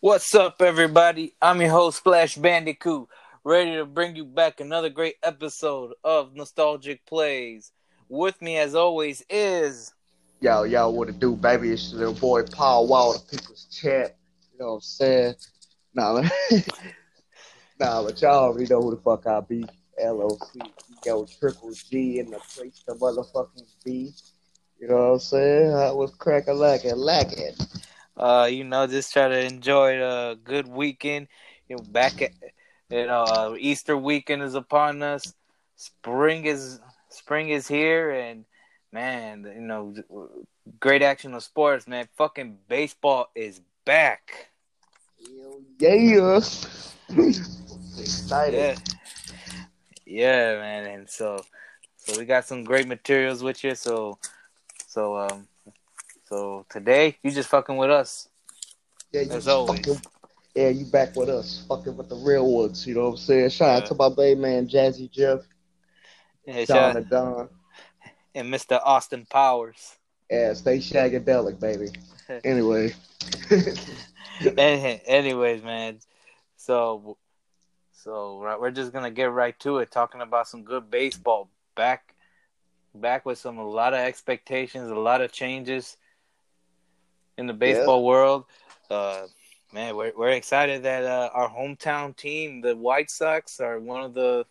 What's 0.00 0.32
up, 0.32 0.62
everybody? 0.62 1.34
I'm 1.42 1.60
your 1.60 1.70
host, 1.70 1.98
Splash 1.98 2.36
Bandicoot, 2.36 3.08
ready 3.42 3.74
to 3.74 3.84
bring 3.84 4.14
you 4.14 4.24
back 4.24 4.60
another 4.60 4.90
great 4.90 5.16
episode 5.24 5.92
of 6.04 6.36
Nostalgic 6.36 7.04
Plays. 7.04 7.72
With 8.08 8.40
me, 8.40 8.58
as 8.58 8.76
always, 8.76 9.24
is. 9.28 9.92
Yo, 10.40 10.62
yo, 10.62 10.88
what 10.90 11.08
it 11.08 11.18
do, 11.18 11.34
baby? 11.34 11.70
It's 11.70 11.90
your 11.90 11.98
little 11.98 12.14
boy 12.14 12.44
Paul 12.44 12.86
Wall, 12.86 13.14
the 13.14 13.36
people's 13.38 13.64
champ. 13.72 14.12
You 14.52 14.60
know 14.60 14.66
what 14.66 14.74
I'm 14.74 14.80
saying? 14.82 15.34
Nah, 15.92 16.22
nah, 17.80 18.04
but 18.04 18.22
y'all 18.22 18.44
already 18.44 18.72
know 18.72 18.80
who 18.80 18.94
the 18.94 19.02
fuck 19.02 19.26
I 19.26 19.40
be. 19.40 19.64
LOC, 20.00 20.58
yo, 21.04 21.26
Triple 21.40 21.72
G 21.72 22.20
in 22.20 22.30
the 22.30 22.38
place, 22.38 22.84
the 22.86 22.94
motherfucking 22.94 23.66
B. 23.84 24.12
You 24.78 24.86
know 24.86 24.94
what 24.94 25.12
I'm 25.14 25.18
saying? 25.18 25.74
I 25.74 25.90
was 25.90 26.14
cracking, 26.14 26.54
lacking, 26.54 26.94
lacking. 26.94 27.56
Uh, 28.18 28.48
you 28.50 28.64
know, 28.64 28.86
just 28.86 29.12
try 29.12 29.28
to 29.28 29.38
enjoy 29.38 30.02
a 30.02 30.36
good 30.36 30.68
weekend. 30.68 31.28
You 31.68 31.76
know, 31.76 31.82
back 31.82 32.22
at 32.22 32.32
you 32.90 33.06
know, 33.06 33.24
uh, 33.24 33.56
Easter 33.58 33.96
weekend 33.96 34.42
is 34.42 34.54
upon 34.54 35.02
us. 35.02 35.34
Spring 35.76 36.44
is 36.46 36.80
spring 37.08 37.50
is 37.50 37.68
here, 37.68 38.10
and 38.10 38.44
man, 38.92 39.44
you 39.54 39.62
know, 39.62 39.94
great 40.80 41.02
action 41.02 41.34
of 41.34 41.42
sports, 41.44 41.86
man. 41.86 42.08
Fucking 42.16 42.58
baseball 42.68 43.30
is 43.34 43.60
back. 43.84 44.50
Yeah, 45.18 45.54
excited. 47.98 48.78
Yeah, 50.06 50.52
yeah, 50.52 50.58
man, 50.58 50.86
and 50.86 51.10
so 51.10 51.44
so 51.96 52.18
we 52.18 52.24
got 52.24 52.44
some 52.46 52.64
great 52.64 52.86
materials 52.86 53.42
with 53.42 53.64
you. 53.64 53.74
So 53.74 54.18
so 54.86 55.16
um 55.16 55.48
so 56.28 56.66
today 56.68 57.16
you 57.22 57.30
just 57.30 57.48
fucking 57.48 57.76
with 57.76 57.90
us. 57.90 58.28
Yeah, 59.12 59.22
you 59.22 59.32
As 59.32 59.48
always. 59.48 59.78
fucking, 59.80 60.02
yeah, 60.54 60.68
you 60.68 60.84
back 60.86 61.16
with 61.16 61.28
us, 61.28 61.64
fucking 61.68 61.96
with 61.96 62.08
the 62.08 62.16
real 62.16 62.50
ones. 62.52 62.86
You 62.86 62.94
know 62.94 63.02
what 63.04 63.10
I'm 63.10 63.16
saying? 63.16 63.50
Shout 63.50 63.82
out 63.82 63.86
to 63.88 63.94
my 63.94 64.08
baby 64.10 64.40
man, 64.40 64.68
Jazzy 64.68 65.10
Jeff, 65.10 65.40
Yeah, 66.46 66.64
John 66.64 66.66
shout- 66.66 66.96
and 66.96 67.08
Don. 67.10 67.48
and 68.34 68.52
Mr. 68.52 68.80
Austin 68.84 69.26
Powers. 69.30 69.96
Yeah, 70.30 70.52
stay 70.54 70.78
shagadelic, 70.78 71.58
baby. 71.60 71.88
Anyway, 72.44 72.92
Anyways, 74.58 75.62
man. 75.62 75.98
So, 76.56 77.16
so 77.92 78.38
right, 78.40 78.60
we're 78.60 78.70
just 78.70 78.92
gonna 78.92 79.10
get 79.10 79.32
right 79.32 79.58
to 79.60 79.78
it, 79.78 79.90
talking 79.90 80.20
about 80.20 80.46
some 80.46 80.62
good 80.62 80.90
baseball. 80.90 81.48
Back, 81.74 82.14
back 82.94 83.24
with 83.24 83.38
some 83.38 83.56
a 83.56 83.66
lot 83.66 83.94
of 83.94 84.00
expectations, 84.00 84.90
a 84.90 84.94
lot 84.94 85.22
of 85.22 85.32
changes 85.32 85.96
in 87.38 87.46
the 87.46 87.54
baseball 87.54 88.04
world. 88.04 88.44
Uh, 88.90 89.26
man, 89.72 89.96
we're 89.96 90.12
we're 90.16 90.30
excited 90.30 90.82
that 90.82 91.04
uh, 91.04 91.30
our 91.32 91.48
hometown 91.48 92.14
team, 92.14 92.60
the 92.60 92.76
White 92.76 93.10
Sox, 93.10 93.60
are 93.60 93.78
one 93.78 94.02
of 94.02 94.12
the 94.12 94.44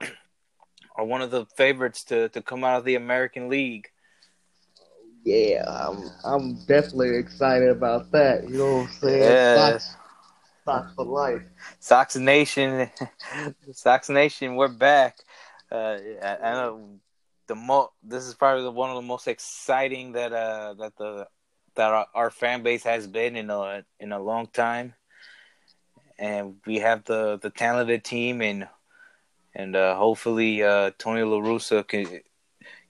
are 0.96 1.04
one 1.04 1.22
of 1.22 1.30
the 1.30 1.46
favorites 1.56 2.02
to 2.04 2.28
to 2.30 2.42
come 2.42 2.64
out 2.64 2.78
of 2.78 2.84
the 2.84 2.96
American 2.96 3.48
League. 3.48 3.88
yeah, 5.24 5.64
I'm 5.68 6.10
I'm 6.24 6.54
definitely 6.64 7.16
excited 7.18 7.68
about 7.68 8.10
that. 8.12 8.48
You 8.48 8.58
know 8.58 8.76
what 8.76 8.86
I'm 8.86 8.92
saying? 8.94 9.22
Yeah. 9.22 9.70
Sox, 9.70 9.96
Sox 10.64 10.94
for 10.94 11.04
life. 11.04 11.42
Sox 11.78 12.16
Nation, 12.16 12.90
Sox 13.72 14.08
Nation, 14.08 14.56
we're 14.56 14.68
back. 14.68 15.18
Uh, 15.70 15.98
I, 16.22 16.36
I 16.42 16.52
know 16.54 16.98
the 17.46 17.54
mo. 17.54 17.90
This 18.02 18.24
is 18.24 18.34
probably 18.34 18.62
the, 18.62 18.70
one 18.70 18.90
of 18.90 18.96
the 18.96 19.02
most 19.02 19.28
exciting 19.28 20.12
that 20.12 20.32
uh 20.32 20.74
that 20.74 20.96
the 20.96 21.26
that 21.76 21.90
our, 21.92 22.06
our 22.14 22.30
fan 22.30 22.62
base 22.62 22.84
has 22.84 23.06
been 23.06 23.36
in 23.36 23.50
a 23.50 23.84
in 24.00 24.12
a 24.12 24.20
long 24.20 24.46
time, 24.48 24.94
and 26.18 26.56
we 26.66 26.78
have 26.78 27.04
the 27.04 27.38
the 27.38 27.50
talented 27.50 28.04
team 28.04 28.40
and 28.40 28.68
and 29.54 29.74
uh, 29.76 29.96
hopefully 29.96 30.62
uh, 30.62 30.90
Tony 30.98 31.22
La 31.22 31.38
Russa 31.38 31.86
can 31.86 32.06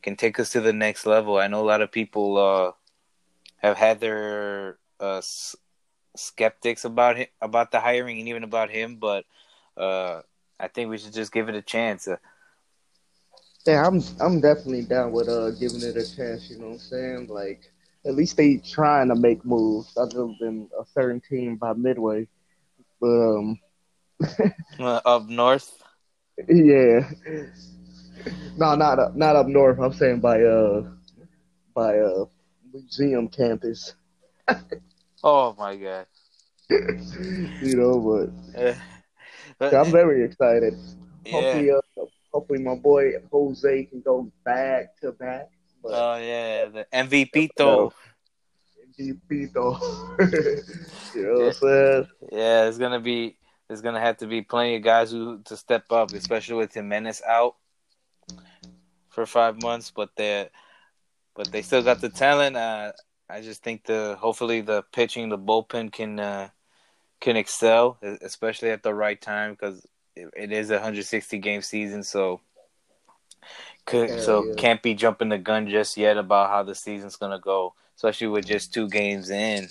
can 0.02 0.16
take 0.16 0.38
us 0.38 0.50
to 0.52 0.60
the 0.60 0.72
next 0.72 1.06
level. 1.06 1.38
I 1.38 1.48
know 1.48 1.62
a 1.62 1.66
lot 1.66 1.82
of 1.82 1.92
people 1.92 2.36
uh, 2.38 2.72
have 3.58 3.76
had 3.76 4.00
their 4.00 4.78
uh, 5.00 5.18
s- 5.18 5.56
skeptics 6.16 6.84
about 6.84 7.16
him, 7.16 7.26
about 7.40 7.70
the 7.72 7.80
hiring 7.80 8.18
and 8.18 8.28
even 8.28 8.44
about 8.44 8.70
him, 8.70 8.96
but 8.96 9.24
uh, 9.76 10.22
I 10.58 10.68
think 10.68 10.90
we 10.90 10.98
should 10.98 11.12
just 11.14 11.32
give 11.32 11.48
it 11.48 11.54
a 11.54 11.62
chance. 11.62 12.08
Uh, 12.08 12.16
Yeah, 13.66 13.86
I'm 13.86 14.00
I'm 14.20 14.40
definitely 14.40 14.82
down 14.82 15.12
with 15.12 15.28
giving 15.58 15.82
it 15.82 15.96
a 15.96 16.04
chance. 16.16 16.50
You 16.50 16.58
know 16.58 16.66
what 16.68 16.72
I'm 16.74 16.78
saying? 16.80 17.28
Like 17.28 17.71
at 18.04 18.14
least 18.14 18.36
they 18.36 18.56
trying 18.56 19.08
to 19.08 19.14
make 19.14 19.44
moves 19.44 19.96
other 19.96 20.28
than 20.40 20.68
a 20.78 20.84
certain 20.92 21.20
team 21.20 21.56
by 21.56 21.72
Midway. 21.72 22.26
But 23.00 23.08
um, 23.08 23.60
uh, 24.78 25.00
up 25.04 25.28
north, 25.28 25.82
yeah, 26.48 27.08
no, 28.56 28.74
not 28.74 28.98
up, 28.98 29.16
not 29.16 29.36
up 29.36 29.46
north. 29.46 29.78
I'm 29.78 29.92
saying 29.92 30.20
by 30.20 30.42
uh 30.42 30.82
by 31.74 31.98
uh 31.98 32.24
museum 32.72 33.28
campus. 33.28 33.94
oh 35.24 35.54
my 35.58 35.76
god! 35.76 36.06
you 36.70 37.76
know, 37.76 38.28
but 39.58 39.74
I'm 39.74 39.90
very 39.90 40.24
excited. 40.24 40.74
yeah. 41.24 41.32
Hopefully, 41.32 41.70
uh, 41.70 42.04
hopefully 42.32 42.58
my 42.60 42.74
boy 42.74 43.12
Jose 43.30 43.84
can 43.84 44.00
go 44.00 44.30
back 44.44 44.96
to 45.00 45.12
back. 45.12 45.50
But 45.82 45.92
Oh 45.92 46.16
yeah, 46.16 46.66
the 46.66 46.86
MVP 46.92 47.50
though. 47.56 47.92
MVP 48.98 49.52
though. 49.52 49.78
you 51.14 51.22
know 51.22 51.34
what 51.34 51.46
I'm 51.46 51.52
saying? 51.52 52.06
Yeah, 52.30 52.64
it's 52.66 52.78
gonna 52.78 53.00
be. 53.00 53.36
There's 53.68 53.80
gonna 53.80 54.00
have 54.00 54.18
to 54.18 54.26
be 54.26 54.42
plenty 54.42 54.76
of 54.76 54.82
guys 54.82 55.10
who 55.10 55.40
to 55.44 55.56
step 55.56 55.90
up, 55.90 56.12
especially 56.12 56.56
with 56.56 56.74
Jimenez 56.74 57.22
out 57.26 57.56
for 59.08 59.26
five 59.26 59.62
months. 59.62 59.90
But 59.94 60.10
they, 60.16 60.48
but 61.34 61.50
they 61.50 61.62
still 61.62 61.82
got 61.82 62.00
the 62.00 62.10
talent. 62.10 62.56
Uh, 62.56 62.92
I 63.28 63.40
just 63.40 63.62
think 63.62 63.84
the 63.84 64.16
hopefully 64.20 64.60
the 64.60 64.84
pitching, 64.92 65.30
the 65.30 65.38
bullpen 65.38 65.90
can 65.90 66.20
uh, 66.20 66.48
can 67.20 67.36
excel, 67.36 67.98
especially 68.02 68.70
at 68.70 68.82
the 68.82 68.92
right 68.92 69.18
time 69.18 69.52
because 69.52 69.86
it, 70.14 70.28
it 70.36 70.52
is 70.52 70.70
a 70.70 70.74
160 70.74 71.38
game 71.38 71.62
season. 71.62 72.02
So, 72.02 72.40
could, 73.86 74.10
Hell 74.10 74.20
so 74.20 74.44
yeah. 74.44 74.54
can't 74.54 74.82
be 74.82 74.94
jumping 74.94 75.28
the 75.28 75.38
gun 75.38 75.68
just 75.68 75.96
yet 75.96 76.16
about 76.16 76.50
how 76.50 76.62
the 76.62 76.74
season's 76.74 77.16
gonna 77.16 77.38
go, 77.38 77.74
especially 77.96 78.28
with 78.28 78.46
just 78.46 78.72
two 78.72 78.88
games 78.88 79.30
in. 79.30 79.68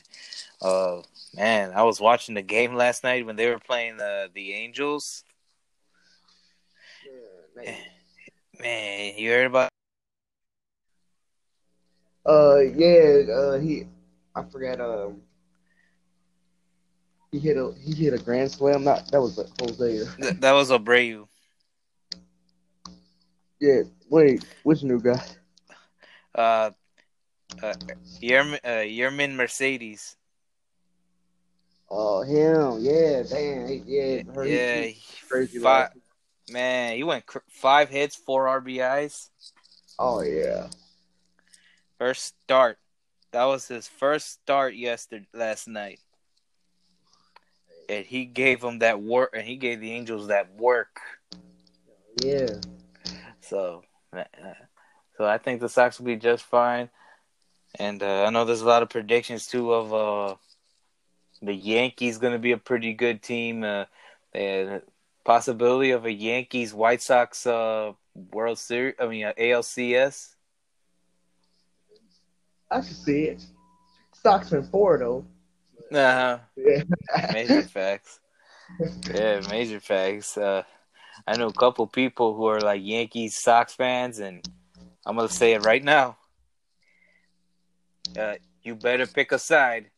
Uh, 0.62 1.02
man, 1.36 1.72
I 1.74 1.84
was 1.84 2.00
watching 2.00 2.36
the 2.36 2.42
game 2.42 2.76
last 2.76 3.04
night 3.04 3.26
when 3.26 3.36
they 3.36 3.50
were 3.50 3.60
playing 3.60 3.98
the 3.98 4.30
the 4.34 4.54
Angels. 4.54 5.24
Man, 8.60 9.14
you 9.18 9.30
heard 9.32 9.48
about? 9.48 9.70
Uh, 12.26 12.60
yeah. 12.60 13.24
Uh, 13.34 13.60
he, 13.60 13.88
I 14.36 14.44
forgot. 14.44 14.80
Um, 14.80 15.22
he 17.32 17.40
hit 17.40 17.58
a 17.58 17.74
he 17.82 17.94
hit 17.94 18.14
a 18.14 18.18
grand 18.18 18.52
slam. 18.52 18.84
Not 18.84 19.12
that 19.12 19.22
was 19.22 19.40
a 19.40 19.48
Jose. 19.60 20.06
Th- 20.22 20.40
that 20.40 20.52
was 20.52 20.70
Abreu. 20.70 21.28
Yeah. 23.62 23.84
Wait, 24.10 24.44
which 24.64 24.82
new 24.82 25.00
guy? 25.00 25.24
Uh, 26.34 26.72
uh, 27.62 27.74
Yermin, 28.20 28.60
uh, 28.64 28.84
Yermin 28.84 29.36
Mercedes. 29.36 30.18
Oh, 31.88 32.24
him. 32.24 32.80
Yeah. 32.82 33.22
Damn. 33.22 33.68
he- 33.68 33.84
Yeah. 33.86 34.24
Yeah, 34.44 34.82
he 34.86 35.04
crazy. 35.30 35.60
five, 35.60 35.90
man, 36.50 36.96
he 36.96 37.04
went 37.04 37.26
cr- 37.28 37.46
five 37.50 37.90
hits, 37.90 38.16
four 38.16 38.48
RBIs. 38.48 39.30
Oh 40.00 40.22
yeah. 40.22 40.68
First 42.00 42.34
start. 42.44 42.80
That 43.32 43.44
was 43.46 43.68
his 43.68 43.88
first 43.88 44.32
start 44.32 44.74
yesterday 44.74 45.28
last 45.34 45.68
night. 45.68 46.00
And 47.88 48.06
he 48.06 48.26
gave 48.26 48.62
them 48.62 48.80
that 48.80 49.02
work, 49.02 49.32
and 49.36 49.46
he 49.46 49.56
gave 49.58 49.80
the 49.82 49.92
Angels 49.92 50.28
that 50.28 50.52
work. 50.56 51.00
Yeah. 52.24 52.56
So, 53.52 53.84
uh, 54.14 54.24
so 55.18 55.26
I 55.26 55.38
think 55.38 55.60
the 55.60 55.68
Sox 55.68 56.00
will 56.00 56.06
be 56.06 56.16
just 56.16 56.46
fine. 56.46 56.90
And 57.78 58.02
uh, 58.02 58.24
I 58.24 58.30
know 58.30 58.46
there's 58.46 58.62
a 58.62 58.66
lot 58.66 58.82
of 58.82 58.90
predictions 58.90 59.46
too 59.46 59.74
of 59.74 59.94
uh, 59.94 60.36
the 61.42 61.54
Yankees 61.54 62.18
going 62.18 62.32
to 62.32 62.40
be 62.40 62.54
a 62.54 62.58
pretty 62.58 62.94
good 62.94 63.22
team. 63.22 63.66
Uh, 63.66 63.86
and 64.34 64.82
possibility 65.26 65.92
of 65.92 66.06
a 66.06 66.12
Yankees 66.14 66.74
White 66.74 67.02
Sox 67.02 67.46
uh, 67.46 67.92
World 68.32 68.58
Series. 68.58 68.96
I 68.98 69.08
mean 69.08 69.26
uh, 69.26 69.34
ALCS. 69.38 70.36
I 72.72 72.76
can 72.76 72.84
see 72.84 73.24
it. 73.24 73.46
Sox 74.14 74.54
in 74.54 74.64
four 74.64 74.98
though. 74.98 75.26
Uh-huh. 75.92 76.40
Yeah. 76.56 76.84
Major 77.34 77.62
facts. 77.78 78.22
Yeah, 79.14 79.42
major 79.50 79.82
facts. 79.82 80.38
I 81.28 81.38
know 81.38 81.48
a 81.48 81.54
couple 81.54 81.86
people 81.88 82.36
who 82.36 82.46
are 82.48 82.60
like 82.60 82.82
Yankees 82.84 83.36
Sox 83.36 83.74
fans, 83.74 84.20
and 84.20 84.48
I'm 85.06 85.16
gonna 85.16 85.30
say 85.30 85.54
it 85.54 85.66
right 85.66 85.84
now. 85.84 86.18
Uh, 88.18 88.36
you 88.64 88.76
better 88.76 89.08
pick 89.08 89.32
a 89.32 89.40
side. 89.40 89.90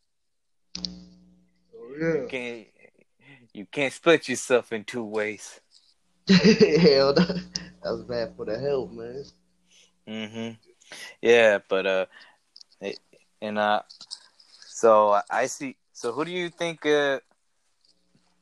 Oh, 1.76 1.96
yeah. 2.00 2.14
you 2.14 2.28
can't 2.30 2.68
you 3.54 3.66
can't 3.66 3.94
split 3.94 4.28
yourself 4.28 4.72
in 4.72 4.84
two 4.84 5.04
ways. 5.04 5.60
Hell, 6.28 7.14
that 7.14 7.44
was 7.84 8.04
bad 8.04 8.36
for 8.36 8.46
the 8.46 8.58
health, 8.58 8.92
man. 8.92 9.24
Mhm. 10.08 10.58
Yeah, 11.22 11.60
but 11.68 11.86
uh, 11.86 12.06
and 13.42 13.58
uh, 13.58 13.82
so 14.68 15.20
I 15.30 15.46
see. 15.48 15.76
So 15.94 16.12
who 16.12 16.26
do 16.26 16.32
you 16.32 16.50
think? 16.50 16.86
Uh, 16.86 17.20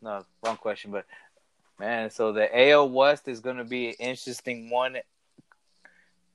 no, 0.01 0.25
wrong 0.43 0.57
question. 0.57 0.91
But 0.91 1.05
man, 1.81 2.11
so 2.11 2.31
the 2.31 2.47
AL 2.69 2.89
West 2.89 3.27
is 3.27 3.39
going 3.39 3.57
to 3.57 3.63
be 3.63 3.89
an 3.89 3.95
interesting 3.99 4.69
one. 4.69 4.97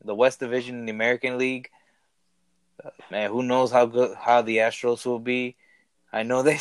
The 0.04 0.14
West 0.14 0.40
Division 0.40 0.80
in 0.80 0.86
the 0.86 0.92
American 0.92 1.38
League. 1.38 1.70
Uh, 2.84 2.90
man, 3.10 3.30
who 3.30 3.42
knows 3.42 3.70
how 3.70 3.86
good 3.86 4.16
how 4.16 4.42
the 4.42 4.58
Astros 4.58 5.06
will 5.06 5.20
be? 5.20 5.56
I 6.12 6.24
know 6.24 6.42
they 6.48 6.58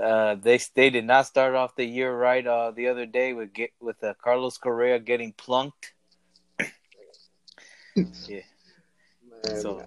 uh, 0.00 0.36
they 0.36 0.60
they 0.74 0.90
did 0.90 1.04
not 1.04 1.26
start 1.26 1.54
off 1.54 1.76
the 1.76 1.84
year 1.84 2.16
right 2.16 2.46
uh, 2.46 2.70
the 2.70 2.88
other 2.88 3.04
day 3.04 3.32
with 3.32 3.52
get 3.52 3.72
with 3.80 4.02
uh, 4.02 4.14
Carlos 4.22 4.58
Correa 4.58 4.98
getting 5.00 5.32
plunked. 5.32 5.92
yeah. 7.96 8.40
Man, 9.44 9.60
so 9.60 9.80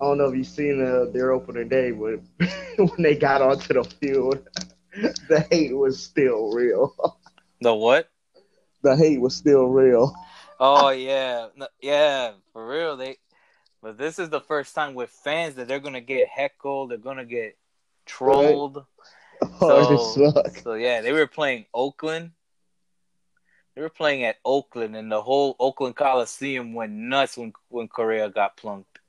I 0.00 0.04
don't 0.04 0.18
know 0.18 0.28
if 0.28 0.36
you've 0.36 0.46
seen 0.46 0.84
uh, 0.84 1.10
their 1.12 1.30
opening 1.32 1.68
day, 1.68 1.92
but 1.92 2.20
when 2.76 3.02
they 3.02 3.14
got 3.16 3.40
onto 3.40 3.72
the 3.74 3.84
field, 3.84 4.48
the 5.28 5.46
hate 5.50 5.76
was 5.76 6.02
still 6.02 6.52
real. 6.52 6.94
The 7.60 7.74
what? 7.74 8.10
The 8.82 8.96
hate 8.96 9.20
was 9.20 9.34
still 9.34 9.66
real. 9.66 10.14
Oh 10.60 10.90
yeah, 10.90 11.48
yeah, 11.80 12.32
for 12.52 12.68
real. 12.68 12.96
They, 12.96 13.16
but 13.82 13.98
this 13.98 14.18
is 14.18 14.28
the 14.28 14.40
first 14.40 14.74
time 14.74 14.94
with 14.94 15.10
fans 15.10 15.56
that 15.56 15.66
they're 15.66 15.80
gonna 15.80 16.00
get 16.00 16.28
heckled. 16.28 16.90
They're 16.90 16.98
gonna 16.98 17.24
get 17.24 17.56
trolled. 18.06 18.76
Right. 18.76 18.84
Oh, 19.60 20.14
so, 20.14 20.50
so 20.62 20.74
yeah, 20.74 21.00
they 21.00 21.12
were 21.12 21.26
playing 21.26 21.66
Oakland. 21.74 22.30
They 23.74 23.82
were 23.82 23.90
playing 23.90 24.22
at 24.22 24.36
Oakland, 24.44 24.94
and 24.94 25.10
the 25.10 25.20
whole 25.20 25.56
Oakland 25.58 25.96
Coliseum 25.96 26.74
went 26.74 26.92
nuts 26.92 27.36
when 27.36 27.52
when 27.68 27.88
Correa 27.88 28.30
got 28.30 28.56
plunked. 28.56 29.00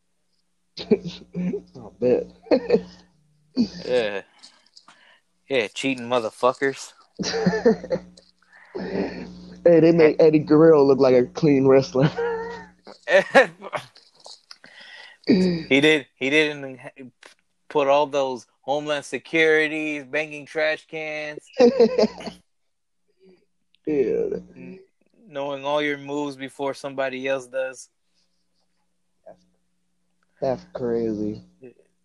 I 0.80 1.62
bet. 2.00 2.28
yeah. 3.86 4.22
Yeah, 5.47 5.68
cheating 5.68 6.07
motherfuckers. 6.07 6.94
hey, 9.63 9.80
they 9.80 9.92
made 9.92 10.15
Eddie 10.19 10.39
Guerrero 10.39 10.83
look 10.83 10.97
like 11.00 11.13
a 11.13 11.25
clean 11.25 11.68
wrestler. 11.68 12.09
he 15.27 15.81
did. 15.81 16.07
He 16.15 16.31
didn't 16.31 16.80
put 17.69 17.88
all 17.88 18.07
those 18.07 18.47
Homeland 18.62 19.06
Securities, 19.06 20.03
banging 20.06 20.47
trash 20.47 20.88
cans. 20.88 21.45
yeah. 23.86 24.38
Knowing 25.27 25.63
all 25.63 25.81
your 25.81 26.00
moves 26.00 26.36
before 26.36 26.74
somebody 26.74 27.27
else 27.27 27.45
does. 27.45 27.89
That's 30.42 30.65
crazy. 30.74 31.44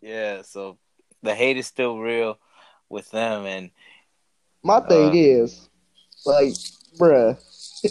Yeah, 0.02 0.42
so 0.42 0.76
the 1.22 1.34
hate 1.34 1.56
is 1.56 1.66
still 1.66 1.98
real 1.98 2.38
with 2.90 3.10
them 3.10 3.46
and 3.46 3.70
my 4.62 4.80
thing 4.80 5.08
uh, 5.08 5.12
is 5.14 5.68
like 6.26 6.52
bruh 6.98 7.36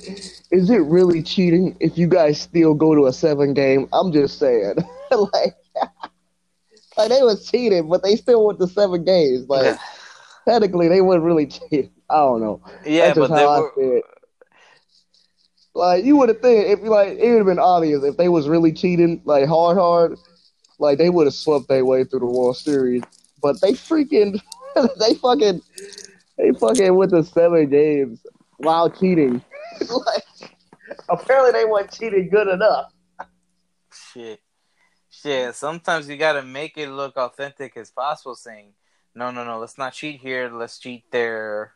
is 0.51 0.69
it 0.69 0.83
really 0.83 1.23
cheating 1.23 1.75
if 1.79 1.97
you 1.97 2.07
guys 2.07 2.39
still 2.39 2.73
go 2.75 2.93
to 2.93 3.07
a 3.07 3.13
seven 3.13 3.53
game? 3.53 3.87
I'm 3.93 4.11
just 4.11 4.39
saying. 4.39 4.75
Like 5.11 5.55
like 6.95 7.09
they 7.09 7.23
was 7.23 7.49
cheating 7.49 7.89
but 7.89 8.03
they 8.03 8.15
still 8.15 8.45
went 8.45 8.59
to 8.59 8.67
seven 8.67 9.03
games. 9.03 9.49
Like 9.49 9.75
technically 10.47 10.87
they 10.87 11.01
weren't 11.01 11.23
really 11.23 11.47
cheating. 11.47 11.89
I 12.07 12.17
don't 12.17 12.41
know. 12.41 12.61
Yeah 12.85 13.15
but 13.15 13.31
they 13.31 13.43
were... 13.43 14.01
like 15.73 16.05
you 16.05 16.15
would 16.17 16.29
have 16.29 16.41
think 16.41 16.67
if 16.67 16.81
like 16.81 17.17
it 17.17 17.27
would 17.27 17.37
have 17.39 17.47
been 17.47 17.57
obvious 17.57 18.03
if 18.03 18.17
they 18.17 18.29
was 18.29 18.47
really 18.47 18.71
cheating 18.71 19.19
like 19.25 19.47
hard 19.47 19.77
hard 19.77 20.15
like 20.77 20.99
they 20.99 21.09
would 21.09 21.25
have 21.25 21.33
swept 21.33 21.67
their 21.69 21.85
way 21.85 22.03
through 22.03 22.19
the 22.19 22.27
world 22.27 22.57
series. 22.57 23.01
But 23.41 23.59
they 23.61 23.71
freaking 23.71 24.39
they 24.99 25.13
fucking 25.15 25.61
they 26.37 26.51
fucking 26.51 26.95
went 26.95 27.11
to 27.11 27.23
seven 27.23 27.69
games 27.69 28.19
while 28.57 28.89
cheating. 28.89 29.41
like 29.89 30.55
apparently 31.09 31.51
they 31.51 31.65
weren't 31.65 31.91
cheating 31.91 32.29
good 32.29 32.47
enough. 32.47 32.91
Shit. 34.13 34.39
Shit. 35.09 35.55
Sometimes 35.55 36.07
you 36.09 36.17
gotta 36.17 36.43
make 36.43 36.77
it 36.77 36.89
look 36.89 37.17
authentic 37.17 37.75
as 37.77 37.91
possible, 37.91 38.35
saying, 38.35 38.73
No, 39.15 39.31
no, 39.31 39.43
no, 39.43 39.59
let's 39.59 39.77
not 39.77 39.93
cheat 39.93 40.21
here, 40.21 40.49
let's 40.49 40.79
cheat 40.79 41.03
there. 41.11 41.73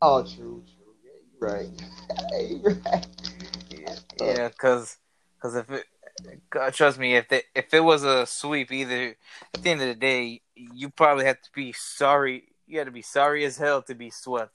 Oh 0.00 0.22
true, 0.22 0.62
true. 0.64 0.94
Yeah, 1.04 1.18
you're 1.30 1.50
right. 1.50 2.86
right. 3.84 3.96
Yeah, 4.20 4.48
because 4.48 4.96
cause 5.40 5.56
if 5.56 5.70
it 5.70 5.84
God, 6.50 6.74
trust 6.74 6.98
me, 6.98 7.16
if 7.16 7.28
they, 7.28 7.42
if 7.54 7.72
it 7.72 7.80
was 7.80 8.04
a 8.04 8.26
sweep, 8.26 8.70
either 8.72 9.16
at 9.54 9.62
the 9.62 9.70
end 9.70 9.80
of 9.80 9.88
the 9.88 9.94
day, 9.94 10.42
you 10.54 10.90
probably 10.90 11.24
have 11.24 11.40
to 11.42 11.50
be 11.54 11.72
sorry. 11.72 12.44
You 12.66 12.78
had 12.78 12.86
to 12.86 12.92
be 12.92 13.02
sorry 13.02 13.44
as 13.44 13.56
hell 13.56 13.82
to 13.82 13.94
be 13.94 14.10
swept 14.10 14.54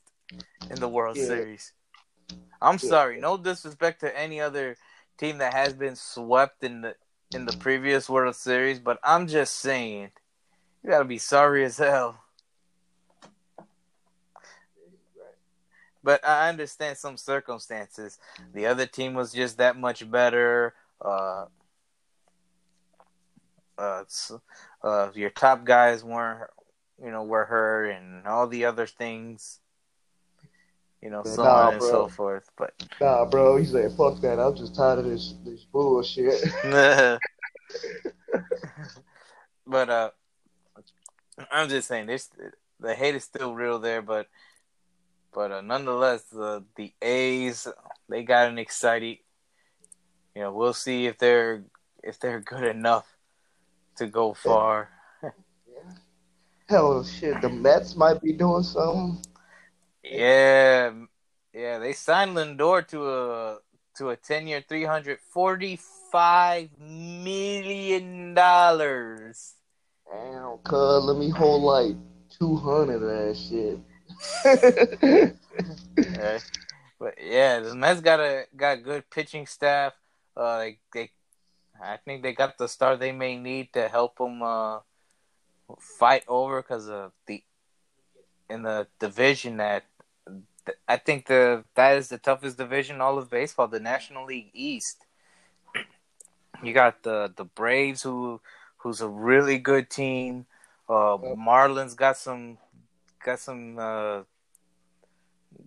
in 0.69 0.79
the 0.79 0.87
World 0.87 1.17
yeah. 1.17 1.25
Series. 1.25 1.73
I'm 2.61 2.73
yeah. 2.81 2.89
sorry. 2.89 3.19
No 3.19 3.37
disrespect 3.37 4.01
to 4.01 4.17
any 4.17 4.41
other 4.41 4.77
team 5.17 5.39
that 5.39 5.53
has 5.53 5.73
been 5.73 5.95
swept 5.95 6.63
in 6.63 6.81
the 6.81 6.95
in 7.35 7.45
the 7.45 7.57
previous 7.57 8.09
World 8.09 8.35
Series, 8.35 8.79
but 8.79 8.99
I'm 9.03 9.27
just 9.27 9.55
saying, 9.55 10.11
you 10.81 10.89
got 10.89 10.99
to 10.99 11.05
be 11.05 11.17
sorry 11.17 11.65
as 11.65 11.77
hell. 11.77 12.21
But 16.03 16.25
I 16.25 16.47
understand 16.47 16.97
some 16.97 17.17
circumstances. 17.17 18.17
The 18.53 18.65
other 18.67 18.85
team 18.85 19.13
was 19.13 19.33
just 19.33 19.57
that 19.57 19.77
much 19.77 20.09
better. 20.09 20.73
Uh, 21.01 21.45
uh, 23.77 24.03
uh, 24.83 25.09
your 25.13 25.29
top 25.29 25.63
guys 25.63 26.03
weren't, 26.03 26.49
you 27.03 27.11
know, 27.11 27.23
were 27.23 27.45
hurt 27.45 27.89
and 27.89 28.25
all 28.25 28.47
the 28.47 28.65
other 28.65 28.87
things, 28.87 29.59
you 31.01 31.09
know, 31.09 31.23
so 31.23 31.43
nah, 31.43 31.67
on 31.67 31.67
bro. 31.67 31.73
and 31.73 31.83
so 31.83 32.07
forth. 32.07 32.49
But 32.57 32.73
nah, 32.99 33.25
bro, 33.25 33.57
he's 33.57 33.71
said, 33.71 33.91
"Fuck 33.93 34.21
that! 34.21 34.39
I'm 34.39 34.55
just 34.55 34.75
tired 34.75 34.99
of 34.99 35.05
this 35.05 35.35
this 35.45 35.63
bullshit." 35.63 36.41
but 39.67 39.89
uh, 39.89 40.11
I'm 41.51 41.69
just 41.69 41.87
saying, 41.87 42.07
this 42.07 42.29
the 42.79 42.95
hate 42.95 43.15
is 43.15 43.23
still 43.23 43.53
real 43.53 43.79
there, 43.79 44.01
but 44.01 44.27
but 45.33 45.51
uh, 45.51 45.61
nonetheless, 45.61 46.23
the 46.23 46.63
the 46.75 46.93
A's 47.01 47.67
they 48.09 48.23
got 48.23 48.49
an 48.49 48.57
exciting. 48.57 49.17
You 50.35 50.43
know, 50.43 50.53
we'll 50.53 50.73
see 50.73 51.07
if 51.07 51.17
they're 51.17 51.63
if 52.03 52.19
they're 52.19 52.39
good 52.39 52.63
enough 52.63 53.16
to 53.97 54.07
go 54.07 54.33
far. 54.33 54.89
yeah. 55.23 55.29
Hell, 56.69 57.03
shit, 57.03 57.39
the 57.41 57.49
Mets 57.49 57.95
might 57.95 58.21
be 58.21 58.33
doing 58.33 58.63
something. 58.63 59.23
Yeah, 60.03 60.91
yeah, 61.53 61.79
they 61.79 61.93
signed 61.93 62.35
Lindor 62.35 62.87
to 62.89 63.09
a 63.09 63.57
to 63.97 64.09
a 64.09 64.15
ten 64.15 64.47
year, 64.47 64.63
three 64.67 64.85
hundred 64.85 65.19
forty 65.19 65.79
five 66.11 66.69
million 66.79 68.33
dollars. 68.33 69.55
Damn, 70.11 70.57
cuz 70.59 71.03
let 71.03 71.17
me 71.17 71.29
hold 71.29 71.63
like 71.63 71.95
two 72.29 72.55
hundred 72.55 73.01
of 73.01 73.09
that 73.09 73.35
shit. 73.35 73.79
okay. 75.99 76.39
But 76.99 77.15
yeah, 77.21 77.59
the 77.59 77.75
Mets 77.75 78.01
got 78.01 78.19
a 78.19 78.45
got 78.55 78.83
good 78.83 79.09
pitching 79.09 79.45
staff. 79.45 79.93
Uh, 80.35 80.59
they 80.59 80.79
they 80.93 81.11
I 81.81 81.97
think 81.97 82.23
they 82.23 82.33
got 82.33 82.57
the 82.57 82.67
star 82.67 82.95
they 82.97 83.11
may 83.11 83.37
need 83.37 83.73
to 83.73 83.87
help 83.87 84.17
them 84.17 84.41
uh, 84.41 84.79
fight 85.79 86.23
over 86.27 86.61
because 86.61 86.89
of 86.89 87.11
the 87.25 87.43
in 88.49 88.63
the 88.63 88.87
division 88.99 89.57
that 89.57 89.83
I 90.87 90.97
think 90.97 91.27
the 91.27 91.63
that 91.75 91.97
is 91.97 92.09
the 92.09 92.17
toughest 92.17 92.57
division 92.57 93.01
all 93.01 93.17
of 93.17 93.29
baseball, 93.29 93.67
the 93.67 93.79
National 93.79 94.25
League 94.25 94.51
East. 94.53 95.05
You 96.63 96.73
got 96.73 97.03
the 97.03 97.31
the 97.35 97.45
Braves 97.45 98.01
who 98.01 98.41
who's 98.77 98.99
a 98.99 99.07
really 99.07 99.59
good 99.59 99.91
team. 99.91 100.47
Uh, 100.89 101.17
Marlins 101.37 101.95
got 101.95 102.17
some 102.17 102.57
got 103.23 103.39
some 103.39 103.77
uh, 103.77 104.23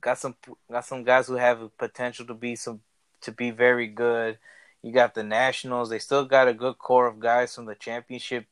got 0.00 0.18
some 0.18 0.34
got 0.68 0.84
some 0.84 1.04
guys 1.04 1.28
who 1.28 1.34
have 1.34 1.76
potential 1.78 2.26
to 2.26 2.34
be 2.34 2.56
some 2.56 2.80
to 3.20 3.30
be 3.30 3.52
very 3.52 3.86
good. 3.86 4.38
You 4.82 4.92
got 4.92 5.14
the 5.14 5.22
Nationals. 5.22 5.90
They 5.90 5.98
still 5.98 6.24
got 6.24 6.48
a 6.48 6.54
good 6.54 6.78
core 6.78 7.06
of 7.06 7.20
guys 7.20 7.54
from 7.54 7.66
the 7.66 7.74
championship 7.74 8.46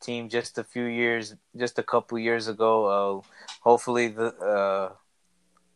team 0.00 0.28
just 0.28 0.58
a 0.58 0.64
few 0.64 0.84
years, 0.84 1.34
just 1.56 1.78
a 1.78 1.82
couple 1.82 2.18
years 2.18 2.48
ago. 2.48 2.86
Uh, 2.86 3.28
hopefully, 3.60 4.08
the 4.08 4.34
uh, 4.36 4.92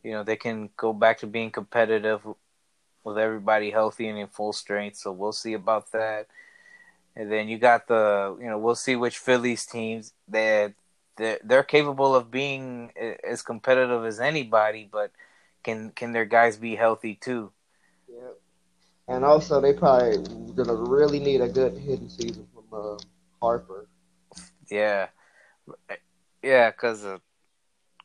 you 0.03 0.13
know 0.13 0.25
they 0.25 0.37
can 0.37 0.71
go 0.77 0.93
back 0.93 1.19
to 1.19 1.27
being 1.27 1.51
competitive 1.51 2.23
with 3.05 3.19
everybody 3.19 3.71
healthy 3.71 4.09
and 4.09 4.19
in 4.19 4.27
full 4.27 4.53
strength. 4.53 4.97
So 4.97 5.13
we'll 5.13 5.33
see 5.33 5.55
about 5.55 5.93
that. 5.93 6.27
And 7.15 7.31
then 7.31 7.49
you 7.49 7.59
got 7.59 7.87
the 7.89 8.37
you 8.41 8.49
know 8.49 8.59
we'll 8.59 8.75
see 8.75 8.97
which 8.97 9.19
Phillies 9.19 9.67
teams 9.67 10.13
they 10.27 10.75
they're, 11.17 11.39
they're 11.45 11.63
capable 11.63 12.15
of 12.15 12.31
being 12.31 12.91
as 13.23 13.43
competitive 13.43 14.05
as 14.05 14.19
anybody, 14.19 14.89
but 14.91 15.13
can 15.63 15.91
can 15.91 16.13
their 16.13 16.25
guys 16.25 16.57
be 16.57 16.75
healthy 16.75 17.15
too? 17.15 17.53
Yeah. 18.09 18.31
And 19.13 19.27
also, 19.27 19.61
they 19.61 19.75
probably 19.75 20.17
gonna 20.55 20.75
really 20.75 21.21
need 21.21 21.43
a 21.43 21.49
good 21.49 21.77
hitting 21.77 22.09
season 22.09 22.47
from 22.55 22.65
uh, 22.73 22.99
Harper. 23.43 23.87
Yeah, 24.71 25.09
yeah, 26.43 26.71
because 26.71 27.05
uh, 27.05 27.19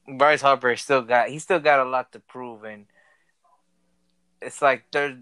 Bryce 0.06 0.42
Harper 0.42 0.76
still 0.76 1.04
got 1.04 1.30
he 1.30 1.40
still 1.40 1.62
got 1.62 1.80
a 1.80 1.90
lot 1.90 2.12
to 2.12 2.20
prove, 2.20 2.66
and 2.66 2.88
it's 4.42 4.62
like 4.62 4.84
there's 4.92 5.16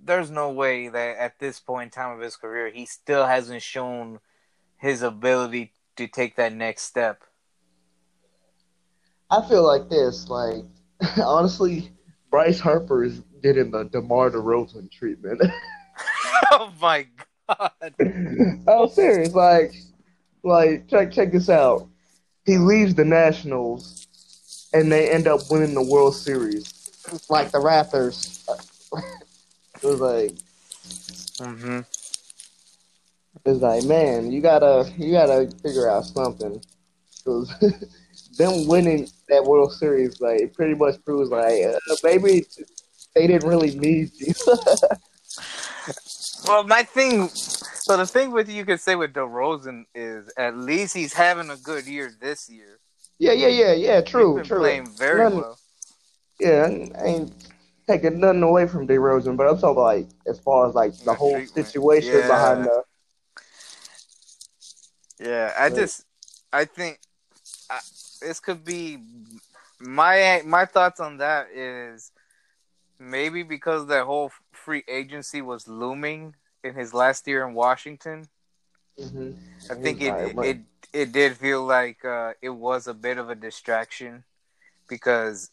there's 0.00 0.30
no 0.30 0.48
way 0.48 0.88
that 0.88 1.16
at 1.16 1.40
this 1.40 1.58
point 1.58 1.86
in 1.86 1.90
time 1.90 2.16
of 2.16 2.22
his 2.22 2.36
career 2.36 2.70
he 2.70 2.86
still 2.86 3.26
hasn't 3.26 3.62
shown 3.62 4.20
his 4.76 5.02
ability 5.02 5.74
to 5.96 6.06
take 6.06 6.36
that 6.36 6.52
next 6.52 6.82
step. 6.82 7.24
I 9.28 9.42
feel 9.48 9.64
like 9.66 9.88
this, 9.88 10.28
like 10.28 10.62
honestly, 11.16 11.90
Bryce 12.30 12.60
Harper 12.60 13.02
is 13.02 13.24
getting 13.42 13.70
the 13.70 13.84
DeMar 13.84 14.30
DeRozan 14.30 14.90
treatment. 14.90 15.40
oh 16.50 16.72
my 16.80 17.06
god! 17.48 17.72
oh, 18.66 18.88
serious, 18.88 19.34
like, 19.34 19.74
like 20.42 20.88
check 20.88 21.12
check 21.12 21.32
this 21.32 21.48
out. 21.48 21.88
He 22.44 22.58
leaves 22.58 22.94
the 22.94 23.04
Nationals, 23.04 24.06
and 24.72 24.90
they 24.90 25.10
end 25.10 25.26
up 25.26 25.40
winning 25.50 25.74
the 25.74 25.82
World 25.82 26.14
Series, 26.14 26.90
like 27.28 27.50
the 27.50 27.58
Raptors. 27.58 28.44
it 29.82 29.86
was 29.86 30.00
like, 30.00 30.30
mm-hmm. 31.48 31.80
It's 33.46 33.60
like, 33.60 33.84
man, 33.84 34.30
you 34.30 34.40
gotta 34.40 34.90
you 34.96 35.12
gotta 35.12 35.50
figure 35.62 35.88
out 35.88 36.04
something. 36.04 36.62
Cause 37.24 37.52
them 38.38 38.66
winning 38.66 39.08
that 39.28 39.44
World 39.44 39.72
Series, 39.72 40.20
like, 40.20 40.52
pretty 40.54 40.74
much 40.74 41.02
proves 41.04 41.30
like 41.30 41.62
uh, 41.64 41.78
maybe 42.02 42.44
they 43.14 43.26
didn't 43.26 43.48
really 43.48 43.74
need 43.76 44.10
you. 44.18 44.32
well, 46.46 46.64
my 46.64 46.82
thing, 46.82 47.28
so 47.28 47.96
the 47.96 48.06
thing 48.06 48.30
with 48.30 48.48
you 48.48 48.64
could 48.64 48.80
say 48.80 48.94
with 48.96 49.12
DeRozan 49.12 49.84
is 49.94 50.30
at 50.36 50.56
least 50.56 50.94
he's 50.94 51.12
having 51.12 51.50
a 51.50 51.56
good 51.56 51.86
year 51.86 52.12
this 52.20 52.48
year. 52.48 52.78
Yeah, 53.18 53.32
yeah, 53.32 53.48
yeah, 53.48 53.72
yeah. 53.72 54.00
True, 54.00 54.42
true. 54.42 54.60
Playing 54.60 54.88
very 54.96 55.28
well. 55.28 55.58
Yeah, 56.38 56.86
I 56.98 57.04
ain't 57.04 57.32
taking 57.86 58.20
nothing 58.20 58.42
away 58.42 58.66
from 58.66 58.88
DeRozan, 58.88 59.36
but 59.36 59.46
I'm 59.46 59.58
talking 59.58 59.82
like 59.82 60.08
as 60.26 60.38
far 60.38 60.68
as 60.68 60.74
like 60.74 60.96
the 61.04 61.14
whole 61.14 61.44
situation 61.46 62.14
yeah. 62.14 62.26
behind 62.26 62.64
the. 62.64 62.82
Yeah, 65.20 65.52
I 65.58 65.68
just, 65.68 66.06
I 66.50 66.64
think, 66.64 66.98
I, 67.68 67.80
this 68.22 68.40
could 68.40 68.64
be 68.64 68.98
my 69.80 70.42
my 70.46 70.64
thoughts 70.64 71.00
on 71.00 71.18
that 71.18 71.48
is 71.54 72.12
maybe 73.00 73.42
because 73.42 73.86
that 73.86 74.04
whole 74.04 74.30
free 74.52 74.84
agency 74.86 75.40
was 75.40 75.66
looming 75.66 76.36
in 76.62 76.74
his 76.74 76.92
last 76.92 77.26
year 77.26 77.46
in 77.46 77.54
Washington. 77.54 78.28
Mm-hmm. 78.98 79.30
I 79.70 79.74
think 79.76 80.02
it, 80.02 80.14
it, 80.14 80.38
it 80.38 80.58
it 80.92 81.12
did 81.12 81.36
feel 81.36 81.64
like 81.64 82.04
uh, 82.04 82.32
it 82.42 82.50
was 82.50 82.86
a 82.86 82.94
bit 82.94 83.16
of 83.16 83.30
a 83.30 83.34
distraction 83.34 84.24
because 84.88 85.50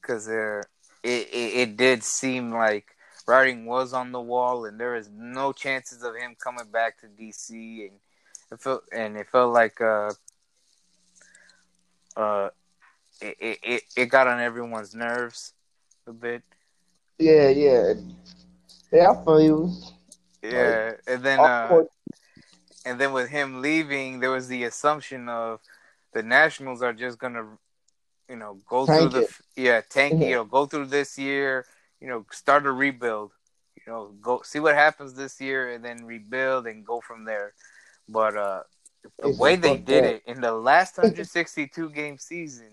because 0.00 0.26
there 0.26 0.64
it, 1.02 1.28
it, 1.32 1.56
it 1.56 1.76
did 1.76 2.02
seem 2.02 2.52
like 2.52 2.94
writing 3.26 3.64
was 3.64 3.92
on 3.92 4.12
the 4.12 4.20
wall 4.20 4.66
and 4.66 4.78
there 4.78 4.94
was 4.94 5.08
no 5.14 5.52
chances 5.52 6.02
of 6.02 6.14
him 6.16 6.36
coming 6.38 6.66
back 6.70 6.98
to 7.00 7.06
DC 7.06 7.88
and 7.88 7.98
it 8.50 8.60
felt 8.60 8.82
and 8.92 9.16
it 9.16 9.28
felt 9.28 9.52
like 9.52 9.80
uh 9.80 10.10
uh 12.16 12.48
it, 13.20 13.58
it, 13.62 13.82
it 13.96 14.06
got 14.06 14.26
on 14.26 14.40
everyone's 14.40 14.94
nerves 14.94 15.52
a 16.08 16.12
bit. 16.12 16.42
Yeah, 17.18 17.48
yeah. 17.48 17.94
Yeah, 18.92 19.10
I 19.10 19.24
feel 19.24 19.40
you. 19.40 19.72
Yeah, 20.42 20.92
like, 20.92 21.00
and 21.06 21.22
then 21.22 21.40
uh, 21.40 21.82
and 22.86 22.98
then 22.98 23.12
with 23.12 23.28
him 23.28 23.60
leaving, 23.60 24.20
there 24.20 24.30
was 24.30 24.48
the 24.48 24.64
assumption 24.64 25.28
of 25.28 25.60
the 26.14 26.22
Nationals 26.22 26.82
are 26.82 26.92
just 26.92 27.18
gonna, 27.18 27.44
you 28.28 28.36
know, 28.36 28.58
go 28.68 28.86
tank 28.86 29.10
through 29.12 29.20
the 29.20 29.26
it. 29.26 29.30
yeah 29.56 29.80
tank. 29.88 30.14
Mm-hmm. 30.14 30.22
You 30.22 30.34
know, 30.36 30.44
go 30.44 30.66
through 30.66 30.86
this 30.86 31.18
year. 31.18 31.66
You 32.00 32.08
know, 32.08 32.24
start 32.30 32.66
a 32.66 32.72
rebuild. 32.72 33.32
You 33.76 33.92
know, 33.92 34.12
go 34.22 34.42
see 34.42 34.60
what 34.60 34.74
happens 34.74 35.14
this 35.14 35.40
year, 35.40 35.72
and 35.72 35.84
then 35.84 36.04
rebuild 36.04 36.66
and 36.66 36.84
go 36.84 37.00
from 37.00 37.24
there. 37.24 37.52
But 38.08 38.36
uh, 38.36 38.62
the 39.18 39.28
it's 39.28 39.38
way 39.38 39.56
they 39.56 39.76
did 39.76 40.04
that. 40.04 40.14
it 40.14 40.22
in 40.26 40.40
the 40.40 40.52
last 40.52 40.96
162 40.96 41.90
game 41.90 42.18
season, 42.18 42.68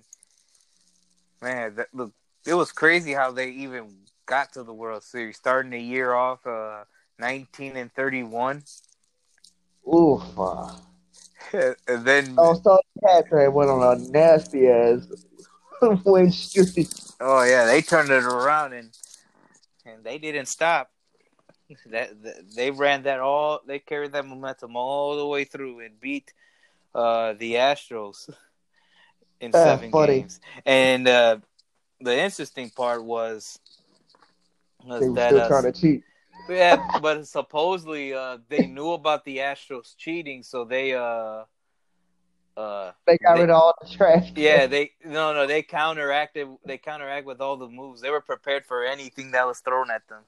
man, 1.42 1.75
that, 1.75 1.88
look, 1.94 2.13
it 2.46 2.54
was 2.54 2.72
crazy 2.72 3.14
how 3.14 3.32
they 3.32 3.50
even 3.50 3.94
got 4.25 4.54
to 4.54 4.64
the 4.64 4.74
World 4.74 5.04
Series, 5.04 5.38
starting 5.38 5.72
the 5.72 5.80
year 5.80 6.14
off 6.14 6.46
uh, 6.46 6.84
19 7.20 7.75
and 7.75 7.94
31. 7.94 8.64
Ooh, 9.88 10.22
uh, 10.38 10.74
and 11.54 12.06
then 12.06 12.36
oh, 12.38 12.54
so 12.56 12.80
Patrick 13.04 13.54
went 13.54 13.70
on 13.70 13.98
a 13.98 14.02
nasty 14.12 14.68
ass 14.68 15.08
win 16.06 16.32
streak. 16.32 16.88
Oh 17.20 17.44
yeah, 17.44 17.66
they 17.66 17.82
turned 17.82 18.10
it 18.10 18.24
around 18.24 18.74
and 18.74 18.90
and 19.86 20.04
they 20.04 20.18
didn't 20.18 20.48
stop. 20.48 20.92
That, 21.88 22.22
that 22.24 22.56
they 22.56 22.70
ran 22.70 23.04
that 23.04 23.20
all. 23.20 23.62
They 23.66 23.80
carried 23.80 24.14
that 24.14 24.25
momentum 24.25 24.75
all 24.75 25.18
the 25.18 25.25
way 25.25 25.46
through 25.46 25.80
and 25.80 26.00
beat 26.00 26.32
uh, 26.94 27.34
the 27.34 27.54
Astros 27.54 28.30
in 29.40 29.52
seven 29.52 29.92
funny. 29.92 30.22
games. 30.22 30.40
And 30.66 31.08
uh, 31.08 31.38
the 32.05 32.17
interesting 32.17 32.69
part 32.69 33.03
was, 33.03 33.59
was 34.85 35.01
they 35.01 35.09
were 35.09 35.15
that, 35.15 35.29
still 35.29 35.41
uh, 35.41 35.47
trying 35.47 35.63
to 35.63 35.71
cheat. 35.74 36.03
Yeah, 36.47 37.00
but 37.01 37.27
supposedly 37.27 38.13
uh, 38.13 38.38
they 38.47 38.67
knew 38.67 38.91
about 38.91 39.25
the 39.25 39.38
Astros 39.38 39.97
cheating, 39.97 40.43
so 40.43 40.63
they 40.63 40.93
uh 40.93 41.43
uh 42.55 42.91
they 43.05 43.17
got 43.17 43.33
rid 43.33 43.50
of 43.50 43.55
all 43.55 43.74
the 43.81 43.89
trash. 43.89 44.31
Yeah, 44.35 44.67
they 44.67 44.91
no 45.03 45.33
no 45.33 45.47
they 45.47 45.63
counteracted 45.63 46.47
they 46.63 46.77
counteract 46.77 47.25
with 47.25 47.41
all 47.41 47.57
the 47.57 47.67
moves. 47.67 48.01
They 48.01 48.12
were 48.12 48.21
prepared 48.21 48.65
for 48.65 48.85
anything 48.85 49.31
that 49.31 49.45
was 49.47 49.59
thrown 49.59 49.89
at 49.89 50.07
them. 50.07 50.21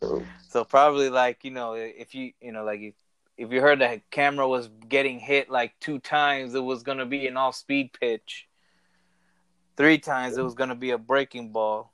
True. 0.00 0.26
So 0.48 0.64
probably 0.64 1.10
like 1.10 1.44
you 1.44 1.50
know 1.50 1.74
if 1.74 2.14
you 2.14 2.32
you 2.40 2.52
know 2.52 2.64
like 2.64 2.80
if, 2.80 2.94
if 3.36 3.52
you 3.52 3.60
heard 3.60 3.80
that 3.80 4.10
camera 4.10 4.48
was 4.48 4.70
getting 4.88 5.20
hit 5.20 5.50
like 5.50 5.78
two 5.80 5.98
times, 5.98 6.54
it 6.54 6.64
was 6.64 6.82
gonna 6.82 7.06
be 7.06 7.26
an 7.26 7.36
off 7.36 7.56
speed 7.56 7.90
pitch. 7.92 8.47
Three 9.78 9.98
times 9.98 10.36
it 10.36 10.42
was 10.42 10.54
gonna 10.54 10.74
be 10.74 10.90
a 10.90 10.98
breaking 10.98 11.52
ball. 11.52 11.92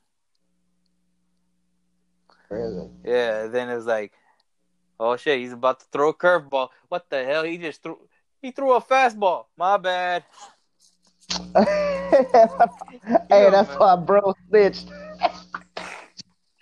Really? 2.49 2.89
Yeah. 3.05 3.45
Then 3.45 3.69
it 3.69 3.75
was 3.75 3.85
like, 3.85 4.11
oh 4.99 5.15
shit, 5.17 5.37
he's 5.39 5.53
about 5.53 5.81
to 5.81 5.85
throw 5.91 6.09
a 6.09 6.13
curveball. 6.13 6.69
What 6.89 7.11
the 7.11 7.23
hell? 7.23 7.43
He 7.43 7.59
just 7.59 7.83
threw. 7.83 7.99
He 8.41 8.49
threw 8.49 8.73
a 8.73 8.81
fastball. 8.81 9.45
My 9.55 9.77
bad. 9.77 10.23
hey, 11.55 12.15
that's 13.29 13.69
man. 13.69 13.77
why 13.77 13.95
bro 13.97 14.33
snitched. 14.49 14.89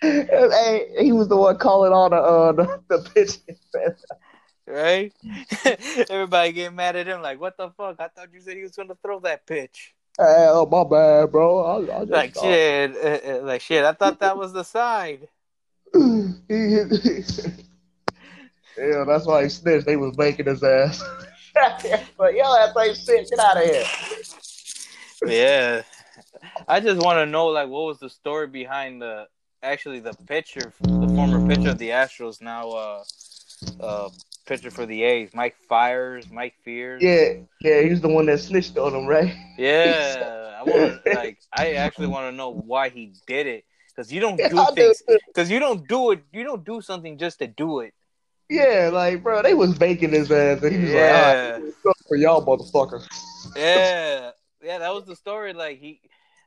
hey, 0.02 0.88
he 1.00 1.12
was 1.12 1.28
the 1.28 1.36
one 1.38 1.56
calling 1.56 1.94
all 1.94 2.10
the 2.10 2.16
uh, 2.16 2.52
the, 2.52 2.82
the 2.88 3.10
pitches. 3.14 3.40
right? 4.66 5.10
Everybody 6.10 6.52
getting 6.52 6.76
mad 6.76 6.96
at 6.96 7.06
him, 7.06 7.22
like, 7.22 7.40
"What 7.40 7.56
the 7.56 7.70
fuck? 7.70 7.96
I 7.98 8.08
thought 8.08 8.28
you 8.34 8.42
said 8.42 8.58
he 8.58 8.62
was 8.62 8.76
going 8.76 8.88
to 8.88 8.98
throw 9.02 9.20
that 9.20 9.46
pitch." 9.46 9.94
Hey, 10.16 10.46
oh 10.48 10.64
my 10.66 10.84
bad, 10.84 11.32
bro. 11.32 11.64
I, 11.64 11.92
I 11.92 12.02
like 12.04 12.34
shit, 12.36 12.96
uh, 12.96 13.18
uh, 13.28 13.42
like 13.42 13.60
shit. 13.60 13.84
I 13.84 13.92
thought 13.92 14.20
that 14.20 14.36
was 14.36 14.52
the 14.52 14.62
side. 14.62 15.26
yeah, 15.94 16.84
that's 19.06 19.26
why 19.26 19.42
he 19.42 19.48
snitched. 19.48 19.86
They 19.86 19.96
was 19.96 20.16
making 20.16 20.46
his 20.46 20.62
ass. 20.62 21.02
but 22.16 22.34
yo, 22.34 22.44
that 22.44 22.72
ain't 22.78 22.96
shit. 22.96 23.28
Get 23.28 23.38
out 23.40 23.56
of 23.56 23.64
here. 23.64 23.84
Yeah, 25.26 25.82
I 26.68 26.78
just 26.78 27.00
want 27.00 27.18
to 27.18 27.26
know, 27.26 27.48
like, 27.48 27.68
what 27.68 27.86
was 27.86 27.98
the 27.98 28.10
story 28.10 28.46
behind 28.46 29.02
the 29.02 29.26
actually 29.64 29.98
the 29.98 30.14
pitcher, 30.26 30.72
the 30.80 31.12
former 31.16 31.44
pitcher 31.48 31.70
of 31.70 31.78
the 31.78 31.88
Astros, 31.88 32.40
now 32.40 32.68
uh, 32.70 33.04
uh, 33.80 34.10
pitcher 34.46 34.70
for 34.70 34.86
the 34.86 35.02
A's, 35.02 35.30
Mike 35.34 35.56
Fiers, 35.68 36.30
Mike 36.30 36.54
Fears. 36.64 37.02
Yeah, 37.02 37.44
yeah, 37.60 37.82
he's 37.82 38.00
the 38.00 38.08
one 38.08 38.26
that 38.26 38.38
snitched 38.38 38.76
on 38.78 38.94
him, 38.94 39.06
right? 39.06 39.34
Yeah, 39.58 40.56
I 40.60 40.62
want 40.62 41.06
like 41.06 41.38
I 41.56 41.74
actually 41.74 42.08
want 42.08 42.32
to 42.32 42.36
know 42.36 42.50
why 42.50 42.88
he 42.88 43.12
did 43.26 43.46
it 43.46 43.64
because 43.88 44.12
you 44.12 44.20
don't 44.20 44.36
do 44.36 44.66
things 44.74 45.02
because 45.28 45.50
you 45.50 45.58
don't 45.58 45.86
do 45.88 46.12
it. 46.12 46.22
You 46.32 46.44
don't 46.44 46.64
do 46.64 46.80
something 46.80 47.18
just 47.18 47.38
to 47.40 47.46
do 47.46 47.80
it. 47.80 47.94
Yeah, 48.50 48.90
like 48.92 49.22
bro, 49.22 49.42
they 49.42 49.54
was 49.54 49.76
baking 49.76 50.10
his 50.10 50.30
ass, 50.30 50.62
and 50.62 50.72
he 50.72 50.82
was 50.82 50.90
yeah. 50.90 51.58
like, 51.62 51.74
right, 51.84 51.96
"For 52.08 52.16
y'all, 52.16 52.44
motherfuckers." 52.44 53.06
Yeah, 53.56 54.30
yeah, 54.62 54.78
that 54.78 54.94
was 54.94 55.06
the 55.06 55.16
story. 55.16 55.54
Like 55.54 55.80
he, 55.80 56.00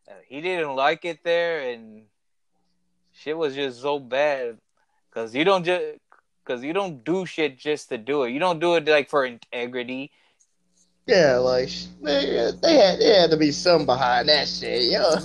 uh, 0.07 0.13
he 0.27 0.41
didn't 0.41 0.75
like 0.75 1.05
it 1.05 1.23
there, 1.23 1.71
and 1.71 2.03
shit 3.13 3.35
was 3.37 3.55
just 3.55 3.81
so 3.81 3.99
bad 3.99 4.57
because 5.09 5.33
you 5.33 5.43
don't 5.43 5.63
just 5.63 5.97
because 6.47 6.63
you 6.63 6.73
don't 6.73 7.03
do 7.03 7.25
shit 7.25 7.57
just 7.57 7.89
to 7.89 7.97
do 7.97 8.23
it. 8.23 8.31
You 8.31 8.39
don't 8.39 8.59
do 8.59 8.75
it 8.75 8.87
like 8.87 9.09
for 9.09 9.25
integrity. 9.25 10.11
Yeah, 11.05 11.37
like 11.37 11.69
they, 12.01 12.51
they 12.61 12.73
had 12.73 12.99
they 12.99 13.13
had 13.15 13.31
to 13.31 13.37
be 13.37 13.51
some 13.51 13.85
behind 13.85 14.27
that 14.27 14.47
shit, 14.47 14.91
yo. 14.91 15.15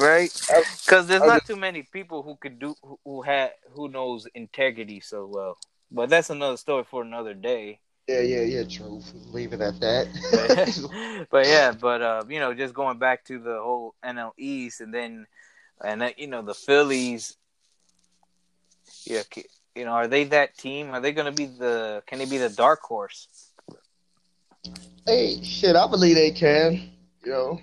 right? 0.00 0.30
Because 0.84 1.08
there's 1.08 1.22
not 1.22 1.44
too 1.44 1.56
many 1.56 1.82
people 1.82 2.22
who 2.22 2.36
could 2.36 2.60
do 2.60 2.76
who, 2.82 2.98
who 3.04 3.22
had 3.22 3.50
who 3.72 3.88
knows 3.88 4.28
integrity 4.34 5.00
so 5.00 5.26
well. 5.26 5.56
But 5.90 6.10
that's 6.10 6.30
another 6.30 6.56
story 6.56 6.84
for 6.84 7.02
another 7.02 7.34
day. 7.34 7.80
Yeah, 8.06 8.20
yeah, 8.20 8.42
yeah. 8.42 8.62
True. 8.64 9.02
Leave 9.32 9.52
it 9.52 9.60
at 9.60 9.80
that. 9.80 11.26
but, 11.30 11.46
yeah, 11.46 11.72
but 11.72 12.02
uh, 12.02 12.22
you 12.28 12.38
know, 12.38 12.54
just 12.54 12.72
going 12.72 12.98
back 12.98 13.24
to 13.24 13.40
the 13.40 13.58
whole 13.60 13.96
NL 14.04 14.30
East, 14.38 14.80
and 14.80 14.94
then 14.94 15.26
and 15.84 16.00
then, 16.00 16.12
you 16.16 16.28
know 16.28 16.42
the 16.42 16.54
Phillies. 16.54 17.36
Yeah, 19.04 19.22
you 19.76 19.84
know, 19.84 19.92
are 19.92 20.08
they 20.08 20.24
that 20.24 20.56
team? 20.56 20.90
Are 20.90 21.00
they 21.00 21.12
going 21.12 21.26
to 21.26 21.32
be 21.32 21.46
the? 21.46 22.02
Can 22.06 22.18
they 22.18 22.24
be 22.24 22.38
the 22.38 22.48
dark 22.48 22.80
horse? 22.80 23.28
Hey, 25.06 25.42
shit! 25.42 25.76
I 25.76 25.86
believe 25.86 26.16
they 26.16 26.30
can. 26.30 26.90
You 27.24 27.30
know, 27.30 27.60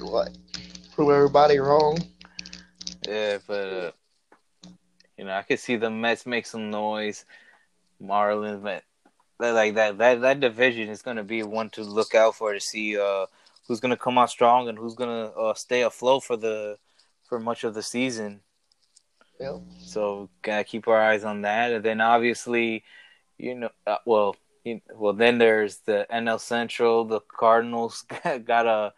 what? 0.00 0.36
Prove 0.94 1.10
everybody 1.10 1.58
wrong. 1.58 1.98
Yeah, 3.06 3.38
but 3.46 3.68
uh, 3.68 3.90
you 5.18 5.24
know, 5.24 5.32
I 5.32 5.42
could 5.42 5.60
see 5.60 5.76
the 5.76 5.90
Mets 5.90 6.26
make 6.26 6.46
some 6.46 6.70
noise. 6.70 7.24
Marlins, 8.02 8.62
but 8.62 8.82
like 9.38 9.74
that 9.74 9.98
that 9.98 10.20
that 10.20 10.40
division 10.40 10.88
is 10.88 11.02
going 11.02 11.16
to 11.16 11.22
be 11.22 11.42
one 11.42 11.70
to 11.70 11.82
look 11.82 12.14
out 12.14 12.34
for 12.34 12.52
to 12.52 12.60
see 12.60 12.98
uh, 12.98 13.26
who's 13.66 13.80
going 13.80 13.90
to 13.90 13.96
come 13.96 14.18
out 14.18 14.30
strong 14.30 14.68
and 14.68 14.78
who's 14.78 14.94
going 14.94 15.10
to 15.10 15.32
uh, 15.34 15.54
stay 15.54 15.82
afloat 15.82 16.24
for 16.24 16.36
the 16.36 16.78
for 17.24 17.38
much 17.38 17.64
of 17.64 17.74
the 17.74 17.82
season. 17.82 18.40
Yep. 19.42 19.60
So 19.80 20.30
gotta 20.42 20.62
keep 20.62 20.86
our 20.86 21.00
eyes 21.00 21.24
on 21.24 21.42
that, 21.42 21.72
and 21.72 21.84
then 21.84 22.00
obviously, 22.00 22.84
you 23.38 23.56
know, 23.56 23.70
uh, 23.86 23.96
well, 24.06 24.36
you, 24.64 24.80
well, 24.94 25.12
then 25.12 25.38
there's 25.38 25.78
the 25.78 26.06
NL 26.12 26.38
Central. 26.38 27.04
The 27.04 27.20
Cardinals 27.20 28.04
got 28.44 28.66
a 28.66 28.92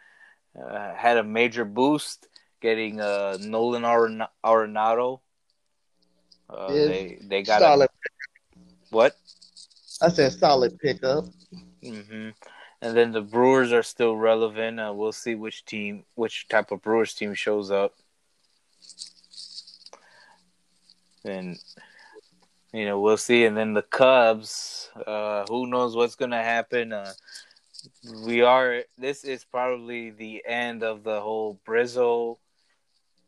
uh, 0.61 0.95
had 0.95 1.17
a 1.17 1.25
major 1.25 1.65
boost 1.65 2.29
getting 2.61 3.01
uh, 3.01 3.39
Nolan 3.41 3.83
Arenado. 4.45 5.21
Uh, 6.51 6.69
yeah, 6.71 6.85
they 6.87 7.19
they 7.23 7.43
got 7.43 7.61
solid. 7.61 7.89
A, 7.89 8.59
what? 8.91 9.17
I 10.03 10.09
said 10.09 10.33
solid 10.33 10.79
pickup. 10.79 11.25
Mm-hmm. 11.83 12.31
And 12.83 12.97
then 12.97 13.13
the 13.13 13.23
Brewers 13.23 13.73
are 13.73 13.83
still 13.83 14.15
relevant. 14.15 14.79
Uh, 14.79 14.93
we'll 14.95 15.13
see 15.13 15.35
which 15.35 15.65
team, 15.65 16.05
which 16.17 16.49
type 16.49 16.71
of 16.71 16.83
Brewers 16.83 17.15
team 17.15 17.33
shows 17.33 17.71
up. 17.71 17.95
And 21.25 21.59
you 22.73 22.85
know 22.87 23.01
we'll 23.01 23.17
see. 23.17 23.45
And 23.45 23.57
then 23.57 23.73
the 23.73 23.83
Cubs, 23.83 24.91
uh, 25.07 25.45
who 25.49 25.67
knows 25.67 25.97
what's 25.97 26.17
gonna 26.17 26.43
happen? 26.43 26.93
Uh, 26.93 27.13
we 28.25 28.43
are. 28.43 28.83
This 28.99 29.25
is 29.25 29.45
probably 29.45 30.11
the 30.11 30.43
end 30.47 30.83
of 30.83 31.05
the 31.05 31.21
whole 31.21 31.61
Rizzo 31.67 32.39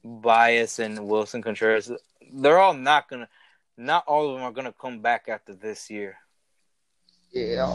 Baez 0.05 0.79
and 0.79 0.99
Willson 0.99 1.43
Contreras. 1.43 1.91
They're 2.33 2.59
all 2.59 2.75
not 2.75 3.09
gonna. 3.09 3.29
Not 3.77 4.05
all 4.07 4.31
of 4.31 4.37
them 4.37 4.45
are 4.45 4.53
gonna 4.53 4.73
come 4.73 5.01
back 5.01 5.29
after 5.29 5.55
this 5.55 5.91
year. 5.91 6.17
Yeah. 7.33 7.75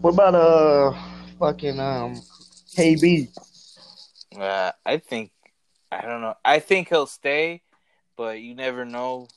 What 0.00 0.14
about 0.14 0.34
uh 0.34 0.92
fucking 1.38 1.80
um 1.80 2.20
KB? 2.76 3.28
Uh, 4.38 4.72
I 4.84 4.98
think 4.98 5.30
I 5.90 6.02
don't 6.02 6.20
know. 6.20 6.34
I 6.44 6.58
think 6.58 6.88
he'll 6.88 7.06
stay, 7.06 7.62
but 8.16 8.40
you 8.40 8.54
never 8.54 8.84
know. 8.84 9.28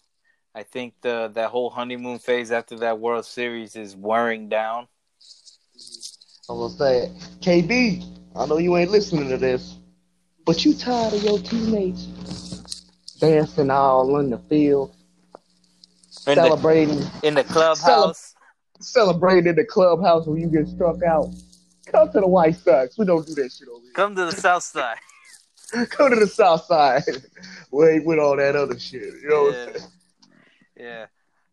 I 0.55 0.63
think 0.63 0.93
the 1.01 1.31
that 1.35 1.49
whole 1.49 1.69
honeymoon 1.69 2.19
phase 2.19 2.51
after 2.51 2.77
that 2.79 2.99
World 2.99 3.25
Series 3.25 3.75
is 3.75 3.95
wearing 3.95 4.49
down. 4.49 4.87
I 6.49 6.53
will 6.53 6.69
say, 6.69 7.11
KB, 7.41 8.03
I 8.35 8.45
know 8.45 8.57
you 8.57 8.77
ain't 8.77 8.89
listening 8.89 9.29
to 9.29 9.37
this, 9.37 9.75
but 10.45 10.63
you 10.65 10.73
tired 10.73 11.13
of 11.13 11.23
your 11.23 11.39
teammates 11.39 12.05
dancing 13.19 13.69
all 13.69 14.17
in 14.19 14.29
the 14.29 14.37
field, 14.49 14.95
in 16.25 16.35
celebrating 16.35 16.99
the, 16.99 17.19
in 17.23 17.35
the 17.35 17.43
clubhouse, 17.43 18.35
celebrating 18.79 19.47
in 19.47 19.55
the 19.55 19.65
clubhouse 19.65 20.25
when 20.25 20.39
you 20.39 20.47
get 20.47 20.67
struck 20.67 21.03
out. 21.03 21.29
Come 21.85 22.11
to 22.11 22.19
the 22.19 22.27
White 22.27 22.55
Sox. 22.55 22.97
We 22.97 23.05
don't 23.05 23.25
do 23.25 23.33
that 23.35 23.51
shit 23.51 23.67
over 23.69 23.81
here. 23.81 23.93
Come 23.93 24.15
to 24.15 24.25
the 24.25 24.33
South 24.33 24.63
Side. 24.63 24.97
Come 25.89 26.11
to 26.11 26.15
the 26.15 26.27
South 26.27 26.65
Side. 26.65 27.03
Wait 27.71 28.05
with 28.05 28.19
all 28.19 28.37
that 28.37 28.55
other 28.55 28.79
shit. 28.79 29.13
You 29.21 29.29
know 29.29 29.49
yeah. 29.49 29.79
Yeah. 30.79 31.05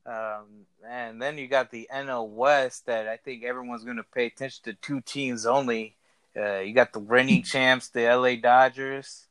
Um, 0.06 0.66
and 0.86 1.20
then 1.20 1.38
you 1.38 1.48
got 1.48 1.70
the 1.70 1.88
NL 1.92 2.28
West 2.28 2.86
that 2.86 3.08
I 3.08 3.16
think 3.16 3.42
everyone's 3.42 3.84
going 3.84 3.96
to 3.96 4.04
pay 4.04 4.26
attention 4.26 4.64
to 4.64 4.74
two 4.74 5.00
teams 5.00 5.46
only. 5.46 5.96
Uh, 6.36 6.58
you 6.58 6.74
got 6.74 6.92
the 6.92 7.00
reigning 7.00 7.42
champs, 7.42 7.88
the 7.88 8.02
LA 8.02 8.36
Dodgers. 8.36 9.26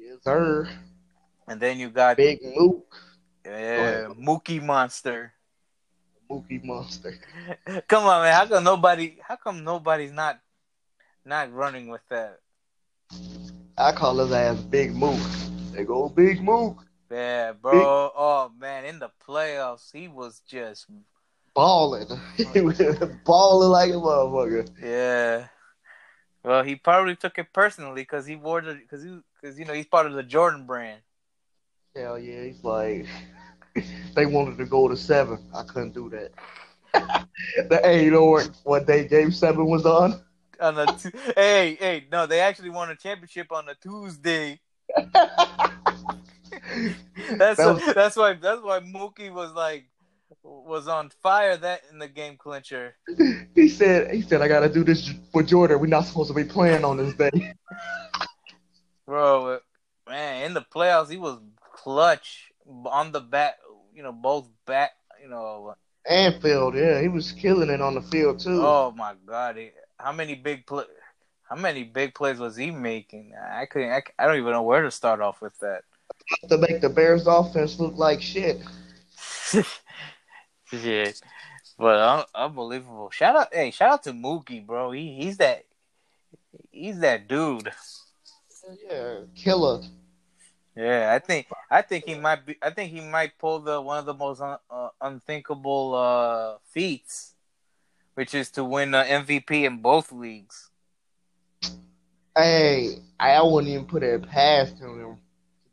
Yes, 0.00 0.18
sir. 0.22 0.68
And 1.48 1.60
then 1.60 1.78
you 1.78 1.90
got 1.90 2.16
Big 2.16 2.40
Mook. 2.42 2.94
Yeah, 3.44 4.08
Mookie 4.18 4.62
Monster. 4.62 5.32
Mookie 6.30 6.62
Monster. 6.62 7.14
come 7.88 8.04
on, 8.04 8.22
man. 8.22 8.34
How 8.34 8.46
come 8.46 8.64
nobody? 8.64 9.18
How 9.22 9.36
come 9.36 9.62
nobody's 9.62 10.12
not 10.12 10.40
not 11.24 11.52
running 11.52 11.88
with 11.88 12.02
that? 12.10 12.40
I 13.78 13.92
call 13.92 14.18
his 14.18 14.32
ass 14.32 14.56
Big 14.56 14.94
Mook. 14.94 15.20
They 15.72 15.84
go 15.84 16.08
Big 16.08 16.42
Mook. 16.42 16.84
Yeah, 17.10 17.52
bro. 17.52 17.72
Big... 17.72 17.82
Oh 17.84 18.50
man, 18.58 18.84
in 18.86 18.98
the 18.98 19.10
playoffs, 19.26 19.92
he 19.92 20.08
was 20.08 20.40
just 20.48 20.86
balling. 21.54 22.06
he 22.54 22.60
was 22.60 22.78
balling 23.24 23.68
like 23.68 23.90
a 23.90 23.94
motherfucker. 23.94 24.68
Yeah. 24.82 25.48
Well, 26.42 26.62
he 26.62 26.76
probably 26.76 27.16
took 27.16 27.38
it 27.38 27.52
personally 27.52 28.02
because 28.02 28.24
he 28.24 28.36
wore 28.36 28.62
the 28.62 28.74
because 28.74 29.02
he 29.02 29.18
because 29.40 29.58
you 29.58 29.64
know 29.64 29.74
he's 29.74 29.86
part 29.86 30.06
of 30.06 30.14
the 30.14 30.22
Jordan 30.22 30.64
brand. 30.64 31.00
Hell 31.94 32.18
yeah, 32.18 32.44
he's 32.44 32.64
like 32.64 33.06
they 34.14 34.26
wanted 34.26 34.56
to 34.58 34.64
go 34.64 34.88
to 34.88 34.96
seven. 34.96 35.38
I 35.54 35.64
couldn't 35.64 35.92
do 35.92 36.08
that. 36.10 36.32
the, 37.68 37.80
hey, 37.82 38.04
you 38.04 38.10
know 38.10 38.24
what? 38.24 38.50
What 38.64 38.86
day 38.86 39.06
Game 39.06 39.30
Seven 39.30 39.66
was 39.66 39.84
on? 39.84 40.22
On 40.60 40.74
the 40.74 40.86
t- 40.86 41.10
hey, 41.36 41.76
hey, 41.78 42.04
no, 42.10 42.26
they 42.26 42.40
actually 42.40 42.70
won 42.70 42.90
a 42.90 42.96
championship 42.96 43.52
on 43.52 43.68
a 43.68 43.74
Tuesday. 43.74 44.60
that's 47.36 47.58
that 47.58 47.58
was, 47.58 47.88
a, 47.88 47.94
that's 47.94 48.16
why 48.16 48.34
that's 48.34 48.62
why 48.62 48.80
Mookie 48.80 49.32
was 49.32 49.52
like 49.52 49.86
was 50.42 50.88
on 50.88 51.10
fire 51.22 51.56
that 51.56 51.82
in 51.90 51.98
the 51.98 52.08
game 52.08 52.36
clincher. 52.36 52.96
He 53.54 53.68
said 53.68 54.12
he 54.12 54.22
said 54.22 54.42
I 54.42 54.48
gotta 54.48 54.68
do 54.68 54.84
this 54.84 55.12
for 55.32 55.42
Jordan. 55.42 55.80
We're 55.80 55.86
not 55.86 56.04
supposed 56.04 56.28
to 56.28 56.34
be 56.34 56.44
playing 56.44 56.84
on 56.84 56.96
this 56.96 57.14
day. 57.14 57.54
Bro, 59.06 59.60
man, 60.08 60.44
in 60.44 60.54
the 60.54 60.62
playoffs 60.62 61.10
he 61.10 61.16
was 61.16 61.38
clutch 61.74 62.50
on 62.86 63.12
the 63.12 63.20
bat. 63.20 63.56
You 63.94 64.02
know, 64.02 64.12
both 64.12 64.48
bat. 64.66 64.90
You 65.22 65.28
know, 65.28 65.74
and 66.08 66.40
field. 66.40 66.74
Yeah, 66.74 67.00
he 67.00 67.08
was 67.08 67.32
killing 67.32 67.70
it 67.70 67.80
on 67.80 67.94
the 67.94 68.02
field 68.02 68.38
too. 68.38 68.60
Oh 68.62 68.92
my 68.96 69.14
god, 69.26 69.58
how 69.98 70.12
many 70.12 70.34
big 70.34 70.66
play? 70.66 70.84
How 71.48 71.56
many 71.56 71.84
big 71.84 72.14
plays 72.14 72.38
was 72.38 72.56
he 72.56 72.70
making? 72.70 73.32
I 73.34 73.66
couldn't. 73.66 73.90
I, 73.90 74.02
I 74.18 74.26
don't 74.26 74.38
even 74.38 74.52
know 74.52 74.62
where 74.62 74.82
to 74.82 74.90
start 74.90 75.20
off 75.20 75.40
with 75.40 75.58
that. 75.60 75.82
To 76.48 76.58
make 76.58 76.80
the 76.80 76.88
Bears' 76.88 77.26
offense 77.26 77.78
look 77.78 77.96
like 77.96 78.20
shit. 78.20 78.60
shit, 80.66 81.20
but 81.78 81.98
uh, 81.98 82.24
unbelievable. 82.34 83.10
Shout 83.10 83.36
out, 83.36 83.48
hey, 83.54 83.70
shout 83.70 83.90
out 83.90 84.02
to 84.04 84.12
Mookie, 84.12 84.64
bro. 84.64 84.90
He 84.90 85.14
he's 85.14 85.36
that 85.38 85.64
he's 86.70 86.98
that 87.00 87.28
dude. 87.28 87.70
Yeah, 88.88 89.20
killer. 89.34 89.82
Yeah, 90.76 91.12
I 91.14 91.18
think 91.20 91.46
I 91.70 91.82
think 91.82 92.04
he 92.06 92.14
might 92.14 92.44
be. 92.44 92.56
I 92.60 92.70
think 92.70 92.92
he 92.92 93.00
might 93.00 93.38
pull 93.38 93.60
the 93.60 93.80
one 93.80 93.98
of 93.98 94.04
the 94.04 94.14
most 94.14 94.40
un, 94.40 94.58
uh, 94.68 94.88
unthinkable 95.00 95.94
uh, 95.94 96.58
feats, 96.70 97.35
which 98.16 98.34
is 98.34 98.50
to 98.50 98.64
win 98.64 98.90
the 98.90 99.02
MVP 99.02 99.64
in 99.64 99.78
both 99.78 100.10
leagues. 100.10 100.70
Hey, 102.36 102.98
I 103.20 103.40
wouldn't 103.40 103.72
even 103.72 103.86
put 103.86 104.02
it 104.02 104.28
past 104.28 104.78
him 104.78 104.98
to 104.98 105.16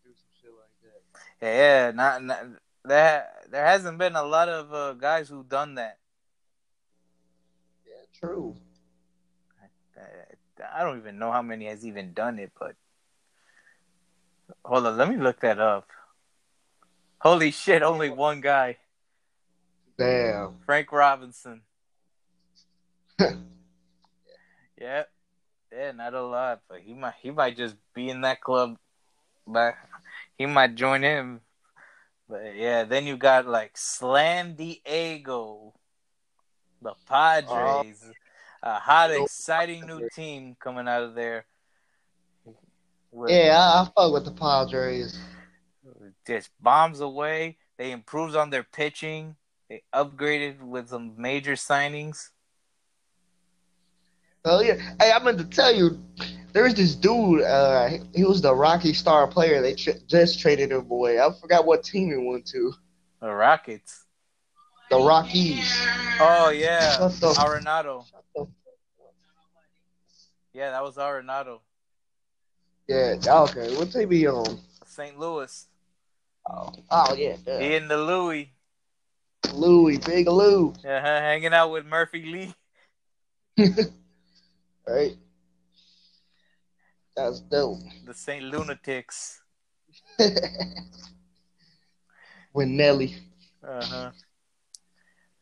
do 0.03 0.13
some 0.13 0.31
shit 0.39 0.51
like 0.51 0.93
that. 1.41 1.45
Yeah, 1.45 1.91
not, 1.91 2.23
not 2.23 2.45
that. 2.85 3.47
There 3.51 3.65
hasn't 3.65 3.97
been 3.97 4.15
a 4.15 4.23
lot 4.23 4.47
of 4.47 4.73
uh, 4.73 4.93
guys 4.93 5.27
who've 5.27 5.49
done 5.49 5.75
that. 5.75 5.97
Yeah, 7.85 8.03
true. 8.19 8.55
I, 9.59 10.79
I 10.79 10.83
don't 10.83 10.99
even 10.99 11.19
know 11.19 11.31
how 11.31 11.41
many 11.41 11.65
has 11.65 11.85
even 11.85 12.13
done 12.13 12.39
it, 12.39 12.51
but 12.57 12.75
Hold 14.65 14.85
on, 14.85 14.97
let 14.97 15.09
me 15.09 15.17
look 15.17 15.39
that 15.41 15.59
up. 15.59 15.89
Holy 17.19 17.51
shit, 17.51 17.83
only 17.83 18.09
one 18.09 18.41
guy. 18.41 18.77
Damn. 19.97 20.55
Frank 20.65 20.91
Robinson. 20.91 21.61
Yeah. 23.19 25.03
Yeah, 25.71 25.91
not 25.91 26.13
a 26.13 26.21
lot, 26.21 26.61
but 26.69 26.81
he 26.81 26.93
might 26.93 27.15
he 27.21 27.31
might 27.31 27.57
just 27.57 27.75
be 27.95 28.09
in 28.09 28.21
that 28.21 28.41
club 28.41 28.77
but 29.47 29.75
he 30.37 30.45
might 30.45 30.75
join 30.75 31.01
him. 31.03 31.41
But 32.27 32.55
yeah, 32.55 32.83
then 32.83 33.05
you 33.05 33.17
got 33.17 33.47
like 33.47 33.77
Slam 33.77 34.55
Diego, 34.55 35.73
the 36.81 36.93
Padres. 37.07 38.03
Oh. 38.05 38.11
a 38.63 38.79
hot, 38.79 39.11
exciting 39.11 39.85
new 39.85 40.07
team 40.15 40.55
coming 40.59 40.87
out 40.87 41.03
of 41.03 41.15
there. 41.15 41.45
With- 43.11 43.29
Yeah, 43.29 43.57
I, 43.59 43.81
I 43.81 43.85
fuck 43.85 44.13
with 44.13 44.25
the 44.25 44.31
Padres. 44.31 45.19
just 46.25 46.49
bombs 46.61 47.01
away. 47.01 47.57
They 47.77 47.91
improved 47.91 48.35
on 48.35 48.49
their 48.49 48.63
pitching. 48.63 49.35
They 49.69 49.83
upgraded 49.93 50.61
with 50.61 50.89
some 50.89 51.15
major 51.17 51.53
signings. 51.53 52.29
Oh 54.45 54.61
yeah. 54.61 54.75
Hey, 54.99 55.11
I 55.11 55.23
meant 55.23 55.37
to 55.37 55.45
tell 55.45 55.73
you, 55.73 55.97
there's 56.51 56.73
this 56.73 56.95
dude. 56.95 57.41
Uh, 57.41 57.87
he, 57.87 57.99
he 58.13 58.23
was 58.25 58.41
the 58.41 58.53
Rocky 58.53 58.93
Star 58.93 59.25
player. 59.25 59.61
They 59.61 59.73
tr- 59.73 59.91
just 60.07 60.39
traded 60.39 60.71
him 60.71 60.91
away. 60.91 61.19
I 61.19 61.29
forgot 61.39 61.65
what 61.65 61.83
team 61.83 62.09
he 62.09 62.17
went 62.17 62.45
to. 62.47 62.73
The 63.21 63.31
Rockets. 63.31 64.05
The 64.89 64.97
Rockies. 64.97 65.71
Oh 66.19 66.49
yeah, 66.49 66.97
the- 66.97 67.35
Arenado. 67.39 68.05
Yeah, 70.53 70.71
that 70.71 70.83
was 70.83 70.97
Arenado. 70.97 71.61
Yeah. 72.87 73.15
Okay. 73.25 73.75
What 73.75 73.91
team 73.91 74.01
he 74.01 74.05
be 74.05 74.27
on? 74.27 74.59
St. 74.85 75.17
Louis. 75.17 75.67
Oh, 76.47 76.71
oh 76.91 77.15
yeah. 77.15 77.37
He 77.37 77.41
yeah. 77.47 77.77
in 77.77 77.87
the 77.87 77.97
Louis. 77.97 78.51
Louis, 79.53 79.97
Big 79.97 80.27
Lou. 80.27 80.69
Uh-huh, 80.69 80.99
hanging 81.01 81.53
out 81.53 81.71
with 81.71 81.85
Murphy 81.85 82.53
Lee. 83.57 83.67
right. 84.87 85.15
That's 87.15 87.39
dope. 87.41 87.79
The 88.05 88.13
St. 88.13 88.43
Lunatics. 88.43 89.41
With 92.53 92.67
Nelly. 92.67 93.15
Uh-huh. 93.67 94.11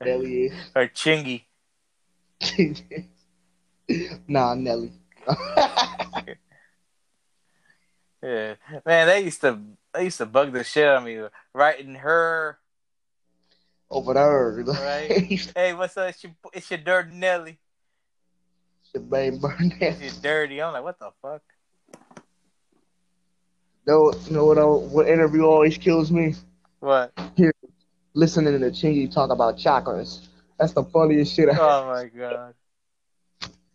Nelly 0.04 0.52
Or 0.76 0.88
Chingy. 0.88 1.44
is. 2.58 2.82
nah, 4.28 4.54
Nelly. 4.56 4.92
Yeah. 8.24 8.54
Man, 8.86 9.08
they 9.08 9.22
used 9.24 9.42
to 9.42 9.60
they 9.94 10.04
used 10.04 10.20
to 10.20 10.28
bug 10.28 10.54
the 10.54 10.64
shit 10.64 10.88
out 10.88 10.98
of 10.98 11.04
me. 11.06 11.20
Writing 11.56 11.96
her 11.96 12.60
Over 13.90 14.14
there. 14.14 14.64
Right. 14.64 15.52
Hey, 15.56 15.74
what's 15.74 15.98
up? 15.98 16.10
It's 16.10 16.24
your, 16.24 16.34
it's 16.54 16.70
your 16.70 16.80
dirty 16.80 17.16
Nelly. 17.16 17.58
Jermaine 18.96 19.40
Burnett. 19.40 19.82
It's 19.82 20.02
your 20.02 20.12
dirty. 20.22 20.62
I'm 20.62 20.74
like, 20.74 20.84
what 20.84 21.00
the 21.00 21.12
fuck? 21.22 21.42
No, 23.88 24.14
you 24.26 24.32
know 24.32 24.46
what, 24.46 24.58
I, 24.58 24.64
what 24.64 25.08
interview 25.08 25.44
always 25.44 25.78
kills 25.78 26.12
me? 26.12 26.36
What? 26.80 27.14
Listening 28.14 28.54
to 28.54 28.60
the 28.60 28.72
Chingy 28.72 29.12
talk 29.12 29.32
about 29.32 29.58
chakras. 29.58 30.28
That's 30.60 30.74
the 30.74 30.84
funniest 30.84 31.36
shit. 31.36 31.50
I 31.50 31.58
Oh 31.58 31.88
my 31.88 32.06
god. 32.06 32.54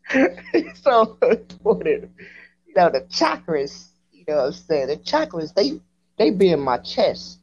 it's 0.54 0.82
so 0.82 1.18
important. 1.22 2.12
You 2.66 2.74
know, 2.76 2.90
the 2.90 3.00
chakras, 3.02 3.88
you 4.12 4.24
know 4.28 4.36
what 4.36 4.46
I'm 4.46 4.52
saying? 4.52 4.86
The 4.88 4.96
chakras, 4.98 5.52
they 5.54 5.80
they 6.16 6.30
be 6.30 6.50
in 6.50 6.60
my 6.60 6.78
chest. 6.78 7.40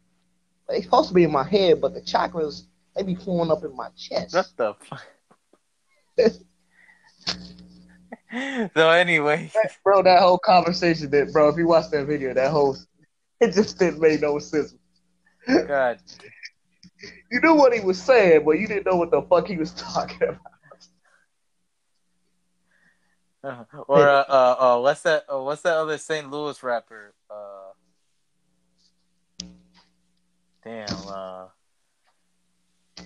They 0.69 0.81
supposed 0.81 1.09
to 1.09 1.13
be 1.13 1.25
in 1.25 1.31
my 1.31 1.43
head, 1.43 1.81
but 1.81 1.93
the 1.93 2.01
chakras, 2.01 2.63
they 2.95 3.03
be 3.03 3.15
flowing 3.15 3.51
up 3.51 3.63
in 3.65 3.75
my 3.75 3.89
chest. 3.97 4.33
What 4.33 4.49
the 4.55 4.73
fuck? 4.75 5.05
so 8.75 8.89
anyway, 8.89 9.51
bro, 9.83 10.01
that 10.03 10.21
whole 10.21 10.39
conversation 10.39 11.09
that 11.11 11.31
bro, 11.31 11.49
if 11.49 11.57
you 11.57 11.67
watch 11.67 11.89
that 11.91 12.05
video, 12.05 12.33
that 12.33 12.51
whole 12.51 12.77
it 13.39 13.53
just 13.53 13.77
didn't 13.79 13.99
make 13.99 14.21
no 14.21 14.39
sense. 14.39 14.73
God. 15.67 15.99
You 17.31 17.41
knew 17.41 17.55
what 17.55 17.73
he 17.73 17.79
was 17.81 18.01
saying, 18.01 18.45
but 18.45 18.59
you 18.59 18.67
didn't 18.67 18.85
know 18.85 18.95
what 18.95 19.11
the 19.11 19.21
fuck 19.23 19.47
he 19.47 19.57
was 19.57 19.71
talking 19.77 20.29
about. 20.29 20.39
Uh, 23.43 23.65
Or 23.87 24.07
uh, 24.07 24.23
uh, 24.29 24.55
uh, 24.59 24.79
what's 24.81 25.01
that? 25.01 25.25
Uh, 25.31 25.39
what's 25.39 25.61
that 25.63 25.75
other 25.75 25.97
St. 25.97 26.31
Louis 26.31 26.61
rapper? 26.63 27.13
Uh, 27.29 27.73
damn. 30.63 31.05
Uh, 31.05 31.45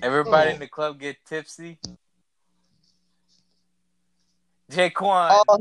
everybody 0.01 0.51
in 0.51 0.59
the 0.59 0.67
club 0.67 0.99
get 0.99 1.17
tipsy. 1.25 1.79
J-Kwon, 4.69 5.41
Oh, 5.47 5.57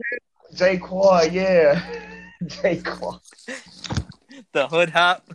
J-Kwon, 0.55 1.33
yeah. 1.33 1.81
J-Kwon. 2.47 3.21
the 4.53 4.67
hood 4.69 4.91
hop. 4.91 5.29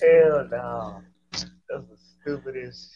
Hell 0.00 0.48
no. 0.50 1.02
That's 1.32 1.44
the 1.68 1.96
stupidest. 2.20 2.90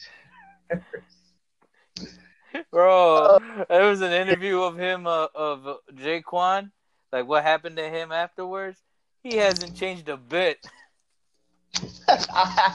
Bro, 2.73 3.39
there 3.69 3.89
was 3.89 4.01
an 4.01 4.13
interview 4.13 4.61
of 4.63 4.77
him 4.79 5.07
uh, 5.07 5.29
of 5.35 5.79
J-Kwon. 5.95 6.71
Like 7.13 7.27
what 7.29 7.43
happened 7.45 7.77
to 7.77 7.89
him 7.89 8.11
afterwards? 8.13 8.79
He 9.23 9.37
hasn't 9.37 9.77
changed 9.77 10.09
a 10.09 10.17
bit. 10.17 10.59
I, 12.09 12.75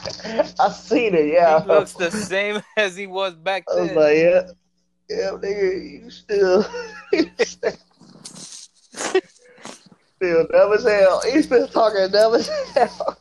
I 0.59 0.71
seen 0.71 1.15
it, 1.15 1.33
yeah. 1.33 1.61
He 1.61 1.67
looks 1.67 1.93
the 1.93 2.11
same 2.11 2.61
as 2.77 2.95
he 2.95 3.07
was 3.07 3.33
back 3.35 3.63
I 3.69 3.79
was 3.81 3.87
then. 3.89 3.97
like, 3.97 4.17
yeah, 4.17 4.41
yeah, 5.09 5.31
nigga, 5.31 6.01
you 6.03 6.09
still, 6.09 6.63
still 10.15 10.47
dumb 10.47 10.73
as 10.73 10.83
hell. 10.83 11.21
You 11.31 11.41
still 11.41 11.67
talking 11.67 12.09
dumb 12.11 12.35
as 12.35 12.47
hell. 12.73 13.17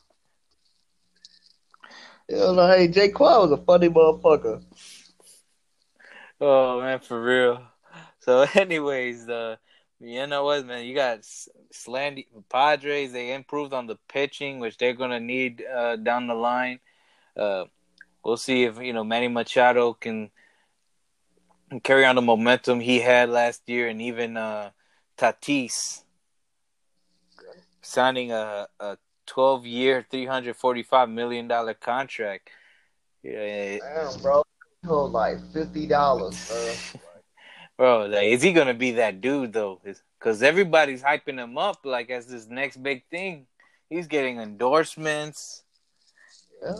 You 2.28 2.36
know, 2.36 2.66
hey, 2.68 2.88
J-Kwon 2.88 3.50
was 3.50 3.52
a 3.52 3.58
funny 3.58 3.88
motherfucker. 3.88 4.62
Oh 6.40 6.80
man, 6.80 7.00
for 7.00 7.22
real. 7.22 7.62
So, 8.20 8.46
anyways, 8.54 9.28
uh, 9.28 9.56
you 10.00 10.26
know 10.26 10.44
what, 10.44 10.66
man? 10.66 10.84
You 10.84 10.94
got 10.94 11.20
Slandy 11.72 12.26
Padres. 12.50 13.12
They 13.12 13.32
improved 13.32 13.72
on 13.72 13.86
the 13.86 13.96
pitching, 14.08 14.58
which 14.58 14.78
they're 14.78 14.94
gonna 14.94 15.20
need 15.20 15.62
uh, 15.64 15.96
down 15.96 16.26
the 16.26 16.34
line. 16.34 16.80
Uh, 17.36 17.64
we'll 18.24 18.36
see 18.36 18.64
if 18.64 18.78
you 18.78 18.92
know 18.92 19.04
Manny 19.04 19.28
Machado 19.28 19.92
can 19.92 20.30
carry 21.82 22.04
on 22.04 22.16
the 22.16 22.22
momentum 22.22 22.80
he 22.80 23.00
had 23.00 23.28
last 23.28 23.62
year, 23.66 23.88
and 23.88 24.00
even 24.00 24.36
uh, 24.36 24.70
Tatis 25.18 26.02
signing 27.82 28.32
a 28.32 28.68
a 28.80 28.96
twelve 29.26 29.66
year, 29.66 30.04
three 30.10 30.26
hundred 30.26 30.56
forty 30.56 30.82
five 30.82 31.08
million 31.08 31.48
dollar 31.48 31.74
contract. 31.74 32.50
Yeah, 33.22 33.78
Damn, 33.78 34.20
bro. 34.20 34.42
It 34.82 34.88
like 34.88 35.38
fifty 35.52 35.86
dollars, 35.86 36.48
bro. 36.48 37.00
Bro, 37.76 38.06
like, 38.06 38.26
is 38.28 38.40
he 38.40 38.52
gonna 38.52 38.74
be 38.74 38.92
that 38.92 39.20
dude 39.20 39.52
though? 39.52 39.80
Because 39.84 40.44
everybody's 40.44 41.02
hyping 41.02 41.42
him 41.42 41.58
up 41.58 41.80
like 41.84 42.08
as 42.08 42.28
this 42.28 42.46
next 42.46 42.80
big 42.80 43.02
thing. 43.10 43.46
He's 43.90 44.06
getting 44.06 44.38
endorsements. 44.38 45.64
Yeah. 46.62 46.76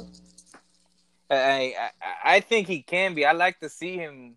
I 1.31 1.75
I, 1.77 1.91
I 2.37 2.41
think 2.41 2.69
he 2.69 2.83
can 2.83 3.15
be. 3.15 3.27
I 3.27 3.33
like 3.33 3.59
to 3.59 3.69
see 3.69 3.97
him 3.97 4.37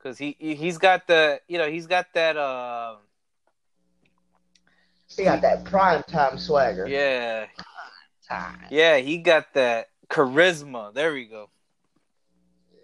because 0.00 0.18
he 0.18 0.36
he's 0.38 0.78
got 0.78 1.06
the 1.06 1.40
you 1.48 1.58
know 1.58 1.68
he's 1.70 1.86
got 1.86 2.06
that 2.14 2.36
uh 2.36 2.96
He 5.16 5.24
got 5.24 5.42
that 5.42 5.64
prime 5.64 6.02
time 6.04 6.38
swagger. 6.38 6.86
yeah 6.86 7.46
Time. 8.26 8.54
yeah 8.70 8.96
he 8.98 9.18
got 9.18 9.52
that 9.54 9.88
charisma. 10.08 10.94
There 10.94 11.12
we 11.12 11.24
go. 11.26 11.50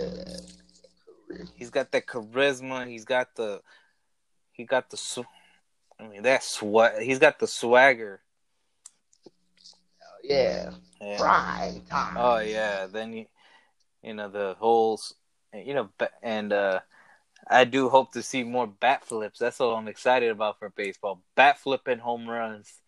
Yeah. 0.00 0.06
He's 1.54 1.70
got 1.70 1.90
that 1.92 2.06
charisma. 2.06 2.86
He's 2.86 3.04
got 3.04 3.34
the 3.36 3.62
he 4.52 4.64
got 4.64 4.90
the 4.90 4.96
sw- 4.96 5.20
I 5.98 6.08
mean 6.08 6.22
that 6.22 6.42
swag. 6.42 7.02
He's 7.02 7.18
got 7.18 7.38
the 7.38 7.46
swagger. 7.46 8.20
Yeah. 10.22 10.70
Yeah. 11.00 11.18
Prime 11.18 11.80
time. 11.88 12.16
Oh 12.16 12.38
yeah, 12.38 12.86
then 12.86 13.12
you, 13.12 13.26
you 14.02 14.14
know 14.14 14.28
the 14.28 14.56
whole, 14.58 15.00
you 15.54 15.74
know, 15.74 15.88
and 16.22 16.52
uh, 16.52 16.80
I 17.48 17.64
do 17.64 17.88
hope 17.88 18.12
to 18.12 18.22
see 18.22 18.42
more 18.42 18.66
bat 18.66 19.04
flips. 19.04 19.38
That's 19.38 19.60
all 19.60 19.76
I'm 19.76 19.88
excited 19.88 20.30
about 20.30 20.58
for 20.58 20.70
baseball: 20.70 21.22
bat 21.34 21.58
flipping 21.58 21.98
home 21.98 22.28
runs. 22.28 22.80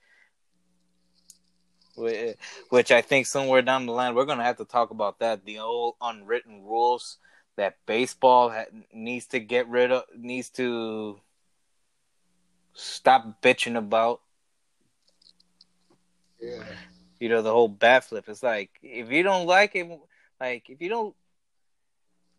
Which 1.97 2.93
I 2.93 3.01
think 3.03 3.27
somewhere 3.27 3.63
down 3.63 3.87
the 3.87 3.93
line 3.93 4.15
we're 4.15 4.25
gonna 4.25 4.45
have 4.45 4.59
to 4.59 4.65
talk 4.65 4.91
about 4.91 5.19
that. 5.19 5.45
The 5.45 5.59
old 5.59 5.97
unwritten 6.01 6.65
rules 6.65 7.19
that 7.57 7.77
baseball 7.87 8.55
needs 8.93 9.27
to 9.27 9.41
get 9.41 9.69
rid 9.69 9.91
of, 9.91 10.05
needs 10.17 10.49
to 10.51 11.21
stop 12.73 13.43
bitching 13.43 13.77
about. 13.77 14.21
Yeah. 16.41 16.63
You 17.19 17.29
know, 17.29 17.43
the 17.43 17.51
whole 17.51 17.67
bat 17.69 18.05
flip. 18.05 18.29
It's 18.29 18.45
like 18.45 18.71
if 18.81 19.11
you 19.11 19.25
don't 19.25 19.47
like 19.49 19.75
it, 19.75 19.89
like 20.41 20.71
if 20.71 20.81
you 20.81 20.89
don't, 20.89 21.17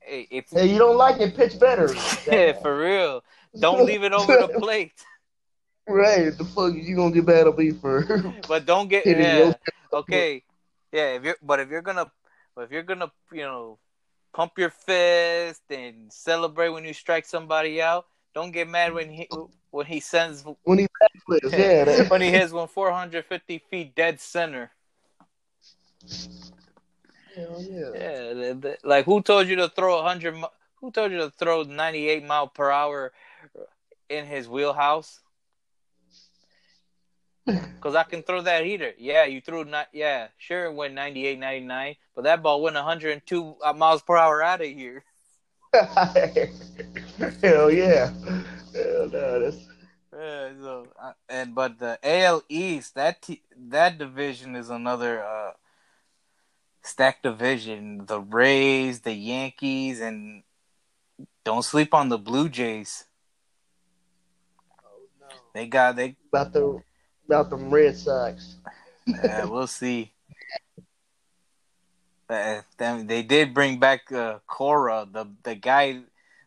hey, 0.02 0.28
if 0.32 0.50
Hey, 0.52 0.68
you 0.72 0.78
don't 0.78 0.98
like 0.98 1.20
it, 1.20 1.36
pitch 1.36 1.60
better. 1.60 1.94
yeah, 2.28 2.54
for 2.54 2.78
real, 2.78 3.24
don't 3.60 3.86
leave 3.86 4.04
it 4.04 4.14
over 4.14 4.38
the 4.38 4.48
plate. 4.60 4.94
Right, 5.88 6.38
the 6.38 6.46
fuck 6.46 6.74
you 6.76 6.96
gonna 6.96 7.12
get 7.14 7.26
mad 7.26 7.48
at 7.48 7.58
me 7.58 7.72
for? 7.72 8.36
But 8.48 8.66
don't 8.66 8.88
get 8.88 9.06
yeah, 9.06 9.54
okay, 9.94 10.44
yeah. 10.92 11.16
If 11.16 11.24
you're 11.24 11.38
but 11.42 11.60
if 11.60 11.70
you're 11.70 11.82
gonna, 11.82 12.12
but 12.56 12.66
if 12.66 12.72
you're 12.72 12.84
gonna, 12.84 13.12
you 13.32 13.42
know, 13.42 13.80
pump 14.34 14.58
your 14.58 14.70
fist 14.70 15.64
and 15.70 16.12
celebrate 16.12 16.70
when 16.70 16.86
you 16.86 16.94
strike 16.94 17.26
somebody 17.26 17.82
out. 17.82 18.06
Don't 18.36 18.52
get 18.52 18.70
mad 18.70 18.94
when 18.94 19.10
he 19.10 19.28
when 19.72 19.86
he 19.86 20.00
sends 20.00 20.44
when 20.64 20.80
he 20.80 20.88
backflips. 21.02 21.52
Yeah, 21.52 21.86
that- 21.86 22.10
when 22.10 22.22
he 22.22 22.30
hits 22.30 22.52
one 22.52 22.68
450 22.68 23.58
feet 23.70 23.96
dead 23.96 24.20
center. 24.20 24.72
Hell 27.36 27.62
yeah. 27.62 27.90
Yeah, 27.94 28.34
the- 28.34 28.58
the- 28.60 28.78
like 28.84 29.06
who 29.06 29.22
told 29.22 29.48
you 29.48 29.56
to 29.58 29.70
throw 29.70 29.96
100? 29.98 30.36
Who 30.82 30.92
told 30.92 31.12
you 31.12 31.18
to 31.20 31.30
throw 31.32 31.64
98 31.64 32.24
mile 32.24 32.48
per 32.48 32.72
hour 32.72 33.12
in 34.10 34.26
his 34.26 34.48
wheelhouse? 34.48 35.20
Because 37.46 37.96
I 37.96 38.04
can 38.04 38.24
throw 38.24 38.42
that 38.42 38.66
heater. 38.66 38.94
Yeah, 38.98 39.26
you 39.26 39.42
threw 39.42 39.64
not. 39.64 39.88
Yeah, 39.94 40.28
sure, 40.38 40.66
it 40.66 40.74
went 40.74 40.94
98, 40.94 41.40
99, 41.40 41.96
but 42.16 42.24
that 42.24 42.42
ball 42.44 42.62
went 42.62 42.76
102 42.76 43.56
miles 43.76 44.02
per 44.02 44.18
hour 44.18 44.42
out 44.44 44.62
of 44.62 44.68
here. 44.68 45.04
Hell 47.42 47.72
yeah. 47.72 48.12
Hell 48.74 49.10
no, 49.12 49.40
that's 49.40 49.58
Yeah, 50.14 50.50
so, 50.62 50.88
uh, 51.02 51.14
and 51.30 51.54
but 51.56 51.80
the 51.80 52.00
AL 52.04 52.44
East, 52.50 52.96
that 52.96 53.22
t- 53.22 53.44
that 53.56 53.98
division 53.98 54.56
is 54.56 54.70
another 54.70 55.24
uh, 55.24 55.52
stacked 56.84 57.24
division. 57.24 58.06
The 58.06 58.20
Rays, 58.20 59.02
the 59.02 59.14
Yankees, 59.14 60.00
and 60.02 60.44
don't 61.44 61.64
sleep 61.64 61.94
on 61.94 62.10
the 62.10 62.18
Blue 62.18 62.50
Jays. 62.50 63.06
They 65.54 65.68
got 65.68 65.96
they. 65.96 66.16
about 66.32 66.54
the 66.54 66.82
about 67.26 67.50
them 67.50 67.70
Red 67.72 67.98
Sox. 67.98 68.58
Yeah, 69.08 69.46
we'll 69.46 69.68
see. 69.82 70.14
Uh, 72.30 72.62
them- 72.78 73.08
they 73.08 73.24
did 73.24 73.54
bring 73.54 73.80
back 73.80 74.12
uh, 74.12 74.40
Cora, 74.46 75.08
the 75.12 75.26
the 75.44 75.56
guy, 75.56 76.02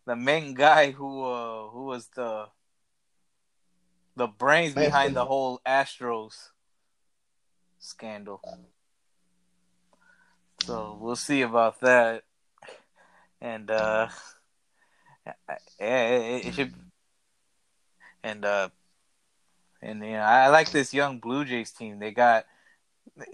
the 0.06 0.14
main 0.14 0.54
guy 0.54 0.92
who 0.92 1.24
uh, 1.24 1.68
who 1.68 1.84
was 1.86 2.08
the 2.14 2.46
the 4.14 4.28
brains 4.28 4.74
behind 4.74 5.16
the 5.16 5.24
whole 5.24 5.60
Astros 5.66 6.50
scandal. 7.80 8.40
So 10.64 10.96
we'll 11.00 11.16
see 11.16 11.42
about 11.42 11.80
that. 11.80 12.22
And 13.40 13.68
uh, 13.68 14.08
yeah, 15.26 15.56
it, 15.80 16.46
it 16.46 16.54
should. 16.54 16.72
And 18.22 18.44
uh, 18.44 18.68
and 19.80 20.04
you 20.04 20.12
know, 20.12 20.20
I 20.20 20.48
like 20.48 20.70
this 20.70 20.94
young 20.94 21.18
Blue 21.18 21.44
Jays 21.44 21.72
team. 21.72 21.98
They 21.98 22.12
got 22.12 22.46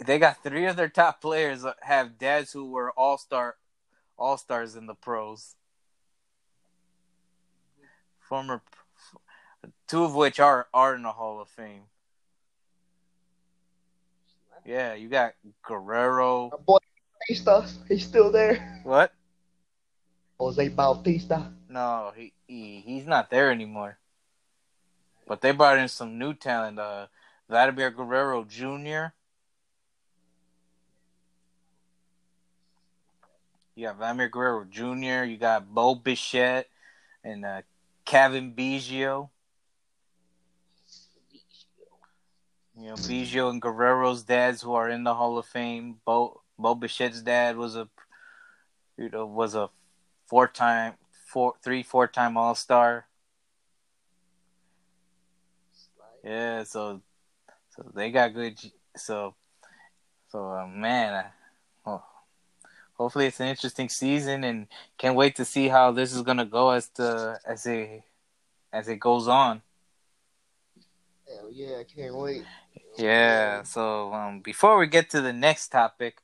they 0.06 0.18
got 0.18 0.42
three 0.42 0.64
of 0.64 0.76
their 0.76 0.88
top 0.88 1.20
players 1.20 1.66
have 1.82 2.18
dads 2.18 2.52
who 2.52 2.70
were 2.70 2.90
all 2.92 3.18
star 3.18 3.56
all 4.18 4.38
stars 4.38 4.74
in 4.74 4.86
the 4.86 4.94
pros. 4.94 5.54
Former 8.20 8.62
two 9.86 10.04
of 10.04 10.14
which 10.14 10.40
are 10.40 10.68
are 10.72 10.94
in 10.94 11.02
the 11.02 11.12
Hall 11.12 11.42
of 11.42 11.48
Fame. 11.50 11.82
Yeah, 14.64 14.94
you 14.94 15.08
got 15.08 15.34
Guerrero. 15.62 16.50
Boy 16.66 16.78
Bautista, 17.28 17.68
he's 17.88 18.06
still 18.06 18.32
there. 18.32 18.80
What? 18.84 19.12
Jose 20.40 20.68
Bautista. 20.68 21.52
No, 21.68 22.12
he, 22.16 22.32
he 22.46 22.80
he's 22.80 23.06
not 23.06 23.28
there 23.28 23.50
anymore. 23.50 23.98
But 25.26 25.42
they 25.42 25.50
brought 25.50 25.78
in 25.78 25.88
some 25.88 26.18
new 26.18 26.32
talent. 26.32 26.78
Uh, 26.78 27.08
Vladimir 27.48 27.90
Guerrero 27.90 28.44
Jr. 28.44 29.12
You 33.74 33.86
got 33.86 33.96
Vladimir 33.98 34.28
Guerrero 34.28 34.64
Jr. 34.64 35.24
You 35.24 35.36
got 35.36 35.68
Bo 35.68 35.96
Bichette 35.96 36.68
and 37.22 37.44
uh, 37.44 37.62
Cavan 38.06 38.54
Biggio. 38.56 39.28
You 42.80 42.88
know, 42.88 42.94
Biggio 42.94 43.50
and 43.50 43.60
Guerrero's 43.60 44.22
dads 44.22 44.62
who 44.62 44.72
are 44.72 44.88
in 44.88 45.04
the 45.04 45.14
Hall 45.14 45.36
of 45.36 45.46
Fame. 45.46 45.96
Bo 46.06 46.40
Bo 46.58 46.74
Bichette's 46.74 47.22
dad 47.22 47.56
was 47.56 47.76
a 47.76 47.88
you 48.96 49.08
know 49.08 49.26
was 49.26 49.54
a 49.54 49.70
four 50.26 50.48
time 50.48 50.94
four 51.26 51.54
three 51.62 51.82
four 51.82 52.08
time 52.08 52.36
All 52.36 52.54
Star. 52.54 53.06
Yeah, 56.24 56.64
so 56.64 57.00
so 57.70 57.90
they 57.94 58.10
got 58.10 58.34
good. 58.34 58.58
So 58.96 59.34
so 60.30 60.50
uh, 60.50 60.66
man, 60.66 61.14
I, 61.14 61.26
oh, 61.88 62.02
hopefully 62.94 63.26
it's 63.26 63.40
an 63.40 63.48
interesting 63.48 63.88
season, 63.88 64.44
and 64.44 64.66
can't 64.98 65.14
wait 65.14 65.36
to 65.36 65.44
see 65.44 65.68
how 65.68 65.92
this 65.92 66.12
is 66.12 66.22
gonna 66.22 66.44
go 66.44 66.70
as 66.70 66.88
the 66.88 67.38
as 67.46 67.66
it 67.66 68.02
as 68.72 68.88
it 68.88 68.98
goes 68.98 69.28
on. 69.28 69.62
Hell 71.28 71.50
yeah, 71.52 71.78
I 71.78 71.84
can't 71.84 72.16
wait. 72.16 72.42
Yeah. 72.96 73.62
So 73.62 74.12
um, 74.12 74.40
before 74.40 74.78
we 74.78 74.86
get 74.86 75.08
to 75.10 75.20
the 75.20 75.32
next 75.32 75.68
topic, 75.68 76.18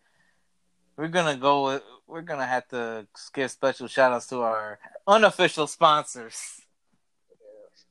we're 0.97 1.09
gonna 1.09 1.37
go. 1.37 1.67
With, 1.67 1.83
we're 2.07 2.23
gonna 2.23 2.47
have 2.47 2.69
to 2.69 3.07
give 3.33 3.51
special 3.51 3.87
shout 3.89 4.13
outs 4.13 4.27
to 4.29 4.43
our 4.43 4.79
unofficial 5.07 5.67
sponsors. 5.67 6.61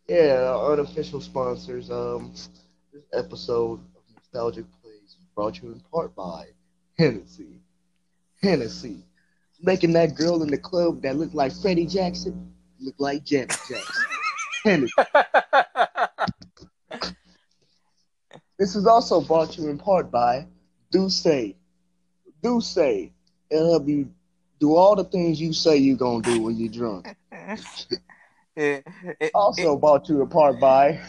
Yeah, 0.08 0.54
our 0.54 0.74
unofficial 0.74 1.22
sponsors. 1.22 1.89
Um, 1.89 2.34
this 2.94 3.04
episode 3.13 3.80
of 3.96 4.04
Nostalgic 4.16 4.66
Plays 4.82 5.18
brought 5.36 5.56
to 5.56 5.68
you 5.68 5.74
in 5.74 5.80
part 5.92 6.16
by 6.16 6.46
Hennessy. 6.98 7.62
Hennessy, 8.42 9.06
making 9.62 9.94
that 9.94 10.16
girl 10.16 10.44
in 10.44 10.50
the 10.50 10.58
club 10.58 11.02
that 11.02 11.16
looked 11.16 11.34
like 11.34 11.54
Freddie 11.54 11.86
Jackson 11.86 12.54
look 12.80 12.96
like 13.00 13.24
Janet 13.24 13.58
Jackson. 13.70 14.06
Hennessy. 14.63 14.94
This 18.60 18.76
is 18.76 18.86
also 18.86 19.20
brought 19.20 19.52
to 19.52 19.62
you 19.62 19.70
in 19.70 19.78
part 19.78 20.12
by 20.12 20.48
D'ussé. 20.92 21.56
D'ussé. 22.43 23.12
It'll 23.49 23.71
help 23.71 23.88
you 23.88 24.12
do 24.60 24.75
all 24.75 24.95
the 24.95 25.03
things 25.06 25.39
you 25.41 25.53
say 25.53 25.77
you're 25.77 25.97
gonna 25.97 26.21
do 26.21 26.41
when 26.43 26.56
you're 26.58 26.69
drunk. 26.71 27.08
It- 28.56 28.86
it- 29.19 29.32
Also 29.34 29.75
brought 29.77 30.06
to 30.06 30.13
you 30.13 30.21
in 30.21 30.27
part 30.29 30.60
by 30.60 30.99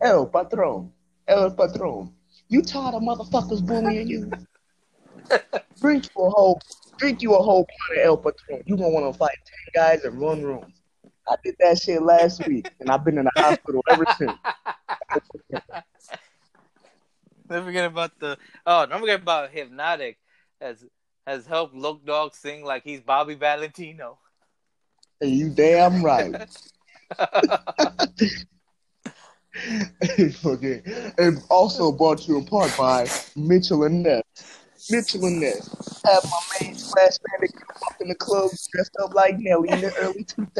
El 0.00 0.26
Patron. 0.26 0.92
El 1.26 1.50
Patron. 1.50 2.12
You 2.48 2.62
tired 2.62 2.94
of 2.94 3.02
motherfuckers 3.02 3.66
bullying 3.66 4.06
you? 4.06 4.30
drink 5.80 6.04
you 6.14 6.22
a 6.24 6.30
whole 6.30 6.60
drink 6.98 7.20
you 7.22 7.34
a 7.34 7.42
whole 7.42 7.66
pint 7.66 8.00
of 8.00 8.06
El 8.06 8.16
Patron. 8.18 8.62
You 8.66 8.76
gonna 8.76 8.90
wanna 8.90 9.12
fight 9.12 9.36
ten 9.44 9.72
guys 9.74 10.04
in 10.04 10.20
one 10.20 10.42
room. 10.42 10.72
I 11.28 11.34
did 11.42 11.56
that 11.58 11.78
shit 11.82 12.00
last 12.02 12.46
week 12.46 12.70
and 12.78 12.88
I've 12.88 13.04
been 13.04 13.18
in 13.18 13.24
the 13.24 13.32
hospital 13.42 13.82
ever 13.90 14.04
since. 14.16 14.38
Don't 17.48 17.64
forget 17.64 17.86
about 17.86 18.12
the 18.20 18.38
oh, 18.66 18.86
don't 18.86 19.00
forget 19.00 19.20
about 19.22 19.52
Hpnotiq 19.52 20.16
has 20.60 20.84
has 21.26 21.46
helped 21.46 21.74
Loke 21.74 22.04
Dog 22.06 22.34
sing 22.34 22.64
like 22.64 22.84
he's 22.84 23.00
Bobby 23.00 23.34
Valentino. 23.34 24.18
Hey, 25.20 25.28
you 25.28 25.50
damn 25.50 26.04
right. 26.04 26.34
okay. 30.44 30.82
And 31.18 31.42
also 31.48 31.92
brought 31.92 32.18
to 32.18 32.28
you 32.28 32.38
in 32.38 32.44
part 32.44 32.76
by 32.76 33.08
Mitchell 33.34 33.84
and 33.84 34.02
Ness. 34.02 34.22
Mitchell 34.90 35.24
and 35.24 35.40
Ness. 35.40 36.02
Have 36.04 36.24
my 36.24 36.40
main 36.60 36.74
Splash 36.74 37.18
Bandit 37.18 37.54
up 37.86 38.00
in 38.00 38.08
the 38.08 38.14
club 38.14 38.50
dressed 38.72 38.96
up 39.02 39.14
like 39.14 39.38
Nelly 39.38 39.70
in 39.70 39.80
the 39.80 39.94
early 39.96 40.24
2000s 40.24 40.52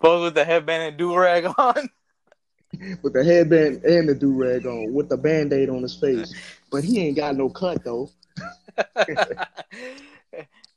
Both 0.00 0.22
with 0.22 0.34
the 0.34 0.44
headband 0.44 0.82
and 0.82 0.96
do 0.96 1.14
rag 1.16 1.46
on. 1.58 1.88
with 3.02 3.12
the 3.12 3.24
headband 3.24 3.84
and 3.84 4.08
the 4.08 4.14
do 4.14 4.32
rag 4.32 4.66
on 4.66 4.92
with 4.92 5.08
the 5.08 5.16
band 5.16 5.52
aid 5.52 5.68
on 5.68 5.82
his 5.82 5.94
face. 5.94 6.34
But 6.70 6.84
he 6.84 7.00
ain't 7.00 7.16
got 7.16 7.36
no 7.36 7.48
cut 7.48 7.84
though. 7.84 8.10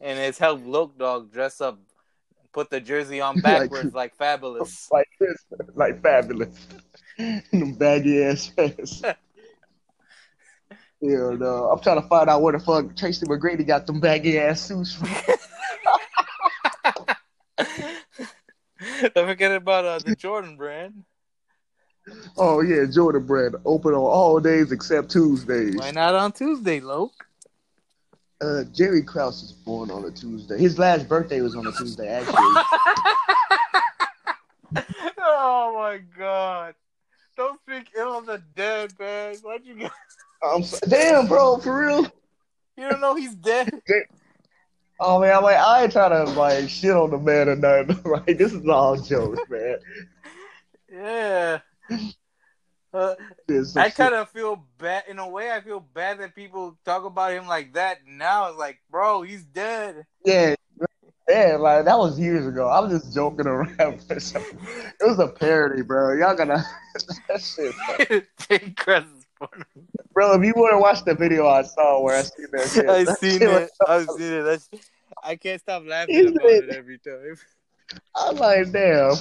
And 0.02 0.18
it's 0.18 0.38
helped 0.38 0.66
Loke 0.66 0.98
Dog 0.98 1.32
dress 1.32 1.60
up, 1.60 1.78
put 2.54 2.70
the 2.70 2.80
jersey 2.80 3.20
on 3.22 3.40
backwards 3.42 3.94
like 3.94 4.18
Fabolous. 4.18 4.88
Like 4.92 5.10
this, 5.20 5.46
like 5.76 6.02
Fabolous. 6.02 6.58
Baggy 7.78 8.24
ass 8.24 8.48
pants. 8.56 9.02
Yeah, 11.02 11.32
no. 11.38 11.70
I'm 11.72 11.80
trying 11.82 12.02
to 12.02 12.08
find 12.08 12.30
out 12.30 12.42
where 12.42 12.54
the 12.54 12.60
fuck 12.60 12.96
Tracy 12.96 13.26
McGrady 13.26 13.66
got 13.66 13.88
them 13.88 14.00
baggy 14.00 14.38
ass 14.38 14.62
suits 14.62 14.94
from. 14.94 15.10
Don't 19.16 19.28
forget 19.28 19.52
about 19.54 19.86
uh, 19.86 20.00
the 20.00 20.16
Jordan 20.16 20.58
brand. 20.58 21.04
Oh 22.38 22.62
yeah, 22.62 22.86
Jordan 22.92 23.26
Brand 23.26 23.56
open 23.66 23.94
on 23.94 24.00
all 24.00 24.40
days 24.40 24.72
except 24.72 25.12
Tuesdays. 25.12 25.76
Why 25.76 25.92
not 25.92 26.16
on 26.16 26.32
Tuesday, 26.32 26.80
Loke? 26.80 27.29
Uh, 28.42 28.64
Jerry 28.72 29.04
Krause 29.04 29.44
is 29.44 29.52
born 29.52 29.92
on 29.92 30.06
a 30.06 30.12
Tuesday. 30.12 30.58
His 30.58 30.80
last 30.80 31.10
birthday 31.10 31.42
was 31.42 31.56
on 31.56 31.68
a 31.68 31.74
Tuesday, 31.74 32.08
actually. 32.08 32.36
oh 35.18 35.74
my 35.76 36.00
god. 36.18 36.74
Don't 37.36 37.60
speak 37.62 37.90
ill 37.98 38.20
of 38.20 38.26
the 38.26 38.42
dead, 38.56 38.94
man. 39.00 39.36
Why'd 39.42 39.66
you 39.66 39.76
get... 39.76 39.92
Damn, 40.88 41.28
bro, 41.28 41.58
for 41.58 41.86
real. 41.86 42.04
You 42.78 42.90
don't 42.90 43.02
know 43.02 43.16
he's 43.16 43.36
dead? 43.36 43.82
Oh 45.02 45.22
man, 45.22 45.34
I'm 45.34 45.44
like 45.44 45.56
I 45.56 45.84
ain't 45.84 45.94
trying 45.94 46.26
to 46.26 46.30
like 46.34 46.68
shit 46.68 46.92
on 46.92 47.12
the 47.12 47.18
man 47.18 47.48
or 47.48 47.56
nothing. 47.56 48.02
Right? 48.04 48.38
This 48.38 48.52
is 48.52 48.68
all 48.68 48.98
jokes, 48.98 49.40
man. 49.50 49.78
Yeah. 50.92 51.60
Uh, 52.94 53.16
This 53.48 53.76
I 53.78 53.90
kind 53.90 54.16
of 54.16 54.30
feel 54.30 54.64
bad 54.78 55.04
in 55.08 55.20
a 55.20 55.28
way. 55.28 55.52
I 55.52 55.62
feel 55.62 55.80
bad 55.80 56.20
that 56.20 56.36
people 56.36 56.78
talk 56.86 57.06
about 57.06 57.32
him 57.32 57.48
like 57.48 57.74
that 57.74 58.00
now. 58.08 58.50
It's 58.50 58.58
like, 58.58 58.80
bro, 58.90 59.22
he's 59.22 59.44
dead. 59.44 60.06
yeah, 60.26 60.56
yeah, 61.28 61.58
like 61.60 61.86
that 61.86 61.98
was 61.98 62.20
years 62.20 62.48
ago. 62.48 62.68
I 62.68 62.80
was 62.80 62.92
just 62.92 63.14
joking 63.14 63.46
around. 63.46 63.78
it 64.10 64.96
was 65.02 65.20
a 65.20 65.28
parody, 65.28 65.84
bro. 65.84 66.14
Y'all 66.14 66.36
that 66.36 67.42
shit, 67.42 68.26
Jake 68.50 68.76
Crest 68.76 69.08
bro. 70.14 70.34
If 70.34 70.46
you 70.46 70.54
want 70.56 70.74
to 70.74 70.80
watch 70.80 71.04
the 71.06 71.16
video 71.16 71.48
I 71.48 71.62
saw 71.64 72.02
where 72.02 72.18
I 72.18 72.24
seen 72.24 72.48
that 72.52 72.70
shit, 72.70 72.90
I've 72.90 73.06
that 73.08 73.20
seen 73.20 73.42
it. 73.42 73.72
I've 73.88 74.08
seen 74.10 74.34
it. 74.34 74.42
That's, 74.44 74.70
I 75.24 75.36
can't 75.36 75.62
stop 75.62 75.84
laughing 75.86 76.28
about 76.28 76.44
lit. 76.44 76.64
it 76.66 76.76
every 76.76 76.98
time. 77.00 77.36
I'm 78.16 78.36
like, 78.36 78.72
damn. 78.72 79.16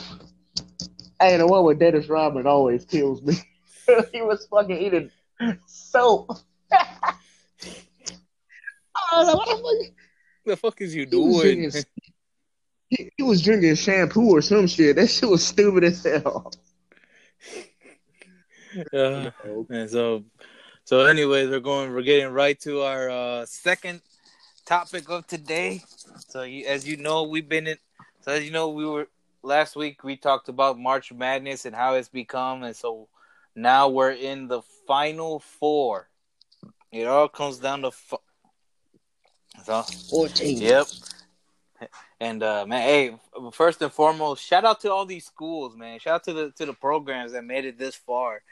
Hey, 1.20 1.36
the 1.36 1.46
one 1.46 1.64
with 1.64 1.78
Dennis 1.78 2.08
Rodman 2.08 2.46
always 2.46 2.84
kills 2.84 3.22
me. 3.22 3.34
he 4.12 4.22
was 4.22 4.46
fucking 4.46 4.78
eating 4.78 5.10
soap. 5.66 6.30
I 6.72 7.16
was 9.12 9.26
like, 9.26 9.36
what 9.36 9.46
the 9.48 9.54
fuck? 9.54 9.94
the 10.44 10.56
fuck 10.56 10.80
is 10.80 10.94
you 10.94 11.06
He 11.10 11.16
was, 11.16 11.42
doing? 11.42 11.60
drinking, 11.60 11.84
he, 12.88 13.10
he 13.16 13.22
was 13.22 13.42
drinking 13.42 13.74
shampoo 13.76 14.36
or 14.36 14.42
some 14.42 14.66
shit. 14.66 14.96
That 14.96 15.08
shit 15.08 15.28
was 15.28 15.46
stupid 15.46 15.84
as 15.84 16.02
hell. 16.04 16.52
Uh, 18.92 19.30
and 19.70 19.88
so, 19.88 20.24
so 20.84 21.06
anyways, 21.06 21.48
we're 21.48 21.60
going. 21.60 21.92
We're 21.92 22.02
getting 22.02 22.32
right 22.32 22.58
to 22.60 22.82
our 22.82 23.08
uh, 23.10 23.46
second 23.46 24.02
topic 24.66 25.08
of 25.08 25.26
today. 25.26 25.82
So, 26.28 26.42
you, 26.42 26.66
as 26.66 26.86
you 26.86 26.98
know, 26.98 27.22
we've 27.24 27.48
been 27.48 27.66
in. 27.66 27.78
So, 28.20 28.32
as 28.32 28.44
you 28.44 28.50
know, 28.50 28.68
we 28.68 28.84
were 28.84 29.08
last 29.42 29.74
week. 29.74 30.04
We 30.04 30.16
talked 30.16 30.48
about 30.50 30.78
March 30.78 31.12
Madness 31.12 31.64
and 31.64 31.74
how 31.74 31.94
it's 31.94 32.10
become, 32.10 32.62
and 32.62 32.76
so 32.76 33.08
now 33.62 33.88
we're 33.88 34.12
in 34.12 34.48
the 34.48 34.62
final 34.86 35.40
four. 35.40 36.08
It 36.92 37.06
all 37.06 37.28
comes 37.28 37.58
down 37.58 37.82
to. 37.82 37.90
So, 39.64 39.82
14. 40.10 40.58
Yep. 40.58 40.86
And 42.20 42.42
uh 42.42 42.66
man, 42.66 42.82
hey, 42.82 43.14
first 43.52 43.80
and 43.82 43.92
foremost, 43.92 44.44
shout 44.44 44.64
out 44.64 44.80
to 44.80 44.92
all 44.92 45.06
these 45.06 45.26
schools, 45.26 45.76
man. 45.76 46.00
Shout 46.00 46.14
out 46.14 46.24
to 46.24 46.32
the 46.32 46.50
to 46.52 46.66
the 46.66 46.72
programs 46.72 47.32
that 47.32 47.44
made 47.44 47.64
it 47.64 47.78
this 47.78 47.94
far. 47.94 48.42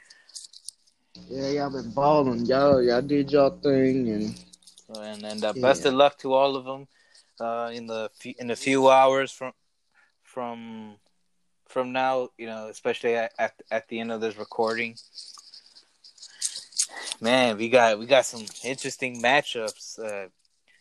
Yeah, 1.27 1.49
y'all 1.49 1.69
been 1.69 1.91
balling. 1.91 2.45
Y'all, 2.45 2.81
y'all 2.81 3.01
did 3.01 3.31
y'all 3.31 3.49
thing, 3.49 4.09
and 4.09 4.39
And 4.95 5.23
and 5.25 5.43
uh, 5.43 5.53
best 5.53 5.85
of 5.85 5.93
luck 5.93 6.17
to 6.19 6.33
all 6.33 6.55
of 6.55 6.63
them 6.63 6.87
uh 7.39 7.69
in 7.73 7.87
the 7.87 8.09
in 8.39 8.49
a 8.51 8.55
few 8.55 8.89
hours 8.89 9.31
from 9.31 9.53
from 10.23 10.95
from 11.69 11.91
now, 11.91 12.29
you 12.37 12.47
know, 12.47 12.67
especially 12.67 13.15
at 13.15 13.31
at, 13.37 13.53
at 13.71 13.87
the 13.87 13.99
end 13.99 14.11
of 14.11 14.21
this 14.21 14.37
recording. 14.37 14.95
Man, 17.19 17.57
we 17.57 17.69
got 17.69 17.99
we 17.99 18.05
got 18.05 18.25
some 18.25 18.45
interesting 18.63 19.21
matchups. 19.21 19.99
Uh 19.99 20.29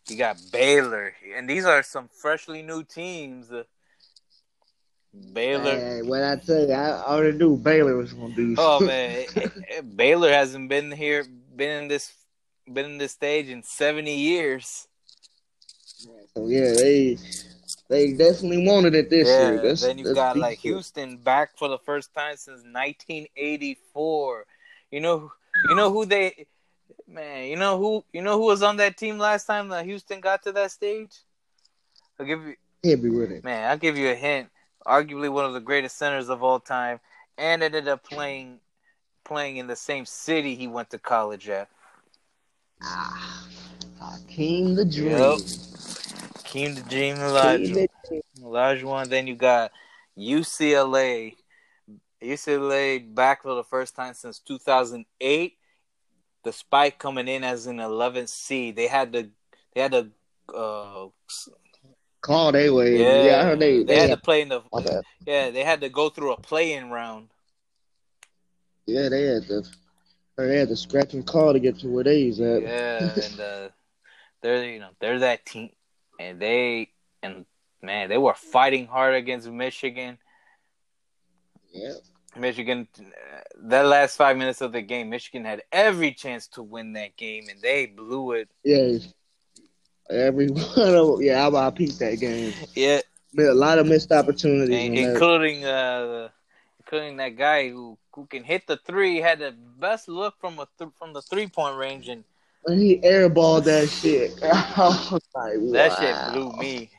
you 0.08 0.16
got 0.16 0.36
Baylor, 0.52 1.14
and 1.36 1.48
these 1.48 1.64
are 1.64 1.82
some 1.82 2.08
freshly 2.08 2.62
new 2.62 2.84
teams. 2.84 3.50
Uh, 3.50 3.64
Baylor, 5.32 5.76
hey, 5.76 6.02
what 6.02 6.22
I 6.22 6.36
tell 6.36 6.66
you, 6.66 6.72
I 6.72 7.02
already 7.04 7.36
knew 7.36 7.56
Baylor 7.56 7.96
was 7.96 8.12
gonna 8.12 8.34
do. 8.34 8.54
Oh 8.58 8.80
man, 8.80 9.26
Baylor 9.96 10.30
hasn't 10.30 10.68
been 10.68 10.92
here, 10.92 11.24
been 11.54 11.84
in 11.84 11.88
this, 11.88 12.12
been 12.72 12.84
in 12.86 12.98
this 12.98 13.12
stage 13.12 13.48
in 13.48 13.62
seventy 13.62 14.16
years. 14.16 14.86
so 16.34 16.46
yeah, 16.46 16.72
they 16.72 17.18
they 17.88 18.12
definitely 18.12 18.66
wanted 18.66 18.94
it 18.94 19.10
this 19.10 19.28
yeah. 19.28 19.50
year. 19.50 19.62
That's, 19.62 19.82
then 19.82 19.98
you 19.98 20.14
got 20.14 20.36
like. 20.36 20.58
Houston 20.58 21.18
back 21.18 21.56
for 21.56 21.68
the 21.68 21.78
first 21.78 22.12
time 22.14 22.36
since 22.36 22.62
nineteen 22.64 23.26
eighty 23.36 23.78
four. 23.92 24.46
You 24.90 25.00
know, 25.00 25.30
you 25.68 25.74
know 25.74 25.92
who 25.92 26.06
they, 26.06 26.46
man. 27.08 27.48
You 27.48 27.56
know 27.56 27.78
who, 27.78 28.04
you 28.12 28.22
know 28.22 28.38
who 28.38 28.46
was 28.46 28.62
on 28.62 28.76
that 28.78 28.96
team 28.96 29.18
last 29.18 29.44
time 29.46 29.68
that 29.68 29.84
Houston 29.84 30.20
got 30.20 30.42
to 30.44 30.52
that 30.52 30.70
stage. 30.70 31.12
I'll 32.18 32.26
give 32.26 32.42
you, 32.42 32.54
He'll 32.82 33.02
be 33.02 33.10
with 33.10 33.30
it. 33.30 33.44
man. 33.44 33.70
I'll 33.70 33.78
give 33.78 33.96
you 33.96 34.10
a 34.10 34.14
hint. 34.14 34.48
Arguably 34.86 35.30
one 35.30 35.44
of 35.44 35.52
the 35.52 35.60
greatest 35.60 35.96
centers 35.96 36.28
of 36.28 36.42
all 36.42 36.60
time, 36.60 37.00
and 37.36 37.62
ended 37.62 37.88
up 37.88 38.04
playing, 38.04 38.60
playing 39.24 39.56
in 39.56 39.66
the 39.66 39.76
same 39.76 40.06
city 40.06 40.54
he 40.54 40.68
went 40.68 40.90
to 40.90 40.98
college 40.98 41.48
at. 41.48 41.68
Ah, 42.82 43.48
Hakeem 44.00 44.74
the 44.74 44.84
Dream. 44.84 45.10
Yep. 45.10 45.38
Keem 46.56 46.74
the 46.74 46.82
Dream 46.82 47.16
Hakeem 47.16 47.26
Elijah. 47.28 47.74
the 47.74 47.88
Dream. 48.08 48.22
Elijah 48.42 49.04
Then 49.08 49.26
you 49.26 49.34
got 49.36 49.72
UCLA. 50.18 51.34
UCLA 52.22 53.14
back 53.14 53.42
for 53.42 53.54
the 53.54 53.64
first 53.64 53.94
time 53.94 54.14
since 54.14 54.38
2008. 54.38 55.52
The 56.44 56.52
spike 56.52 56.98
coming 56.98 57.28
in 57.28 57.44
as 57.44 57.66
an 57.66 57.76
11th 57.76 58.30
seed, 58.30 58.76
they 58.76 58.86
had 58.86 59.12
to 59.12 59.28
they 59.74 59.80
had 59.82 59.92
to 59.92 60.08
uh, 60.54 61.08
Call 62.22 62.52
they 62.52 62.70
way. 62.70 62.96
yeah, 62.96 63.24
Yeah, 63.26 63.40
I 63.40 63.44
heard 63.44 63.60
they. 63.60 63.82
they 63.82 63.98
had 63.98 64.10
to 64.10 64.16
play 64.16 64.40
in 64.42 64.48
the 64.48 64.62
yeah 65.26 65.50
they 65.50 65.62
had 65.62 65.82
to 65.82 65.88
go 65.88 66.08
through 66.08 66.32
a 66.32 66.40
play-in 66.40 66.90
round. 66.90 67.28
Yeah, 68.86 69.08
they 69.08 69.24
had 69.24 69.46
to. 69.48 69.62
They 70.38 70.58
had 70.58 70.68
to 70.68 70.76
scratch 70.76 71.14
and 71.14 71.26
call 71.26 71.52
to 71.52 71.60
get 71.60 71.78
to 71.80 71.88
where 71.88 72.04
they's 72.04 72.40
at. 72.40 72.62
Yeah, 72.62 73.12
and 73.20 73.40
uh, 73.40 73.68
they're 74.42 74.64
you 74.64 74.80
know 74.80 74.90
they're 75.00 75.20
that 75.20 75.44
team, 75.46 75.70
and 76.18 76.40
they 76.40 76.90
and 77.22 77.44
man 77.82 78.08
they 78.08 78.18
were 78.18 78.34
fighting 78.34 78.86
hard 78.86 79.14
against 79.14 79.48
Michigan. 79.48 80.18
yeah. 81.72 81.92
Michigan, 82.38 82.86
that 83.62 83.86
last 83.86 84.16
five 84.16 84.36
minutes 84.36 84.60
of 84.60 84.72
the 84.72 84.82
game, 84.82 85.08
Michigan 85.08 85.44
had 85.44 85.62
every 85.72 86.12
chance 86.12 86.46
to 86.48 86.62
win 86.62 86.92
that 86.92 87.16
game, 87.16 87.46
and 87.50 87.60
they 87.62 87.86
blew 87.86 88.32
it. 88.32 88.48
Yeah. 88.62 88.98
Every 90.10 90.48
one 90.50 90.64
of 90.76 91.18
them. 91.18 91.22
Yeah, 91.22 91.48
I, 91.48 91.66
I 91.66 91.70
peeped 91.70 91.98
that 91.98 92.20
game. 92.20 92.52
Yeah, 92.74 93.00
a 93.38 93.54
lot 93.54 93.78
of 93.78 93.86
missed 93.86 94.12
opportunities. 94.12 94.76
and 94.76 94.96
including 94.96 95.64
uh, 95.64 96.28
including 96.78 97.16
that 97.16 97.36
guy 97.36 97.70
who 97.70 97.98
who 98.12 98.26
can 98.26 98.44
hit 98.44 98.66
the 98.66 98.76
three, 98.76 99.16
had 99.16 99.40
the 99.40 99.54
best 99.78 100.08
look 100.08 100.34
from 100.38 100.58
a 100.58 100.68
th- 100.78 100.90
from 100.98 101.12
the 101.12 101.22
three 101.22 101.46
point 101.48 101.76
range, 101.76 102.08
and 102.08 102.24
And 102.66 102.80
he 102.80 102.98
airballed 102.98 103.64
that 103.64 103.88
shit. 103.88 104.32
I 104.42 104.88
like, 105.34 105.72
that 105.72 105.92
shit 105.98 106.32
blew 106.34 106.52
me. 106.58 106.90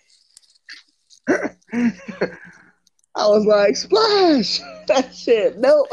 I 3.16 3.28
was 3.28 3.46
like, 3.46 3.76
splash! 3.76 4.60
that 4.88 5.14
shit, 5.14 5.58
no. 5.58 5.86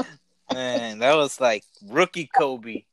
Man, 0.52 0.98
that 1.00 1.14
was 1.14 1.40
like 1.40 1.64
rookie 1.88 2.30
Kobe. 2.36 2.84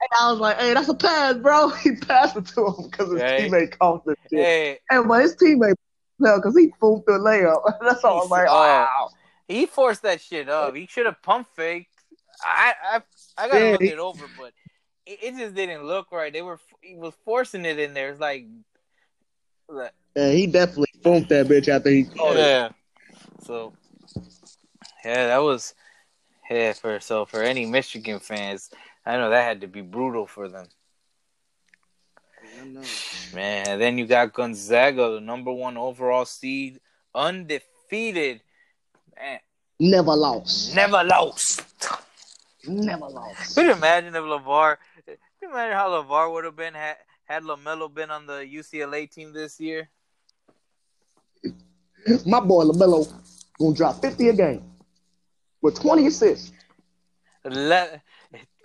And 0.00 0.10
I 0.20 0.30
was 0.30 0.38
like, 0.40 0.58
hey, 0.58 0.74
that's 0.74 0.88
a 0.88 0.94
pass, 0.94 1.34
bro. 1.36 1.70
He 1.70 1.96
passed 1.96 2.36
it 2.36 2.46
to 2.48 2.66
him 2.66 2.88
because 2.90 3.10
his 3.12 3.22
Right. 3.22 3.50
teammate 3.50 3.78
caught 3.78 4.04
the 4.04 4.14
shit. 4.30 4.40
Hey, 4.44 4.78
And 4.90 5.08
but 5.08 5.22
his 5.22 5.34
teammate, 5.36 5.74
no, 6.18 6.36
because 6.36 6.56
he 6.56 6.72
fooled 6.78 7.04
the 7.06 7.14
layup. 7.14 7.62
That's 7.80 8.04
all. 8.04 8.22
I'm 8.22 8.28
like, 8.28 8.46
Oh. 8.48 8.54
wow. 8.54 9.08
he 9.48 9.66
forced 9.66 10.02
that 10.02 10.20
shit 10.20 10.48
up. 10.48 10.74
He 10.76 10.86
should 10.86 11.06
have 11.06 11.20
pump 11.22 11.48
faked. 11.56 11.90
I 12.46 12.74
I 12.92 13.02
I 13.38 13.48
gotta 13.48 13.64
Yeah, 13.64 13.70
look 13.72 13.80
he- 13.82 13.88
it 13.88 13.98
over, 13.98 14.28
but 14.28 14.52
it, 15.06 15.18
it 15.22 15.36
just 15.36 15.54
didn't 15.54 15.84
look 15.84 16.10
right. 16.12 16.32
They 16.32 16.42
were 16.42 16.58
he 16.80 16.94
was 16.96 17.14
forcing 17.24 17.64
it 17.64 17.78
in 17.78 17.94
there. 17.94 18.10
It's 18.10 18.20
like, 18.20 18.46
like 19.68 19.92
Yeah, 20.16 20.30
he 20.30 20.46
definitely 20.46 20.92
funked 21.02 21.28
that 21.30 21.46
bitch 21.46 21.68
after 21.68 21.90
he 21.90 22.06
oh, 22.14 22.18
caught 22.18 22.36
it. 22.36 22.40
yeah. 22.40 22.68
So 23.42 23.72
yeah, 25.04 25.26
that 25.28 25.38
was 25.38 25.74
yeah 26.50 26.72
for 26.72 27.00
so 27.00 27.24
for 27.24 27.42
any 27.42 27.66
Michigan 27.66 28.18
fans, 28.20 28.70
I 29.04 29.16
know 29.16 29.30
that 29.30 29.44
had 29.44 29.60
to 29.62 29.66
be 29.66 29.80
brutal 29.82 30.26
for 30.26 30.48
them. 30.48 30.66
Man, 33.34 33.78
then 33.78 33.98
you 33.98 34.06
got 34.06 34.32
Gonzaga, 34.32 35.10
the 35.14 35.20
number 35.20 35.52
one 35.52 35.76
overall 35.76 36.24
seed, 36.24 36.80
undefeated. 37.14 38.40
Man, 39.16 39.40
Never 39.80 40.14
lost. 40.14 40.74
never 40.74 41.02
lost. 41.04 41.62
Never 42.66 43.06
lost. 43.08 43.54
Could 43.54 43.66
you 43.66 43.72
imagine 43.72 44.14
if 44.14 44.22
LaVar? 44.22 44.76
You 45.44 45.50
imagine 45.50 45.76
how 45.76 45.90
LaVar 45.90 46.32
would 46.32 46.44
have 46.44 46.56
been 46.56 46.72
had 46.72 46.96
had 47.26 47.42
LaMelo 47.42 47.92
been 47.92 48.10
on 48.10 48.24
the 48.26 48.48
UCLA 48.50 49.10
team 49.10 49.34
this 49.34 49.60
year? 49.60 49.90
My 52.24 52.40
boy 52.40 52.64
LaMelo 52.64 53.12
gonna 53.58 53.74
drop 53.76 54.00
50 54.00 54.28
a 54.30 54.32
game 54.32 54.64
with 55.60 55.78
20 55.78 56.06
assists, 56.06 56.50
Ele- 57.44 58.00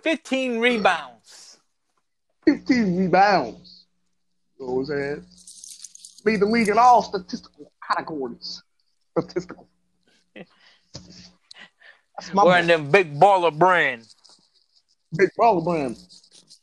Fifteen 0.02 0.58
rebounds. 0.58 1.58
15 2.46 2.96
rebounds. 2.96 3.84
You 4.58 4.66
know 4.66 4.72
what 4.72 4.80
I'm 4.80 4.86
saying? 4.86 5.26
Lead 6.24 6.40
the 6.40 6.46
league 6.46 6.68
in 6.68 6.78
all 6.78 7.02
statistical 7.02 7.70
categories. 7.86 8.62
Statistical. 9.18 9.68
Wearing 12.34 12.66
boy. 12.66 12.66
them 12.68 12.90
big 12.90 13.20
baller 13.20 13.52
brand. 13.56 14.08
big 15.14 15.28
baller 15.38 15.62
brand. 15.62 15.98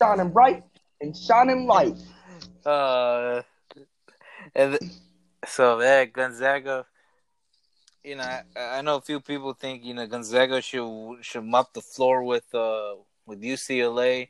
Shining 0.02 0.30
bright 0.30 0.64
and 1.02 1.16
shining 1.16 1.66
light. 1.66 1.96
Uh, 2.66 3.42
And 4.56 4.78
th- 4.80 4.92
so 5.48 5.82
yeah, 5.82 6.06
Gonzaga. 6.06 6.86
You 8.04 8.16
know, 8.16 8.24
I, 8.24 8.44
I 8.56 8.82
know 8.82 8.96
a 8.96 9.02
few 9.02 9.20
people 9.20 9.54
think 9.54 9.84
you 9.84 9.94
know 9.94 10.08
Gonzaga 10.08 10.62
should 10.62 11.18
should 11.22 11.44
mop 11.44 11.74
the 11.74 11.82
floor 11.82 12.24
with 12.24 12.54
uh 12.54 12.96
with 13.26 13.42
UCLA, 13.42 14.30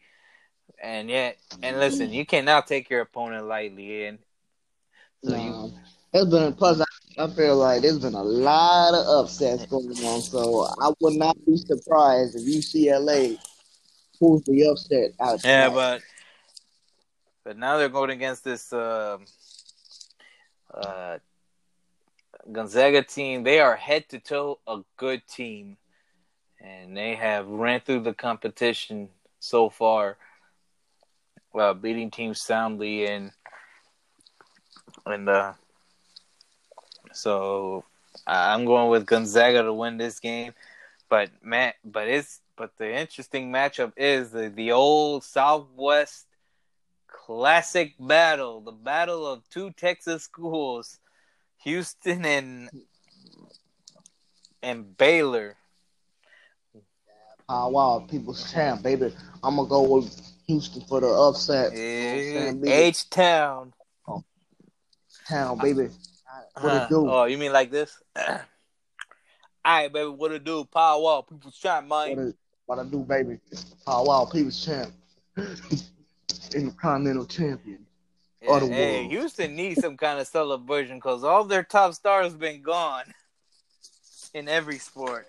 and 0.81 1.09
yet 1.09 1.37
and 1.61 1.79
listen, 1.79 2.11
you 2.11 2.25
cannot 2.25 2.67
take 2.67 2.89
your 2.89 3.01
opponent 3.01 3.45
lightly, 3.45 4.05
and 4.05 4.19
so 5.23 5.35
you 5.35 5.49
No. 5.51 5.73
It's 6.13 6.31
been 6.31 6.53
plus 6.53 6.81
I, 6.81 7.23
I 7.23 7.27
feel 7.29 7.57
like 7.57 7.81
there's 7.81 7.99
been 7.99 8.13
a 8.13 8.23
lot 8.23 8.93
of 8.93 9.25
upsets 9.25 9.65
going 9.67 9.89
on, 10.05 10.21
so 10.21 10.67
I 10.81 10.91
would 11.01 11.15
not 11.15 11.37
be 11.45 11.57
surprised 11.57 12.35
if 12.35 12.43
UCLA 12.43 13.37
pulls 14.19 14.43
the 14.43 14.67
upset 14.67 15.11
out. 15.19 15.43
Yeah, 15.43 15.69
but 15.69 16.01
but 17.43 17.57
now 17.57 17.77
they're 17.77 17.89
going 17.89 18.09
against 18.09 18.43
this 18.43 18.73
um 18.73 19.25
uh, 20.73 21.17
Gonzaga 22.51 23.03
team. 23.03 23.43
They 23.43 23.59
are 23.59 23.75
head 23.75 24.09
to 24.09 24.19
toe 24.19 24.59
a 24.67 24.79
good 24.97 25.21
team, 25.27 25.77
and 26.61 26.95
they 26.95 27.15
have 27.15 27.47
ran 27.47 27.81
through 27.81 28.01
the 28.01 28.13
competition 28.13 29.09
so 29.39 29.69
far, 29.69 30.17
well, 31.53 31.73
beating 31.73 32.11
teams 32.11 32.41
soundly 32.41 33.05
and 33.05 33.31
and 35.05 35.29
uh, 35.29 35.53
so 37.13 37.83
I'm 38.25 38.65
going 38.65 38.89
with 38.89 39.05
Gonzaga 39.05 39.63
to 39.63 39.73
win 39.73 39.97
this 39.97 40.19
game. 40.19 40.53
But 41.09 41.29
man, 41.41 41.73
but 41.85 42.07
it's 42.07 42.41
but 42.57 42.75
the 42.77 42.93
interesting 42.93 43.51
matchup 43.51 43.93
is 43.95 44.31
the 44.31 44.49
the 44.49 44.71
old 44.71 45.23
Southwest 45.23 46.25
classic 47.07 47.93
battle, 47.99 48.61
the 48.61 48.71
battle 48.71 49.25
of 49.25 49.47
two 49.49 49.71
Texas 49.71 50.23
schools, 50.23 50.99
Houston 51.63 52.25
and 52.25 52.69
and 54.61 54.97
Baylor. 54.97 55.55
Ah, 57.49 57.67
wow, 57.69 58.05
people's 58.09 58.51
champ, 58.51 58.83
baby. 58.83 59.13
I'm 59.43 59.55
gonna 59.55 59.69
go 59.69 59.81
with 59.83 60.19
Houston 60.47 60.81
for 60.81 60.99
the 60.99 61.07
upset. 61.07 61.71
You 61.71 61.79
know 61.79 61.85
what 61.85 62.13
I'm 62.13 62.23
saying, 62.23 62.61
baby? 62.61 62.73
H 62.73 63.09
Town. 63.09 63.73
town, 65.29 65.57
baby. 65.59 65.89
What 66.59 66.73
it 66.73 66.89
do? 66.89 67.07
Oh, 67.09 67.25
you 67.25 67.37
mean 67.37 67.53
like 67.53 67.71
this? 67.71 68.01
All 68.17 68.35
right, 69.65 69.91
baby. 69.91 70.09
What 70.09 70.31
it 70.31 70.43
do? 70.43 70.65
Power 70.65 71.19
up, 71.19 71.29
people's 71.29 71.57
champ, 71.57 71.87
man. 71.87 72.33
What 72.67 72.79
I 72.79 72.83
do, 72.83 72.99
baby? 72.99 73.39
Ah, 73.87 74.03
wow, 74.03 74.29
people's 74.31 74.63
champ. 74.63 74.91
Intercontinental 76.53 77.25
champion. 77.25 77.85
Yeah, 78.41 78.59
hey, 78.59 78.99
world. 78.99 79.11
Houston 79.11 79.55
needs 79.55 79.81
some 79.81 79.97
kind 79.97 80.19
of 80.19 80.27
celebration 80.27 80.97
because 80.97 81.23
all 81.23 81.43
their 81.45 81.63
top 81.63 81.93
stars 81.93 82.33
been 82.33 82.61
gone 82.61 83.05
in 84.33 84.47
every 84.47 84.77
sport. 84.77 85.27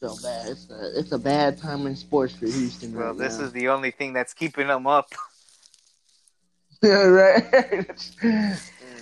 So 0.00 0.16
bad. 0.22 0.48
It's 0.48 0.68
a 0.68 0.98
it's 0.98 1.12
a 1.12 1.18
bad 1.18 1.58
time 1.58 1.86
in 1.86 1.96
sports 1.96 2.34
for 2.34 2.46
Houston. 2.46 2.92
Well, 2.94 3.08
right 3.08 3.16
this 3.16 3.38
now. 3.38 3.46
is 3.46 3.52
the 3.52 3.68
only 3.68 3.92
thing 3.92 4.12
that's 4.12 4.34
keeping 4.34 4.66
them 4.66 4.86
up. 4.86 5.08
yeah, 6.82 7.04
right. 7.04 7.86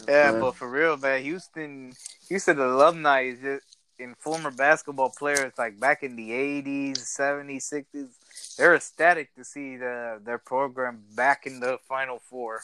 Yeah, 0.06 0.32
but 0.40 0.56
for 0.56 0.68
real, 0.68 0.96
man, 0.96 1.22
Houston, 1.22 1.94
Houston 2.28 2.58
alumni 2.60 3.22
is 3.22 3.38
just 3.40 3.71
in 3.98 4.14
former 4.18 4.50
basketball 4.50 5.10
players 5.10 5.52
like 5.58 5.78
back 5.78 6.02
in 6.02 6.16
the 6.16 6.30
'80s, 6.30 6.98
'70s, 6.98 7.62
'60s. 7.72 8.56
They're 8.56 8.74
ecstatic 8.74 9.34
to 9.36 9.44
see 9.44 9.76
the 9.76 10.20
their 10.24 10.38
program 10.38 11.02
back 11.14 11.46
in 11.46 11.60
the 11.60 11.78
Final 11.88 12.18
Four. 12.18 12.60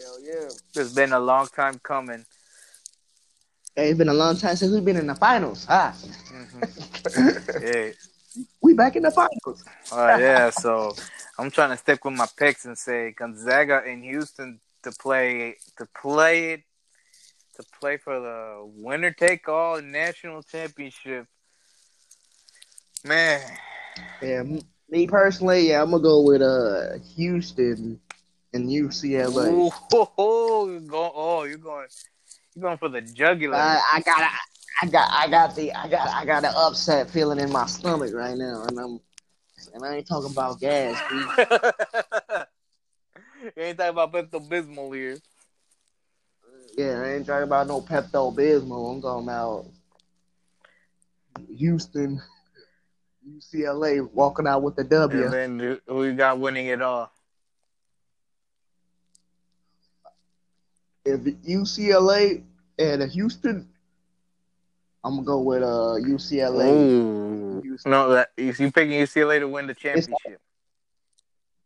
Hell 0.00 0.20
yeah. 0.22 0.48
It's 0.80 0.92
been 0.92 1.12
a 1.12 1.20
long 1.20 1.46
time 1.48 1.80
coming. 1.82 2.24
Hey, 3.74 3.90
it's 3.90 3.98
been 3.98 4.08
a 4.08 4.14
long 4.14 4.36
time 4.36 4.56
since 4.56 4.72
we've 4.72 4.84
been 4.84 4.96
in 4.96 5.06
the 5.06 5.14
finals. 5.14 5.66
Ah. 5.68 5.94
Mhm. 6.32 6.64
Yeah, 7.62 7.92
we 8.62 8.74
back 8.74 8.94
in 8.96 9.02
the 9.02 9.10
finals. 9.10 9.64
uh, 9.92 10.16
yeah. 10.20 10.50
So 10.50 10.94
I'm 11.38 11.50
trying 11.50 11.70
to 11.70 11.76
stick 11.76 12.04
with 12.04 12.14
my 12.14 12.26
picks 12.36 12.64
and 12.64 12.76
say 12.78 13.12
Gonzaga 13.12 13.82
and 13.86 14.04
Houston 14.04 14.60
to 14.84 14.92
play 14.92 15.56
to 15.78 15.86
play 16.00 16.52
it 16.52 16.62
to 17.58 17.66
play 17.80 17.96
for 17.96 18.20
the 18.20 18.62
winner 18.64 19.10
take 19.10 19.48
all 19.48 19.82
national 19.82 20.42
championship. 20.42 21.26
Man, 23.04 23.40
Yeah, 24.22 24.42
me 24.88 25.06
personally, 25.06 25.68
yeah, 25.68 25.82
I'm 25.82 25.90
gonna 25.90 26.02
go 26.02 26.22
with 26.22 26.42
uh 26.42 26.98
Houston 27.16 28.00
and 28.52 28.68
UCLA. 28.68 29.52
Ooh, 29.52 29.70
ho, 29.70 30.12
ho, 30.16 30.68
you're 30.68 30.80
going, 30.80 31.12
oh, 31.14 31.44
you're 31.44 31.58
going, 31.58 31.86
you're 32.54 32.62
going 32.62 32.78
for 32.78 32.88
the 32.88 33.00
jugular. 33.00 33.56
I, 33.56 33.80
I 33.94 34.00
got 34.00 34.30
I 34.82 34.86
got 34.86 35.10
I 35.12 35.28
got 35.28 35.56
the 35.56 35.72
I 35.72 35.88
got 35.88 36.08
I 36.08 36.24
got 36.24 36.44
an 36.44 36.52
upset 36.56 37.10
feeling 37.10 37.40
in 37.40 37.50
my 37.50 37.66
stomach 37.66 38.14
right 38.14 38.36
now, 38.36 38.64
and 38.68 38.78
I'm 38.78 39.00
and 39.74 39.84
I 39.84 39.96
ain't 39.96 40.06
talking 40.06 40.30
about 40.30 40.60
gas, 40.60 41.00
you 41.12 41.18
ain't 43.56 43.78
talking 43.78 43.90
about 43.90 44.12
Pepto 44.12 44.48
Bismol 44.48 44.94
here. 44.94 45.18
Yeah, 46.78 47.02
I 47.02 47.14
ain't 47.14 47.26
talking 47.26 47.42
about 47.42 47.66
no 47.66 47.80
Pepto 47.80 48.32
Bismol. 48.32 48.94
I'm 48.94 49.02
talking 49.02 49.24
about 49.24 49.66
Houston, 51.56 52.22
UCLA 53.28 54.08
walking 54.12 54.46
out 54.46 54.62
with 54.62 54.76
the 54.76 54.84
W. 54.84 55.24
And 55.24 55.32
then 55.32 55.80
who 55.88 56.04
you 56.04 56.14
got 56.14 56.38
winning 56.38 56.68
it 56.68 56.80
all? 56.80 57.10
If 61.04 61.22
UCLA 61.22 62.44
and 62.78 63.10
Houston, 63.10 63.68
I'm 65.02 65.16
gonna 65.16 65.26
go 65.26 65.40
with 65.40 65.64
uh 65.64 65.98
UCLA. 65.98 66.70
Ooh. 66.70 67.76
No, 67.86 68.10
that 68.10 68.28
you 68.36 68.54
you 68.56 68.70
picking 68.70 68.92
UCLA 68.92 69.40
to 69.40 69.48
win 69.48 69.66
the 69.66 69.74
championship. 69.74 70.40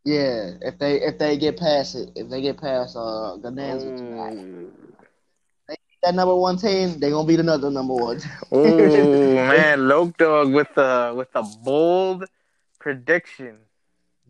Yeah, 0.04 0.52
if 0.62 0.78
they 0.78 1.02
if 1.02 1.18
they 1.18 1.36
get 1.36 1.58
past 1.58 1.96
it, 1.96 2.12
if 2.16 2.30
they 2.30 2.40
get 2.40 2.56
past 2.58 2.96
uh 2.96 3.36
Gonzaga 3.36 3.94
tonight, 3.96 4.72
that 6.02 6.14
number 6.14 6.34
one 6.34 6.56
team, 6.56 6.98
they're 6.98 7.10
gonna 7.10 7.26
beat 7.26 7.40
another 7.40 7.70
number 7.70 7.94
one. 7.94 8.20
Ooh 8.52 8.66
man, 9.34 9.88
Loke 9.88 10.16
Dog 10.16 10.52
with 10.52 10.68
the 10.74 11.12
with 11.16 11.28
a 11.34 11.42
bold 11.42 12.24
prediction. 12.78 13.58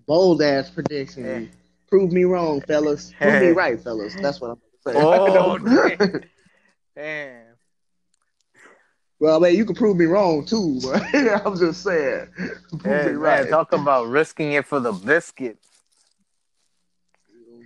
Bold 0.07 0.43
ass 0.43 0.71
prediction. 0.71 1.25
Yeah. 1.25 1.41
Prove 1.89 2.13
me 2.13 2.25
wrong, 2.25 2.61
fellas. 2.63 3.13
Prove 3.19 3.41
me 3.41 3.49
right, 3.53 3.81
fellas. 3.81 4.15
That's 4.17 4.41
what 4.41 4.51
I'm 4.51 4.61
saying. 4.87 4.99
Oh, 5.07 5.59
damn. 5.59 6.25
Damn. 6.95 7.47
well, 9.19 9.41
man, 9.41 9.55
you 9.55 9.65
can 9.65 9.75
prove 9.75 9.97
me 9.97 10.05
wrong 10.05 10.45
too, 10.45 10.81
I'm 11.15 11.57
just 11.57 11.83
saying. 11.83 12.29
Prove 12.69 12.83
Hey, 12.85 13.07
me 13.07 13.13
man, 13.13 13.19
right. 13.19 13.49
talk 13.49 13.73
about 13.73 14.09
risking 14.09 14.53
it 14.53 14.67
for 14.67 14.81
the 14.81 14.93
biscuit. 14.93 15.59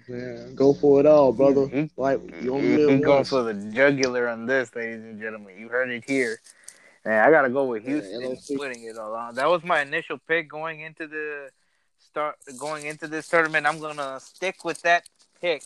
Yeah, 0.09 0.47
go 0.55 0.73
for 0.73 1.01
it 1.01 1.07
all, 1.07 1.33
brother. 1.33 1.67
He- 1.67 1.91
Like 1.97 2.21
you 2.43 2.55
only 2.55 2.77
live 2.77 2.91
he 2.91 3.01
going 3.05 3.25
for 3.25 3.43
the 3.43 3.55
jugular 3.55 4.29
on 4.29 4.47
this, 4.47 4.75
ladies 4.75 5.03
and 5.03 5.21
gentlemen. 5.21 5.59
You 5.59 5.69
heard 5.69 5.91
it 5.91 6.05
here. 6.07 6.39
Man, 7.05 7.27
I 7.27 7.31
gotta 7.31 7.49
go 7.51 7.65
with 7.65 7.85
Houston 7.85 8.23
LOC. 8.23 8.57
putting 8.59 8.85
it 8.85 8.97
all 8.99 9.15
on. 9.15 9.35
That 9.35 9.49
was 9.49 9.65
my 9.65 9.81
initial 9.83 10.19
pick 10.19 10.49
going 10.49 10.81
into 10.81 11.07
the 11.07 11.51
start 11.99 12.37
going 12.59 12.87
into 12.87 13.09
this 13.09 13.29
tournament. 13.29 13.67
I'm 13.67 13.81
gonna 13.81 14.21
stick 14.21 14.65
with 14.65 14.81
that 14.83 15.09
pick. 15.41 15.63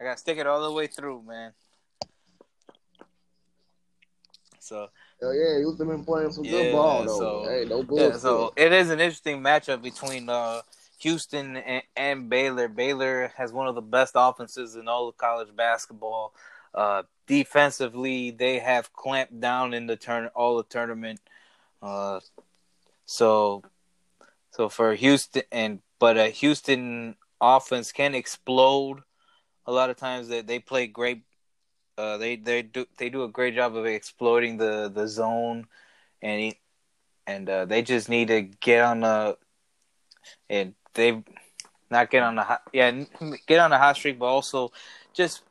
I 0.00 0.04
gotta 0.04 0.18
stick 0.18 0.38
it 0.38 0.46
all 0.46 0.62
the 0.62 0.72
way 0.72 0.86
through, 0.86 1.22
man. 1.22 1.52
So 4.58 4.88
Hell 5.20 5.34
yeah, 5.34 5.58
you 5.58 5.74
been 5.78 6.04
playing 6.04 6.32
some 6.32 6.44
good 6.44 6.72
ball 6.72 7.04
though. 7.04 7.18
so- 7.18 7.44
hey, 7.48 7.64
no 7.64 7.82
bullshit. 7.82 8.12
yeah, 8.12 8.18
so 8.18 8.52
it 8.56 8.72
is 8.72 8.90
an 8.90 9.00
interesting 9.00 9.40
matchup 9.40 9.82
between 9.82 10.28
uh, 10.28 10.62
Houston 11.02 11.56
and, 11.56 11.82
and 11.96 12.28
Baylor. 12.28 12.68
Baylor 12.68 13.32
has 13.36 13.52
one 13.52 13.66
of 13.66 13.74
the 13.74 13.82
best 13.82 14.12
offenses 14.16 14.76
in 14.76 14.88
all 14.88 15.08
of 15.08 15.16
college 15.16 15.54
basketball. 15.54 16.32
Uh, 16.74 17.02
defensively, 17.26 18.30
they 18.30 18.58
have 18.58 18.92
clamped 18.92 19.40
down 19.40 19.74
in 19.74 19.86
the 19.86 19.96
turn 19.96 20.28
all 20.34 20.56
the 20.56 20.62
tournament. 20.64 21.20
Uh, 21.82 22.20
so, 23.04 23.62
so 24.52 24.68
for 24.68 24.94
Houston 24.94 25.42
and 25.50 25.80
but 25.98 26.16
a 26.16 26.28
Houston 26.28 27.16
offense 27.40 27.92
can 27.92 28.14
explode. 28.14 29.02
A 29.66 29.72
lot 29.72 29.90
of 29.90 29.96
times 29.96 30.28
they 30.28 30.40
they 30.40 30.58
play 30.58 30.86
great. 30.86 31.22
Uh, 31.98 32.16
they 32.16 32.36
they 32.36 32.62
do 32.62 32.86
they 32.96 33.10
do 33.10 33.24
a 33.24 33.28
great 33.28 33.54
job 33.54 33.76
of 33.76 33.86
exploiting 33.86 34.56
the 34.56 34.90
the 34.92 35.06
zone, 35.08 35.66
and 36.22 36.54
and 37.26 37.48
uh, 37.50 37.64
they 37.64 37.82
just 37.82 38.08
need 38.08 38.28
to 38.28 38.42
get 38.42 38.84
on 38.84 39.00
the 39.00 39.36
and 40.48 40.74
they 40.94 41.22
not 41.90 42.10
get 42.10 42.22
on 42.22 42.34
the 42.36 42.42
hot, 42.42 42.62
yeah 42.72 42.90
get 43.46 43.60
on 43.60 43.72
a 43.72 43.78
hot 43.78 43.96
streak, 43.96 44.18
but 44.18 44.26
also 44.26 44.72
just 45.12 45.42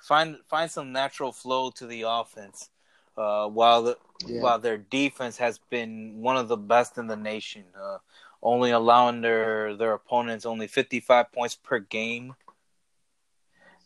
find 0.00 0.36
find 0.48 0.70
some 0.70 0.92
natural 0.92 1.32
flow 1.32 1.70
to 1.70 1.86
the 1.86 2.02
offense. 2.02 2.70
Uh, 3.16 3.46
while 3.48 3.82
the 3.82 3.96
Yeah. 4.26 4.40
while 4.42 4.58
their 4.58 4.78
defense 4.78 5.36
has 5.38 5.58
been 5.70 6.20
one 6.20 6.36
of 6.36 6.48
the 6.48 6.56
best 6.56 6.98
in 6.98 7.06
the 7.06 7.16
nation, 7.16 7.64
uh, 7.78 7.98
only 8.42 8.70
allowing 8.72 9.20
their 9.20 9.76
their 9.76 9.92
opponents 9.92 10.44
only 10.46 10.66
fifty 10.66 11.00
five 11.00 11.30
points 11.32 11.54
per 11.54 11.78
game. 11.78 12.34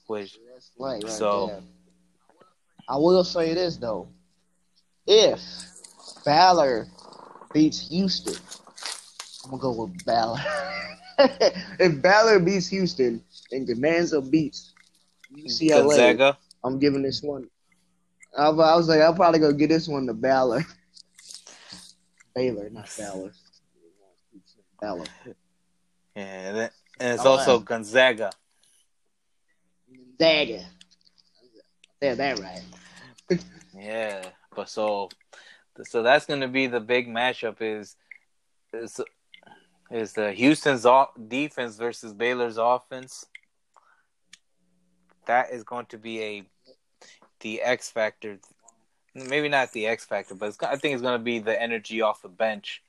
which 0.07 0.39
right 0.79 1.07
So- 1.07 1.47
there. 1.49 1.63
I 2.89 2.97
will 2.97 3.23
say 3.25 3.53
this 3.53 3.77
though. 3.77 4.09
If 5.07 5.41
Valor 6.25 6.89
beats 7.53 7.89
Houston, 7.91 8.37
I'm 9.51 9.59
gonna 9.59 9.75
go 9.75 9.85
with 9.85 10.05
Valor. 10.05 10.39
if 11.81 11.93
Valor 12.03 12.39
beats 12.39 12.69
Houston 12.69 13.23
and 13.51 13.67
Gonzaga 13.67 14.21
beats 14.21 14.75
UCLA, 15.35 15.71
Gonzaga. 15.71 16.39
I'm 16.63 16.79
giving 16.79 17.03
this 17.03 17.23
one. 17.23 17.49
I, 18.37 18.49
I 18.49 18.51
was 18.77 18.89
like, 18.89 19.01
I'll 19.01 19.15
probably 19.15 19.41
go 19.41 19.53
get 19.53 19.69
this 19.71 19.89
one 19.89 20.07
to 20.07 20.13
Valor. 20.13 20.65
Baylor, 22.35 22.69
not 22.71 22.89
Valor. 22.91 23.33
Valor. 24.83 25.05
Yeah, 26.15 26.23
and, 26.25 26.59
and 26.59 27.15
it's 27.15 27.25
Oh, 27.25 27.31
also 27.33 27.59
yeah. 27.59 27.65
Gonzaga. 27.65 28.31
Gonzaga. 30.19 30.67
Yeah, 32.03 32.15
that 32.15 32.39
right. 32.39 32.63
Yeah, 33.75 34.25
but 34.57 34.69
so 34.69 35.09
so 35.85 36.03
that's 36.03 36.27
going 36.27 36.41
to 36.41 36.49
be 36.49 36.67
the 36.67 36.81
big 36.81 37.07
matchup 37.07 37.57
is 37.61 37.95
is 38.73 39.01
is 39.91 40.13
the 40.13 40.33
Houston's 40.33 40.85
o- 40.87 41.11
defense 41.29 41.77
versus 41.77 42.13
Baylor's 42.13 42.59
offense. 42.59 43.27
That 45.27 45.51
is 45.51 45.63
going 45.65 45.87
to 45.87 45.99
be 45.99 46.23
a 46.23 46.43
the 47.41 47.63
X 47.63 47.91
factor. 47.91 48.39
Maybe 49.15 49.49
not 49.49 49.73
the 49.73 49.87
X 49.87 50.05
factor, 50.05 50.35
but 50.35 50.49
it's, 50.49 50.63
I 50.63 50.77
think 50.77 50.95
it's 50.95 51.03
going 51.03 51.19
to 51.19 51.25
be 51.25 51.39
the 51.39 51.61
energy 51.61 52.03
off 52.03 52.23
the 52.23 52.29
bench. 52.29 52.83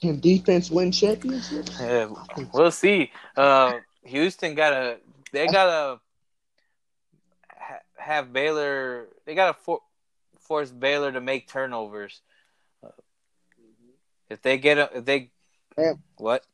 Can 0.00 0.20
defense 0.20 0.70
win 0.70 0.92
championships? 0.92 1.80
Yeah, 1.80 2.08
we'll 2.52 2.70
see. 2.70 3.10
Uh, 3.36 3.74
Houston 4.04 4.54
got 4.54 4.70
to 4.70 4.98
they 5.32 5.46
got 5.46 5.64
to 5.64 6.00
ha- 7.58 7.80
have 7.96 8.32
Baylor. 8.32 9.08
They 9.24 9.34
got 9.34 9.48
to 9.56 9.62
for- 9.62 9.80
force 10.40 10.70
Baylor 10.70 11.12
to 11.12 11.20
make 11.20 11.48
turnovers. 11.48 12.20
If 14.28 14.42
they 14.42 14.58
get 14.58 14.78
a, 14.78 14.90
if 14.98 15.04
they 15.04 15.30
Yeah. 15.78 15.94
what 16.16 16.44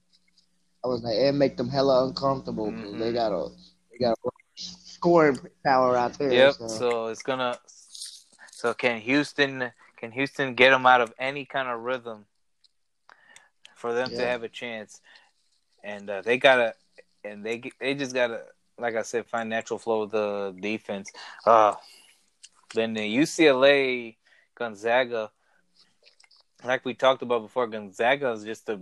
I 0.84 0.88
was 0.88 1.02
like, 1.02 1.16
and 1.16 1.38
make 1.38 1.56
them 1.56 1.68
hella 1.68 2.06
uncomfortable 2.06 2.72
Mhm. 2.72 2.98
they 2.98 3.12
got 3.12 3.32
a 3.32 3.50
they 3.90 3.98
got 3.98 4.18
a 4.24 4.30
scoring 4.56 5.38
power 5.64 5.96
out 5.96 6.18
there. 6.18 6.32
Yep. 6.32 6.54
so. 6.54 6.68
So 6.68 7.06
it's 7.06 7.22
gonna. 7.22 7.58
So 7.66 8.74
can 8.74 9.00
Houston? 9.00 9.72
Can 9.96 10.10
Houston 10.12 10.54
get 10.54 10.70
them 10.70 10.86
out 10.86 11.00
of 11.00 11.14
any 11.18 11.44
kind 11.44 11.68
of 11.68 11.80
rhythm 11.80 12.26
for 13.76 13.92
them 13.94 14.10
to 14.10 14.26
have 14.26 14.42
a 14.42 14.48
chance? 14.48 15.00
And 15.84 16.08
uh, 16.10 16.22
they 16.22 16.38
gotta, 16.38 16.74
and 17.24 17.44
they 17.44 17.62
they 17.80 17.94
just 17.94 18.14
gotta, 18.14 18.42
like 18.78 18.96
I 18.96 19.02
said, 19.02 19.26
find 19.26 19.48
natural 19.48 19.78
flow 19.78 20.02
of 20.02 20.10
the 20.10 20.54
defense. 20.60 21.12
Uh 21.46 21.74
then 22.74 22.94
the 22.94 23.16
UCLA 23.16 24.16
Gonzaga, 24.54 25.30
like 26.64 26.84
we 26.84 26.94
talked 26.94 27.22
about 27.22 27.42
before, 27.42 27.66
Gonzaga 27.66 28.32
is 28.32 28.44
just 28.44 28.68
a. 28.68 28.80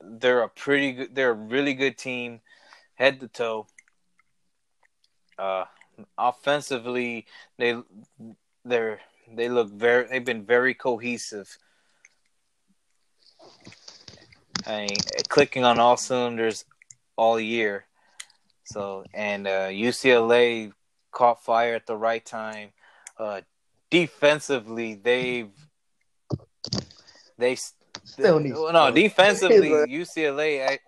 They're 0.00 0.42
a 0.42 0.48
pretty 0.48 0.92
good. 0.92 1.14
They're 1.14 1.30
a 1.30 1.34
really 1.34 1.74
good 1.74 1.96
team, 1.96 2.40
head 2.94 3.20
to 3.20 3.28
toe. 3.28 3.66
Uh, 5.38 5.64
offensively, 6.18 7.26
they 7.58 7.76
they're 8.64 9.00
they 9.32 9.48
look 9.48 9.70
very 9.70 10.06
they've 10.08 10.24
been 10.24 10.44
very 10.44 10.74
cohesive. 10.74 11.56
I 14.66 14.86
mean, 14.86 14.96
clicking 15.28 15.64
on 15.64 15.78
all 15.78 15.96
cylinders 15.96 16.64
all 17.16 17.40
year. 17.40 17.86
So 18.64 19.04
and 19.12 19.46
uh, 19.46 19.68
UCLA 19.68 20.72
caught 21.10 21.44
fire 21.44 21.74
at 21.74 21.86
the 21.86 21.96
right 21.96 22.24
time. 22.24 22.70
Uh, 23.18 23.42
defensively, 23.90 24.94
they've 24.94 25.50
they 27.42 27.56
Still 28.04 28.40
needs 28.40 28.56
no 28.56 28.90
defensively 28.90 29.68
UCLA 29.88 30.68
I- 30.68 30.78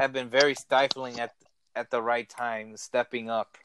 have 0.00 0.12
been 0.12 0.28
very 0.28 0.54
stifling 0.54 1.20
at 1.20 1.32
at 1.74 1.90
the 1.90 2.00
right 2.00 2.28
time, 2.28 2.76
stepping 2.76 3.28
up. 3.28 3.58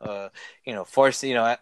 Uh, 0.00 0.28
you 0.64 0.72
know, 0.72 0.84
force 0.84 1.24
you 1.24 1.34
know, 1.34 1.56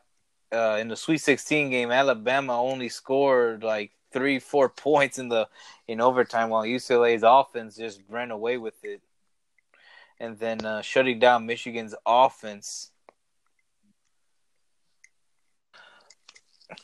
uh, 0.53 0.79
in 0.81 0.89
the 0.89 0.97
Sweet 0.97 1.19
16 1.19 1.71
game, 1.71 1.91
Alabama 1.91 2.61
only 2.61 2.89
scored 2.89 3.63
like 3.65 3.93
three, 4.13 4.39
four 4.39 4.69
points 4.87 5.19
in 5.19 5.29
the 5.29 5.49
in 5.89 6.01
overtime, 6.01 6.51
while 6.51 6.65
UCLA's 6.65 7.23
offense 7.25 7.77
just 7.77 8.03
ran 8.09 8.31
away 8.31 8.59
with 8.59 8.85
it, 8.85 9.01
and 10.21 10.39
then 10.39 10.65
uh, 10.65 10.83
shutting 10.83 11.19
down 11.19 11.47
Michigan's 11.47 11.95
offense. 12.07 12.91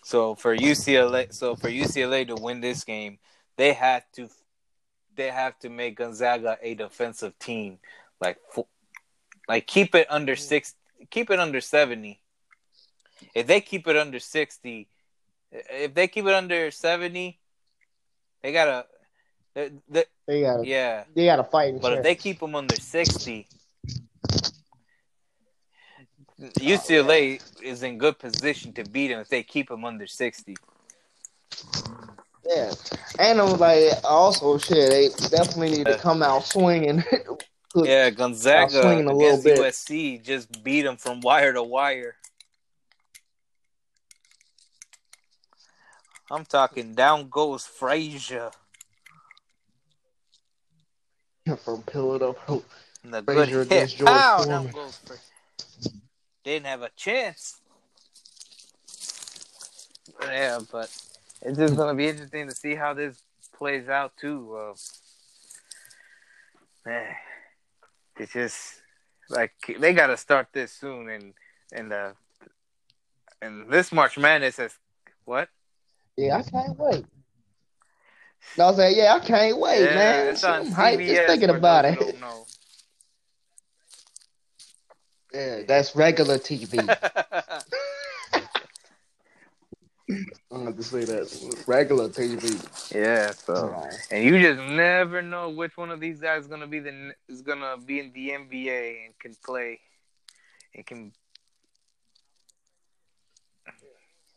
So 0.03 0.35
for 0.35 0.57
UCLA, 0.57 1.33
so 1.33 1.57
for 1.57 1.69
UCLA 1.69 2.27
to 2.29 2.35
win 2.35 2.61
this 2.61 2.85
game, 2.85 3.19
they 3.57 3.73
have 3.73 4.05
to 4.13 4.29
they 5.17 5.29
have 5.29 5.59
to 5.61 5.69
make 5.69 5.97
Gonzaga 5.97 6.59
a 6.63 6.75
defensive 6.75 7.39
team, 7.39 7.79
like 8.21 8.39
like 9.49 9.67
keep 9.67 9.95
it 9.95 10.07
under 10.11 10.35
mm. 10.35 10.39
six, 10.39 10.75
keep 11.11 11.31
it 11.31 11.39
under 11.39 11.61
seventy. 11.61 12.21
If 13.35 13.47
they 13.47 13.61
keep 13.61 13.87
it 13.87 13.97
under 13.97 14.19
sixty, 14.19 14.89
if 15.51 15.95
they 15.95 16.09
keep 16.09 16.27
it 16.27 16.35
under 16.35 16.71
seventy, 16.71 17.39
they 18.43 18.53
gotta, 18.53 18.87
they, 19.55 19.71
they, 19.89 20.05
They 20.27 20.43
got 20.43 20.65
yeah. 20.65 21.05
they 21.15 21.25
got 21.25 21.37
to 21.37 21.45
fight. 21.45 21.81
But 21.81 21.95
if 21.95 22.03
they 22.05 22.15
keep 22.15 22.39
them 22.39 22.55
under 22.55 22.77
60, 22.77 23.49
UCLA 26.41 27.43
is 27.63 27.83
in 27.83 27.99
good 27.99 28.19
position 28.19 28.73
to 28.73 28.85
beat 28.85 29.09
them 29.09 29.21
if 29.21 29.29
they 29.29 29.43
keep 29.43 29.69
them 29.69 29.85
under 29.85 30.07
60. 30.07 30.57
yeah, 32.47 32.73
and 33.19 33.41
I'm 33.41 33.59
like 33.59 33.93
also 34.05 34.57
shit, 34.59 34.91
they 34.91 35.09
definitely 35.29 35.79
need 35.79 35.87
to 35.87 35.99
come 35.99 36.23
out 36.23 36.45
swinging. 36.45 37.05
Yeah, 37.77 38.11
Gonzaga 38.11 38.83
swinging 38.83 39.07
a 39.07 39.13
little 39.13 39.39
against 39.39 39.45
bit. 39.45 39.59
USC 39.59 40.25
just 40.25 40.65
beat 40.65 40.83
them 40.83 40.97
from 40.97 41.21
wire 41.21 41.53
to 41.53 41.63
wire. 41.63 42.17
I'm 46.33 46.45
talking 46.45 46.95
down 46.95 47.29
goes 47.29 47.67
Frazier. 47.67 48.51
From 51.65 51.83
pillar 51.83 52.19
to 52.19 52.63
the 53.05 53.23
Frazier 53.23 53.45
good 53.45 53.49
hit. 53.49 53.67
against 53.67 53.97
George 53.99 54.11
Pow! 54.11 54.45
Down 54.45 54.67
goes 54.69 54.99
Fra- 56.43 56.51
Didn't 56.51 56.67
have 56.67 56.83
a 56.83 56.91
chance. 56.97 57.61
Yeah, 60.23 60.59
but 60.71 60.91
it's 61.43 61.59
just 61.59 61.77
gonna 61.77 61.95
be 61.95 62.09
interesting 62.09 62.49
to 62.49 62.55
see 62.55 62.75
how 62.75 62.95
this 62.95 63.23
plays 63.57 63.89
out 63.89 64.13
too. 64.21 64.55
Uh, 64.57 64.75
man, 66.85 67.15
it's 68.19 68.33
just 68.33 68.83
like 69.29 69.53
they 69.79 69.93
got 69.95 70.09
to 70.09 70.17
start 70.17 70.49
this 70.53 70.73
soon, 70.73 71.09
and 71.09 71.35
and 71.73 71.93
uh, 71.93 72.13
and 73.41 73.71
this 73.71 73.93
March 73.93 74.19
Madness 74.19 74.59
is 74.59 74.77
what? 75.25 75.49
Yeah, 76.17 76.37
I 76.39 76.43
can't 76.43 76.79
wait. 76.79 77.07
No, 78.59 78.65
I 78.65 78.69
was 78.71 78.79
like, 78.79 78.97
yeah, 78.97 79.15
I 79.15 79.21
can't 79.21 79.59
wait, 79.59 79.85
Yeah, 79.85 79.95
man. 79.95 80.27
it's 80.29 80.45
on 80.45 80.63
I'm 80.63 80.73
hyped 80.73 81.07
just 81.07 81.27
thinking 81.27 81.51
about 81.51 81.85
it. 81.85 81.95
who 81.95 82.05
don't 82.07 82.21
know. 82.21 82.47
Yeah, 85.33 85.63
that's 85.67 85.95
regular 85.95 86.39
TV. 86.39 86.79
I'm 90.51 90.65
going 90.65 90.77
to 90.77 90.83
say 90.83 91.05
that 91.05 91.65
regular 91.67 92.09
TV. 92.09 92.61
yeah, 92.95 93.33
so. 93.33 93.69
Right. 93.69 93.95
And 94.11 94.25
you 94.25 94.41
just 94.41 94.61
never 94.61 95.23
know 95.23 95.51
which 95.51 95.77
one 95.77 95.91
of 95.91 96.01
these 96.01 96.21
guys 96.21 96.43
is 96.43 96.49
gonna 96.49 96.67
be 96.67 96.81
the 96.81 97.15
is 97.29 97.43
gonna 97.43 97.77
be 97.79 98.01
in 98.01 98.13
the 98.13 98.31
NBA 98.31 99.05
and 99.07 99.19
can 99.19 99.37
play 99.45 99.81
and 100.75 100.87
can. 100.87 101.13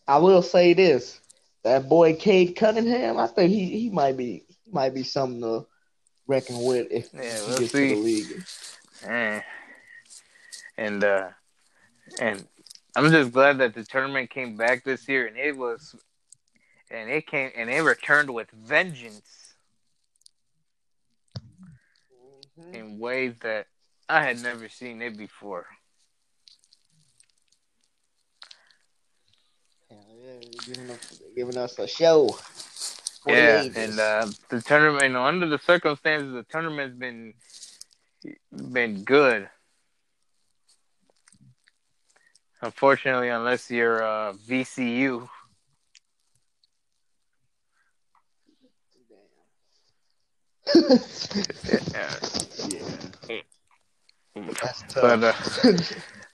I 0.07 0.17
will 0.17 0.41
say 0.41 0.73
this: 0.73 1.19
that 1.63 1.87
boy 1.89 2.15
Cade 2.15 2.55
Cunningham, 2.55 3.17
I 3.17 3.27
think 3.27 3.51
he, 3.51 3.79
he 3.79 3.89
might 3.89 4.17
be 4.17 4.43
he 4.63 4.71
might 4.71 4.93
be 4.93 5.03
something 5.03 5.41
to 5.41 5.65
reckon 6.27 6.63
with 6.63 6.87
if 6.91 7.09
Yeah, 7.13 7.39
he 7.45 7.47
we'll 7.47 7.57
gets 7.57 7.71
see. 7.71 7.89
to 7.89 7.95
the 7.95 8.01
league. 8.01 8.43
And 10.77 11.03
uh, 11.03 11.29
and 12.19 12.47
I'm 12.95 13.09
just 13.11 13.31
glad 13.31 13.59
that 13.59 13.73
the 13.73 13.83
tournament 13.83 14.29
came 14.29 14.55
back 14.57 14.83
this 14.83 15.07
year, 15.07 15.27
and 15.27 15.37
it 15.37 15.55
was, 15.55 15.95
and 16.91 17.09
it 17.09 17.27
came 17.27 17.51
and 17.55 17.69
it 17.69 17.81
returned 17.81 18.33
with 18.33 18.49
vengeance 18.51 19.53
in 22.71 22.99
ways 22.99 23.35
that 23.41 23.67
I 24.09 24.23
had 24.23 24.41
never 24.41 24.69
seen 24.69 25.01
it 25.01 25.17
before. 25.17 25.65
Yeah, 29.89 29.97
giving 30.65 30.89
us, 30.89 31.21
giving 31.35 31.57
us 31.57 31.79
a 31.79 31.87
show. 31.87 32.29
Yeah, 33.25 33.63
and 33.75 33.99
uh, 33.99 34.27
the 34.49 34.61
tournament, 34.61 35.15
under 35.15 35.47
the 35.47 35.59
circumstances, 35.59 36.33
the 36.33 36.43
tournament's 36.43 36.97
been 36.97 37.33
been 38.71 39.03
good. 39.03 39.49
Unfortunately, 42.63 43.27
unless 43.27 43.69
you're 43.69 44.01
uh, 44.01 44.31
VCU. 44.47 45.27
yeah. 50.73 52.15
yeah. 53.27 53.41
But 54.95 55.23
uh, 55.23 55.33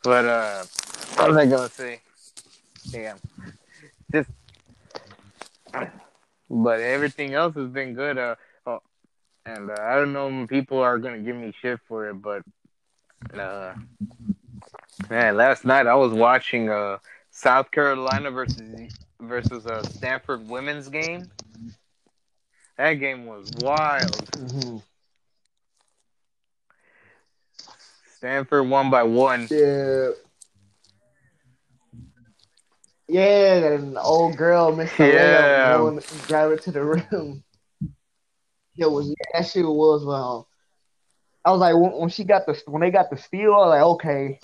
but 0.03 0.25
uh, 0.25 0.63
what 1.15 1.29
was 1.29 1.37
I 1.37 1.45
gonna 1.47 1.69
say? 1.69 1.99
Yeah, 2.93 3.15
just. 4.11 4.29
But 6.47 6.79
everything 6.79 7.33
else 7.33 7.55
has 7.55 7.69
been 7.69 7.95
good. 7.95 8.19
Uh, 8.19 8.35
oh, 8.67 8.81
and 9.47 9.71
uh, 9.71 9.77
I 9.81 9.95
don't 9.95 10.13
know 10.13 10.27
when 10.27 10.47
people 10.47 10.77
are 10.77 10.99
gonna 10.99 11.19
give 11.19 11.35
me 11.35 11.55
shit 11.59 11.79
for 11.87 12.07
it, 12.09 12.21
but 12.21 12.43
uh, 13.33 13.73
man, 15.07 15.37
last 15.37 15.65
night 15.65 15.87
I 15.87 15.95
was 15.95 16.13
watching 16.13 16.69
uh 16.69 16.97
South 17.31 17.71
Carolina 17.71 18.31
versus 18.31 18.91
versus 19.19 19.65
a 19.65 19.83
Stanford 19.97 20.47
women's 20.49 20.89
game. 20.89 21.29
That 22.77 22.93
game 22.93 23.25
was 23.25 23.45
wild. 23.55 24.15
hmm 24.33 24.77
Stanford 28.17 28.67
won 28.67 28.89
by 28.89 29.03
one. 29.03 29.47
Yeah. 29.49 30.09
Yeah, 33.07 33.73
and 33.73 33.95
the 33.95 34.01
old 34.01 34.37
girl 34.37 34.75
missed 34.75 34.97
the 34.97 35.05
Yeah. 35.05 35.79
layup, 35.79 36.03
going 36.03 36.21
drive 36.27 36.51
it 36.51 36.61
to 36.63 36.71
the 36.71 36.83
rim. 36.83 37.43
It 38.77 38.91
was 38.91 39.13
that 39.33 39.47
shit 39.47 39.65
was 39.65 40.05
well. 40.05 40.47
I 41.43 41.51
was 41.51 41.59
like 41.59 41.75
when, 41.75 41.91
when 41.93 42.09
she 42.09 42.23
got 42.23 42.45
the 42.45 42.61
when 42.67 42.81
they 42.81 42.91
got 42.91 43.09
the 43.09 43.17
steal, 43.17 43.53
I 43.53 43.57
was 43.57 43.69
like, 43.69 43.81
okay, 43.81 44.39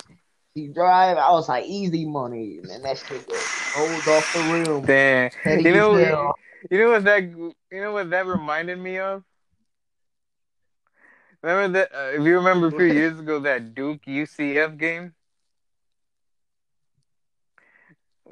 she 0.56 0.68
drive. 0.68 1.18
I 1.18 1.30
was 1.32 1.48
like, 1.48 1.66
easy 1.66 2.06
money, 2.06 2.58
and 2.58 2.84
that 2.84 2.98
shit 2.98 3.28
just 3.28 3.76
rolled 3.76 4.08
off 4.08 4.32
the 4.32 4.40
rim. 4.40 4.82
Damn. 4.82 5.30
You 5.60 5.72
know, 5.72 5.94
hell. 5.94 6.34
you 6.70 6.78
know 6.78 6.90
what 6.92 7.04
that 7.04 7.22
you 7.24 7.54
know 7.72 7.92
what 7.92 8.10
that 8.10 8.26
reminded 8.26 8.78
me 8.78 8.98
of? 8.98 9.22
Remember 11.42 11.78
that? 11.78 11.94
Uh, 11.94 12.10
if 12.18 12.24
you 12.24 12.36
remember 12.36 12.68
a 12.68 12.70
few 12.70 12.86
years 12.86 13.18
ago, 13.20 13.38
that 13.40 13.74
Duke 13.74 14.02
UCF 14.06 14.78
game 14.78 15.12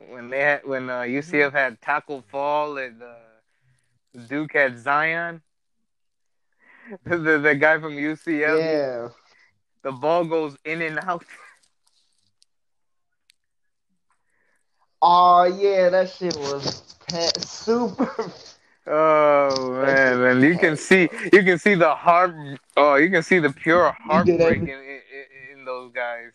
when 0.08 0.30
they 0.30 0.40
had 0.40 0.66
when 0.66 0.88
uh, 0.88 1.00
UCF 1.00 1.52
had 1.52 1.80
Taco 1.82 2.22
Fall 2.28 2.78
and 2.78 3.02
uh, 3.02 4.26
Duke 4.28 4.54
had 4.54 4.78
Zion. 4.78 5.42
the 7.04 7.38
the 7.38 7.54
guy 7.54 7.78
from 7.78 7.94
UCF, 7.94 8.58
Yeah. 8.58 9.08
the 9.82 9.92
ball 9.92 10.24
goes 10.24 10.56
in 10.64 10.80
and 10.80 10.98
out. 11.00 11.24
Oh 15.06 15.44
yeah, 15.44 15.90
that 15.90 16.10
shit 16.10 16.34
was 16.36 16.82
super. 17.38 18.10
Oh 18.86 19.80
man, 19.82 20.20
and 20.24 20.42
you 20.42 20.58
can 20.58 20.76
see 20.76 21.08
you 21.32 21.42
can 21.42 21.58
see 21.58 21.74
the 21.74 21.94
heart. 21.94 22.34
Oh, 22.76 22.96
you 22.96 23.08
can 23.08 23.22
see 23.22 23.38
the 23.38 23.50
pure 23.50 23.96
heartbreak 23.98 24.60
in, 24.60 24.68
in, 24.68 25.00
in, 25.54 25.64
those 25.64 25.90
guys. 25.94 26.32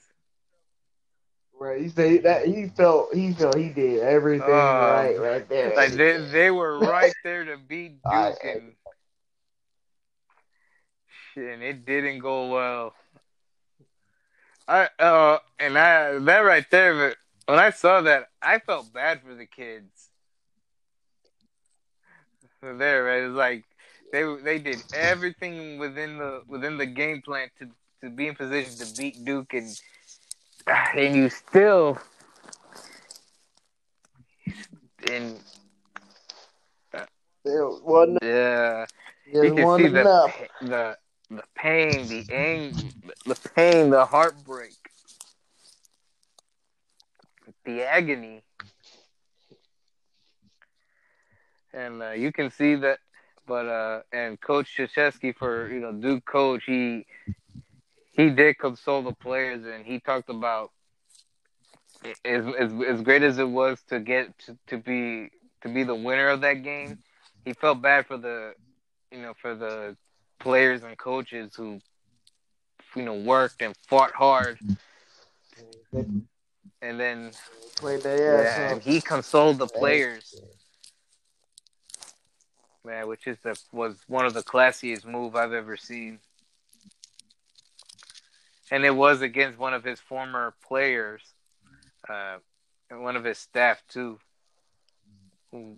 Right, 1.60 1.80
he 1.80 1.90
said 1.90 2.24
that 2.24 2.48
he 2.48 2.70
felt 2.70 3.14
he 3.14 3.34
felt 3.34 3.56
he 3.56 3.70
did 3.70 4.00
everything 4.00 4.50
Oh. 4.50 4.52
right 4.52 5.20
right 5.20 5.48
there. 5.48 5.76
Like 5.76 5.92
they 5.92 6.18
they 6.32 6.50
were 6.50 6.80
right 6.80 7.14
there 7.24 7.46
to 7.46 7.58
beat 7.58 8.02
Duke, 8.02 8.12
I- 8.12 8.34
and 8.44 8.72
shit, 11.36 11.54
and 11.54 11.62
it 11.62 11.86
didn't 11.86 12.18
go 12.18 12.48
well. 12.48 12.96
I 14.68 14.90
uh, 14.98 15.38
and 15.60 15.78
I 15.78 16.18
that 16.18 16.40
right 16.40 16.66
there. 16.72 17.16
When 17.50 17.58
I 17.58 17.72
saw 17.72 18.02
that, 18.02 18.28
I 18.44 18.60
felt 18.60 18.94
bad 18.94 19.24
for 19.24 19.34
the 19.34 19.48
kids. 19.48 20.12
There, 22.62 23.06
right? 23.06 23.24
It's 23.24 23.34
like 23.34 23.64
they 24.12 24.24
they 24.44 24.60
did 24.60 24.84
everything 24.94 25.80
within 25.80 26.20
the 26.20 26.44
within 26.48 26.78
the 26.78 26.86
game 26.86 27.24
plan 27.24 27.48
to 27.58 27.68
to 28.04 28.12
be 28.12 28.28
in 28.28 28.36
position 28.36 28.86
to 28.86 28.96
beat 28.96 29.26
Duke, 29.26 29.54
and 29.54 29.82
and 30.96 31.16
you 31.16 31.30
still 31.30 31.98
and 35.10 35.40
There 37.44 37.68
wasn't 37.68 38.22
uh, 38.22 38.28
yeah. 38.28 38.86
you 39.26 39.56
can 39.56 39.78
see 39.80 39.88
the, 39.88 40.34
the 40.62 40.98
the 41.32 41.44
pain, 41.56 42.08
the 42.08 42.26
anger, 42.32 42.78
the 43.26 43.36
pain, 43.56 43.90
the 43.90 44.06
heartbreak, 44.06 44.76
the 47.76 47.86
agony, 47.86 48.44
and 51.74 52.02
uh, 52.02 52.12
you 52.12 52.32
can 52.32 52.50
see 52.52 52.76
that. 52.76 53.00
But 53.48 53.66
uh, 53.68 54.02
and 54.12 54.40
Coach 54.40 54.76
Krzyzewski 54.78 55.36
for 55.36 55.70
you 55.72 55.80
know 55.80 55.92
Duke 55.94 56.26
coach, 56.26 56.64
he 56.66 57.06
he 58.12 58.30
did 58.30 58.58
console 58.58 59.02
the 59.02 59.14
players, 59.14 59.66
and 59.66 59.86
he 59.86 60.00
talked 60.00 60.30
about 60.30 60.72
as 62.26 62.46
as, 62.60 62.72
as 62.88 63.02
great 63.02 63.24
as 63.24 63.38
it 63.40 63.50
was 63.50 63.82
to 63.90 64.00
get 64.00 64.38
to, 64.40 64.58
to 64.68 64.78
be 64.78 65.30
to 65.62 65.70
be 65.70 65.84
the 65.84 65.96
winner 65.96 66.30
of 66.30 66.42
that 66.42 66.64
game. 66.64 67.00
He 67.46 67.54
felt 67.54 67.82
bad 67.82 68.08
for 68.08 68.18
the 68.18 68.54
you 69.12 69.22
know 69.22 69.34
for 69.42 69.56
the 69.56 69.96
players 70.40 70.84
and 70.84 70.98
coaches 70.98 71.54
who 71.56 71.80
you 72.96 73.04
know 73.04 73.16
worked 73.16 73.62
and 73.62 73.76
fought 73.88 74.12
hard 74.14 74.60
They 75.92 76.04
and 76.82 77.00
then 77.00 77.32
played 77.76 78.02
their 78.02 78.44
yeah, 78.44 78.50
ass 78.50 78.72
and 78.74 78.82
he 78.82 79.02
consoled 79.02 79.58
the 79.58 79.68
players. 79.68 80.42
man 82.86 83.08
which 83.08 83.28
is 83.28 83.38
the 83.44 83.60
was 83.72 83.98
one 84.08 84.26
of 84.26 84.34
the 84.34 84.44
classiest 84.44 85.06
move 85.06 85.36
I've 85.36 85.54
ever 85.54 85.78
seen. 85.78 86.20
And 88.72 88.86
it 88.86 88.96
was 88.96 89.22
against 89.22 89.58
one 89.58 89.74
of 89.74 89.84
his 89.84 90.00
former 90.00 90.54
players 90.66 91.22
uh 92.10 92.38
and 92.90 93.04
one 93.04 93.16
of 93.16 93.24
his 93.24 93.38
staff 93.38 93.82
too. 93.90 94.20
Who 95.52 95.78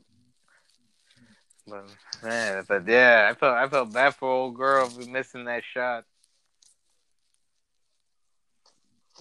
but 1.67 1.85
man, 2.23 2.65
but 2.67 2.87
yeah, 2.87 3.29
I 3.31 3.35
felt 3.35 3.55
I 3.55 3.67
felt 3.67 3.93
bad 3.93 4.15
for 4.15 4.29
old 4.29 4.55
girl 4.55 4.87
for 4.87 5.05
missing 5.05 5.45
that 5.45 5.63
shot. 5.63 6.05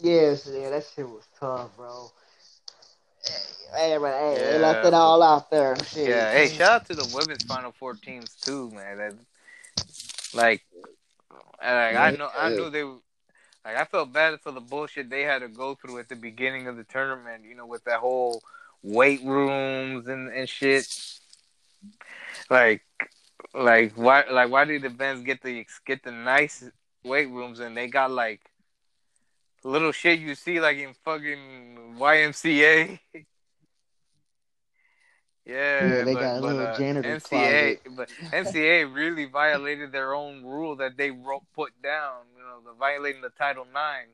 Yes, 0.02 0.48
yeah, 0.50 0.70
that 0.70 0.84
shit 0.94 1.08
was 1.08 1.26
tough, 1.38 1.76
bro. 1.76 2.10
Hey, 3.76 3.98
but 4.00 4.12
hey, 4.12 4.34
they 4.34 4.52
Yeah. 4.52 4.58
left 4.58 4.86
it 4.86 4.94
all 4.94 5.22
out 5.22 5.50
there. 5.50 5.76
Shit. 5.84 6.08
Yeah, 6.08 6.32
hey, 6.32 6.48
shout 6.48 6.72
out 6.72 6.86
to 6.86 6.94
the 6.94 7.04
women's 7.14 7.44
Final 7.44 7.72
Four 7.72 7.94
teams 7.94 8.34
too, 8.40 8.70
man. 8.70 8.98
That, 8.98 9.14
like, 10.32 10.62
like 11.62 11.96
I 11.96 12.10
know, 12.10 12.30
I 12.34 12.50
knew 12.50 12.70
they. 12.70 12.82
Like, 12.82 13.76
I 13.76 13.84
felt 13.84 14.12
bad 14.12 14.40
for 14.40 14.52
the 14.52 14.60
bullshit 14.60 15.10
they 15.10 15.22
had 15.22 15.40
to 15.40 15.48
go 15.48 15.74
through 15.74 15.98
at 15.98 16.08
the 16.08 16.16
beginning 16.16 16.66
of 16.66 16.76
the 16.76 16.84
tournament. 16.84 17.44
You 17.44 17.54
know, 17.54 17.66
with 17.66 17.84
that 17.84 18.00
whole 18.00 18.42
weight 18.82 19.22
rooms 19.22 20.08
and 20.08 20.32
and 20.32 20.48
shit. 20.48 20.86
Like, 22.48 22.82
like 23.54 23.92
why, 23.96 24.24
like 24.30 24.50
why 24.50 24.64
did 24.64 24.82
the 24.82 24.90
Benz 24.90 25.24
get 25.24 25.42
the 25.42 25.66
get 25.86 26.02
the 26.02 26.10
nice 26.10 26.64
weight 27.04 27.28
rooms 27.28 27.60
and 27.60 27.76
they 27.76 27.86
got 27.86 28.10
like 28.10 28.49
little 29.68 29.92
shit 29.92 30.20
you 30.20 30.34
see 30.34 30.60
like 30.60 30.78
in 30.78 30.94
fucking 31.04 31.96
YMCA. 31.98 32.98
Yeah, 35.46 35.88
Yeah, 35.88 36.04
they 36.04 36.14
but, 36.14 36.20
got 36.20 36.36
a 36.36 36.40
but, 36.40 36.46
little 36.46 36.66
uh, 36.66 36.78
janitor 36.78 37.16
NCAA, 37.16 37.78
but 37.96 38.08
NCAA 38.30 38.94
really 38.94 39.24
violated 39.24 39.90
their 39.90 40.14
own 40.14 40.44
rule 40.44 40.76
that 40.76 40.96
they 40.96 41.10
wrote 41.10 41.42
put 41.54 41.72
down. 41.82 42.26
You 42.36 42.42
know, 42.42 42.60
the 42.64 42.78
violating 42.78 43.20
the 43.20 43.30
Title 43.30 43.66
Nine. 43.72 44.06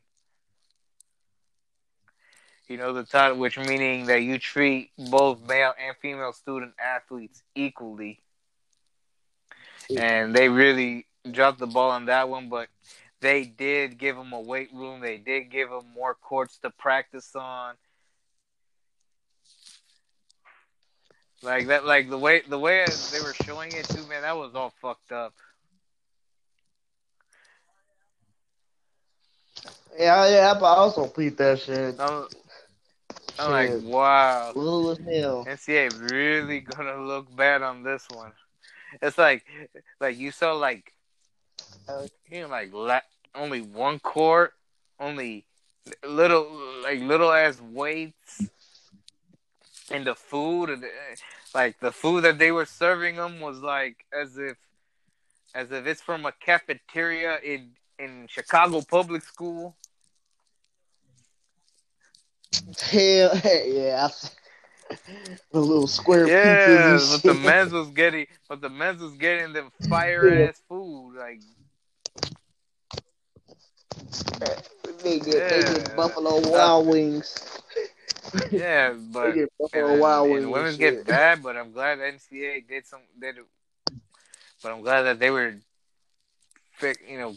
You 2.69 2.79
know 2.79 2.93
the 2.93 3.05
title, 3.05 3.39
which 3.39 3.59
meaning 3.59 4.07
that 4.07 4.23
you 4.23 4.39
treat 4.39 4.91
both 4.99 5.47
male 5.47 5.73
and 5.81 5.97
female 6.03 6.33
student 6.33 6.73
athletes 6.85 7.43
equally, 7.55 8.21
and 9.97 10.35
they 10.35 10.49
really 10.49 11.07
dropped 11.31 11.61
the 11.61 11.69
ball 11.69 11.91
on 11.91 12.07
that 12.07 12.29
one. 12.29 12.49
But 12.49 12.69
they 13.27 13.43
did 13.43 13.99
give 13.99 14.17
him 14.17 14.33
a 14.33 14.41
weight 14.41 14.73
room. 14.73 15.01
They 15.01 15.19
did 15.19 15.51
give 15.51 15.69
him 15.69 15.83
more 15.93 16.15
courts 16.15 16.59
to 16.59 16.71
practice 16.71 17.35
on. 17.35 17.75
Like 21.43 21.67
that, 21.67 21.85
like 21.85 22.09
the 22.09 22.19
way 22.19 22.43
the 22.49 22.59
way 22.59 22.87
they 23.13 23.21
were 23.21 23.35
showing 23.35 23.73
it 23.73 23.89
too, 23.89 24.07
man. 24.07 24.23
That 24.23 24.37
was 24.37 24.55
all 24.55 24.73
fucked 24.81 25.11
up. 25.11 25.35
Yeah, 29.99 30.29
yeah, 30.29 30.53
I 30.53 30.59
also 30.61 31.09
peeped 31.09 31.39
that 31.39 31.59
shit. 31.59 31.99
I'm, 31.99 32.27
I'm 33.39 33.51
like, 33.51 33.83
wow, 33.83 34.53
Blue 34.55 34.93
as 34.93 34.99
hell. 34.99 35.45
NCAA 35.49 36.11
really 36.11 36.61
gonna 36.61 37.03
look 37.03 37.35
bad 37.35 37.63
on 37.63 37.83
this 37.83 38.09
one. 38.09 38.33
It's 39.03 39.19
like, 39.19 39.45
like 40.01 40.17
you 40.17 40.31
saw 40.31 40.53
like, 40.53 40.93
Uh, 41.89 42.07
you 42.31 42.43
know, 42.43 42.49
like 42.49 42.73
only 43.37 43.61
one 43.61 43.99
court, 43.99 44.53
only 44.99 45.45
little 46.07 46.49
like 46.83 47.01
little 47.01 47.33
ass 47.33 47.61
weights, 47.61 48.43
and 49.91 50.07
the 50.07 50.15
food, 50.15 50.71
and 50.71 50.85
like 51.55 51.79
the 51.81 51.93
food 51.93 52.25
that 52.25 52.39
they 52.39 52.53
were 52.53 52.67
serving 52.67 53.17
them 53.17 53.41
was 53.41 53.61
like 53.61 54.05
as 54.13 54.39
if, 54.39 54.57
as 55.55 55.71
if 55.71 55.87
it's 55.87 56.03
from 56.03 56.27
a 56.27 56.33
cafeteria 56.33 57.39
in 57.45 57.71
in 57.99 58.27
Chicago 58.29 58.83
public 58.83 59.23
school. 59.23 59.77
Hell 62.81 63.41
yeah. 63.45 64.09
The 65.51 65.61
little 65.61 65.87
square 65.87 66.29
Yeah, 66.29 66.99
but 67.11 67.23
the 67.23 67.35
men's 67.35 67.73
was 67.73 67.89
getting, 67.91 68.27
but 68.49 68.61
the 68.61 68.69
men's 68.69 69.01
was 69.03 69.15
getting 69.15 69.53
them 69.53 69.71
fire 69.89 70.29
ass 70.49 70.61
food. 70.69 71.15
Like, 71.17 71.41
They 75.03 75.19
get, 75.21 75.49
they 75.49 75.63
get 75.63 75.97
Buffalo 75.97 76.41
Wild 76.51 76.87
Wings. 76.87 77.61
yeah, 78.51 78.91
They 78.93 78.99
but 79.13 79.33
get 79.33 79.53
Buffalo 79.59 79.93
and, 79.93 80.01
Wild 80.01 80.31
Wings. 80.31 80.43
and 80.45 80.53
women's 80.53 80.77
get 80.77 80.95
shit. 80.95 81.07
bad. 81.07 81.43
But 81.43 81.57
I'm 81.57 81.73
glad 81.73 81.99
NCAA 81.99 82.67
did 82.69 82.87
some. 82.87 83.01
Did, 83.21 83.37
but 84.63 84.73
I'm 84.73 84.83
glad 84.83 85.03
that 85.03 85.19
they 85.19 85.31
were, 85.31 85.57
you 87.09 87.19
know, 87.19 87.37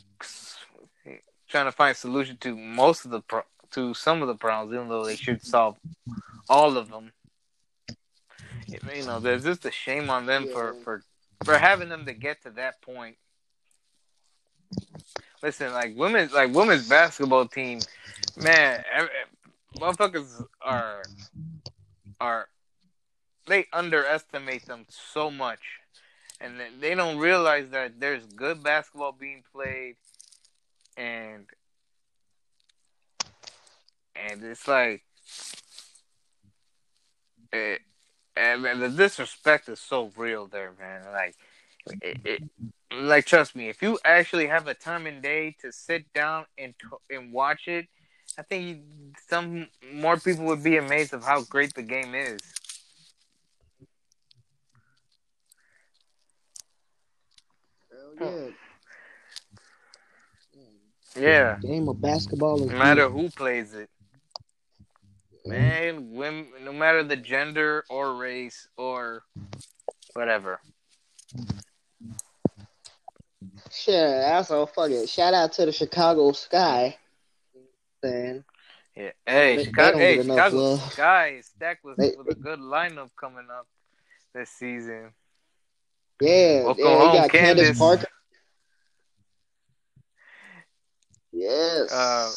trying 1.47 1.66
to 1.66 1.72
find 1.72 1.91
a 1.91 1.95
solution 1.95 2.38
to 2.38 2.55
most 2.55 3.05
of 3.05 3.12
the 3.12 3.22
pro- 3.22 3.43
to 3.72 3.93
some 3.93 4.22
of 4.22 4.28
the 4.28 4.36
problems, 4.36 4.74
even 4.74 4.89
though 4.89 5.05
they 5.05 5.16
should 5.16 5.43
solve 5.45 5.78
all 6.49 6.78
of 6.78 6.89
them. 6.89 7.12
You 8.68 9.05
know, 9.05 9.20
there's 9.20 9.43
just 9.43 9.66
a 9.66 9.72
shame 9.72 10.10
on 10.10 10.26
them 10.26 10.47
for 10.47 10.76
for 10.84 11.03
for 11.43 11.57
having 11.57 11.89
them 11.89 12.05
to 12.05 12.14
get 12.14 12.41
to 12.43 12.51
that 12.51 12.82
point. 12.82 13.16
Listen, 15.41 15.71
like 15.73 15.95
women's 15.95 16.33
like 16.33 16.53
women's 16.53 16.87
basketball 16.89 17.47
team, 17.47 17.79
man, 18.35 18.83
ev- 18.93 19.09
motherfuckers 19.77 20.43
are 20.61 21.03
are 22.19 22.49
they 23.47 23.65
underestimate 23.71 24.65
them 24.65 24.85
so 24.89 25.31
much, 25.31 25.61
and 26.41 26.59
they- 26.59 26.93
don't 26.95 27.17
realize 27.17 27.69
that 27.69 27.99
there's 27.99 28.25
good 28.25 28.61
basketball 28.61 29.13
being 29.13 29.43
played, 29.53 29.95
and 30.97 31.45
and 34.15 34.43
it's 34.43 34.67
like, 34.67 35.03
it, 37.53 37.81
and, 38.35 38.65
and 38.65 38.81
the 38.81 38.89
disrespect 38.89 39.69
is 39.69 39.79
so 39.79 40.11
real 40.17 40.47
there, 40.47 40.73
man. 40.77 41.01
Like, 41.13 41.35
it, 42.01 42.43
like 42.95 43.25
trust 43.25 43.55
me, 43.55 43.69
if 43.69 43.81
you 43.81 43.99
actually 44.03 44.47
have 44.47 44.67
a 44.67 44.73
time 44.73 45.05
and 45.05 45.21
day 45.21 45.55
to 45.61 45.71
sit 45.71 46.11
down 46.13 46.45
and 46.57 46.73
and 47.09 47.31
watch 47.31 47.67
it, 47.67 47.87
I 48.37 48.41
think 48.43 48.67
you, 48.67 48.81
some 49.27 49.67
more 49.93 50.17
people 50.17 50.45
would 50.45 50.63
be 50.63 50.77
amazed 50.77 51.13
of 51.13 51.23
how 51.23 51.41
great 51.43 51.73
the 51.73 51.83
game 51.83 52.15
is. 52.15 52.41
Hell 57.91 58.13
yeah. 58.19 58.51
Yeah, 61.15 61.57
Game 61.59 61.89
of 61.89 61.99
basketball 61.99 62.61
is 62.63 62.69
no 62.69 62.77
matter 62.77 63.09
who 63.09 63.29
plays 63.29 63.73
it, 63.73 63.89
man, 65.45 66.11
women, 66.11 66.47
no 66.63 66.71
matter 66.71 67.03
the 67.03 67.15
gender 67.17 67.83
or 67.89 68.15
race 68.15 68.67
or 68.77 69.23
whatever. 70.13 70.61
Shit, 73.72 74.24
also 74.26 74.65
fuck 74.65 74.89
it. 74.91 75.07
Shout 75.09 75.34
out 75.34 75.51
to 75.53 75.65
the 75.65 75.72
Chicago 75.72 76.32
Sky. 76.32 76.97
Man, 78.03 78.43
Yeah, 78.95 79.11
hey, 79.26 79.57
They- 79.57 79.63
Chicago, 79.65 79.97
hey, 79.97 80.22
Chicago. 80.24 80.76
Sky 80.78 81.28
is 81.39 81.45
stacked 81.47 81.84
with, 81.84 81.97
They- 81.97 82.15
with 82.17 82.30
a 82.30 82.36
good 82.36 82.59
lineup 82.59 83.09
coming 83.20 83.47
up 83.51 83.67
this 84.34 84.49
season. 84.51 85.13
yeah, 86.22 86.63
Welcome 86.63 86.86
yeah, 86.86 86.97
home, 86.97 87.15
got 87.15 87.30
Candace 87.32 87.65
Candace. 87.67 87.78
Parker. 87.80 88.07
Yes. 91.32 91.91
Uh, 91.91 92.32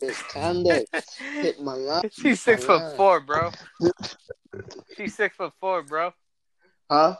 it's 0.00 0.22
Candace. 0.24 0.86
Hit 1.18 1.60
my 1.62 1.74
line. 1.74 2.10
She's 2.12 2.40
six 2.40 2.62
my 2.62 2.66
foot 2.66 2.82
line. 2.82 2.96
four, 2.96 3.20
bro. 3.20 3.50
She's 4.96 5.14
six 5.14 5.36
foot 5.36 5.52
four, 5.60 5.82
bro. 5.82 6.12
Huh? 6.90 7.16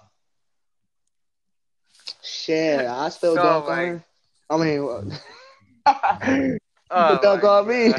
Shit, 2.24 2.86
I 2.86 3.08
still 3.10 3.36
So, 3.36 3.42
dunk 3.42 3.68
like- 3.68 3.78
on 3.78 3.86
her. 3.88 4.04
I 4.50 4.56
mean, 4.58 4.84
what? 4.84 5.04
Oh, 6.90 7.18
dunk 7.22 7.44
on 7.44 7.66
me. 7.68 7.92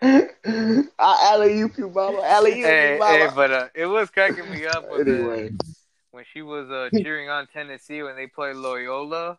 I 0.02 1.30
alley 1.32 1.58
you, 1.58 1.70
you 1.76 1.88
mama. 1.90 2.22
Alley 2.24 2.58
you, 2.60 2.64
Hey, 2.66 2.96
mama. 2.98 3.28
hey, 3.28 3.28
but 3.34 3.50
uh, 3.50 3.68
it 3.74 3.86
was 3.86 4.10
cracking 4.10 4.50
me 4.50 4.66
up 4.66 4.88
when, 4.90 5.08
anyway, 5.08 5.46
uh, 5.48 5.50
when 6.12 6.24
she 6.32 6.42
was 6.42 6.70
uh, 6.70 6.90
cheering 7.02 7.28
on 7.28 7.46
Tennessee 7.46 8.02
when 8.02 8.16
they 8.16 8.26
played 8.26 8.56
Loyola. 8.56 9.38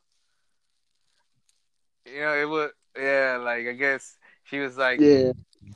You 2.06 2.22
know, 2.22 2.36
it 2.36 2.46
was 2.50 2.72
yeah, 2.98 3.40
like 3.44 3.68
I 3.68 3.74
guess 3.74 4.18
she 4.44 4.60
was 4.60 4.78
like 4.78 5.00
yeah, 5.00 5.32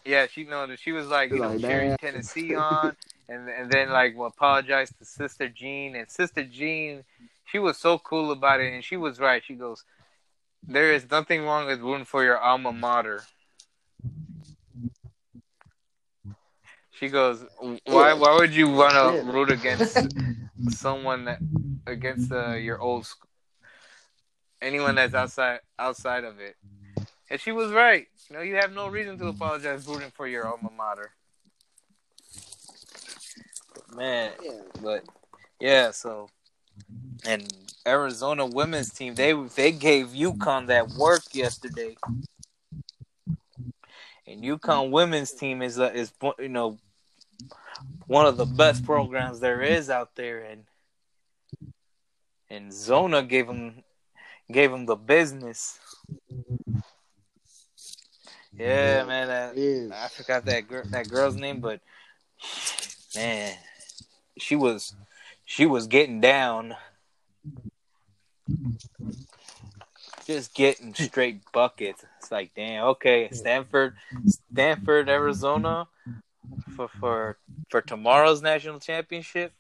Yeah, 0.05 0.27
she 0.27 0.43
know 0.45 0.65
that 0.67 0.79
she 0.79 0.91
was 0.91 1.07
like 1.07 1.31
you 1.31 1.39
know 1.39 1.49
Like, 1.49 1.61
cheering. 1.61 1.97
Tennessee 1.97 2.55
on, 2.55 2.95
and 3.27 3.49
and 3.49 3.71
then 3.71 3.89
like 3.89 4.17
well, 4.17 4.27
apologized 4.27 4.97
to 4.99 5.05
Sister 5.05 5.49
Jean, 5.49 5.95
and 5.95 6.09
Sister 6.09 6.43
Jean, 6.43 7.03
she 7.45 7.59
was 7.59 7.77
so 7.77 7.97
cool 7.97 8.31
about 8.31 8.59
it, 8.59 8.73
and 8.73 8.83
she 8.83 8.97
was 8.97 9.19
right. 9.19 9.43
She 9.43 9.53
goes, 9.53 9.83
"There 10.67 10.93
is 10.93 11.09
nothing 11.09 11.43
wrong 11.43 11.67
with 11.67 11.79
rooting 11.79 12.05
for 12.05 12.23
your 12.23 12.37
alma 12.37 12.71
mater." 12.73 13.23
She 16.91 17.09
goes, 17.09 17.45
"Why? 17.85 18.13
Why 18.13 18.35
would 18.35 18.53
you 18.53 18.69
want 18.69 18.93
to 18.93 19.31
root 19.31 19.49
against 19.49 20.07
someone 20.69 21.25
that 21.25 21.41
against 21.87 22.31
uh, 22.31 22.53
your 22.53 22.79
old 22.79 23.05
school, 23.05 23.29
anyone 24.61 24.95
that's 24.95 25.13
outside 25.13 25.59
outside 25.79 26.23
of 26.23 26.39
it?" 26.39 26.55
And 27.29 27.39
she 27.39 27.51
was 27.51 27.71
right. 27.71 28.07
You 28.29 28.35
know, 28.35 28.41
you 28.41 28.55
have 28.55 28.71
no 28.71 28.87
reason 28.87 29.17
to 29.17 29.27
apologize 29.27 29.87
rooting 29.87 30.11
for 30.11 30.27
your 30.27 30.47
alma 30.47 30.69
mater. 30.69 31.11
Man, 33.95 34.31
yeah. 34.41 34.51
but 34.81 35.03
yeah, 35.59 35.91
so 35.91 36.29
and 37.25 37.51
Arizona 37.85 38.45
women's 38.45 38.91
team 38.91 39.15
they 39.15 39.33
they 39.33 39.71
gave 39.71 40.07
UConn 40.07 40.67
that 40.67 40.89
work 40.89 41.23
yesterday. 41.33 41.95
And 44.25 44.41
UConn 44.41 44.89
women's 44.91 45.31
team 45.31 45.61
is 45.61 45.79
uh, 45.79 45.91
is 45.93 46.11
you 46.39 46.49
know 46.49 46.77
one 48.07 48.25
of 48.25 48.37
the 48.37 48.45
best 48.45 48.85
programs 48.85 49.39
there 49.39 49.61
is 49.61 49.89
out 49.89 50.15
there, 50.15 50.39
and 50.39 50.63
and 52.49 52.73
Zona 52.73 53.23
gave 53.23 53.47
them 53.47 53.83
gave 54.51 54.71
them 54.71 54.85
the 54.85 54.95
business. 54.95 55.79
Yeah, 58.55 59.03
man, 59.05 59.27
that, 59.27 59.91
I 59.93 60.07
forgot 60.09 60.45
that 60.45 60.67
girl 60.67 60.83
that 60.91 61.09
girl's 61.09 61.35
name, 61.35 61.59
but 61.59 61.81
man, 63.15 63.55
she 64.37 64.55
was 64.55 64.93
she 65.45 65.65
was 65.65 65.87
getting 65.87 66.21
down, 66.21 66.75
just 70.25 70.53
getting 70.53 70.93
straight 70.93 71.41
buckets. 71.51 72.03
It's 72.19 72.31
like, 72.31 72.51
damn, 72.55 72.85
okay, 72.85 73.29
Stanford, 73.31 73.95
Stanford, 74.25 75.09
Arizona, 75.09 75.87
for 76.75 76.87
for 76.87 77.37
for 77.69 77.81
tomorrow's 77.81 78.41
national 78.41 78.79
championship. 78.79 79.53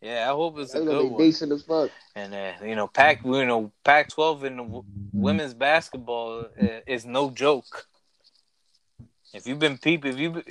Yeah, 0.00 0.30
I 0.30 0.34
hope 0.34 0.58
it's 0.58 0.74
a 0.74 0.80
good 0.80 1.02
be 1.02 1.08
one. 1.08 1.22
decent 1.22 1.52
as 1.52 1.62
fuck. 1.62 1.90
And 2.14 2.34
uh, 2.34 2.52
you 2.64 2.76
know, 2.76 2.86
Pac, 2.86 3.24
you 3.24 3.44
know, 3.44 3.72
Pac-12 3.84 4.44
in 4.44 4.56
w- 4.56 4.84
women's 5.12 5.54
basketball 5.54 6.46
uh, 6.60 6.80
is 6.86 7.04
no 7.04 7.30
joke. 7.30 7.86
If 9.36 9.46
you've 9.46 9.58
been 9.58 9.76
peeping, 9.76 10.14
if 10.14 10.18
you 10.18 10.42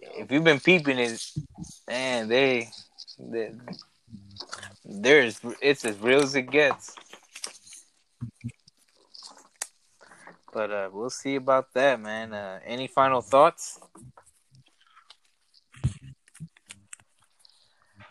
if 0.00 0.32
you've 0.32 0.42
been 0.42 0.58
peeping, 0.58 0.98
it, 0.98 1.24
man, 1.88 2.26
they, 2.26 2.68
they 3.18 3.52
there's 4.84 5.40
it's 5.62 5.84
as 5.84 5.96
real 5.98 6.20
as 6.20 6.34
it 6.34 6.50
gets. 6.50 6.96
But 10.52 10.72
uh, 10.72 10.90
we'll 10.92 11.10
see 11.10 11.36
about 11.36 11.72
that, 11.74 12.00
man. 12.00 12.32
Uh, 12.32 12.58
any 12.66 12.88
final 12.88 13.20
thoughts? 13.20 13.78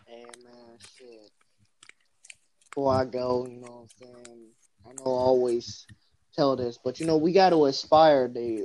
Hey 0.06 0.24
man, 0.42 0.78
shit. 0.96 1.30
Before 2.70 2.94
I 2.94 3.04
go, 3.04 3.46
you 3.46 3.60
know 3.60 3.86
what 3.98 4.08
I'm 4.08 4.24
saying? 4.24 4.46
I 4.86 4.92
know 4.94 5.04
I 5.04 5.20
always 5.20 5.86
tell 6.34 6.56
this, 6.56 6.78
but 6.82 7.00
you 7.00 7.06
know, 7.06 7.18
we 7.18 7.32
got 7.32 7.50
to 7.50 7.66
aspire 7.66 8.28
the 8.28 8.64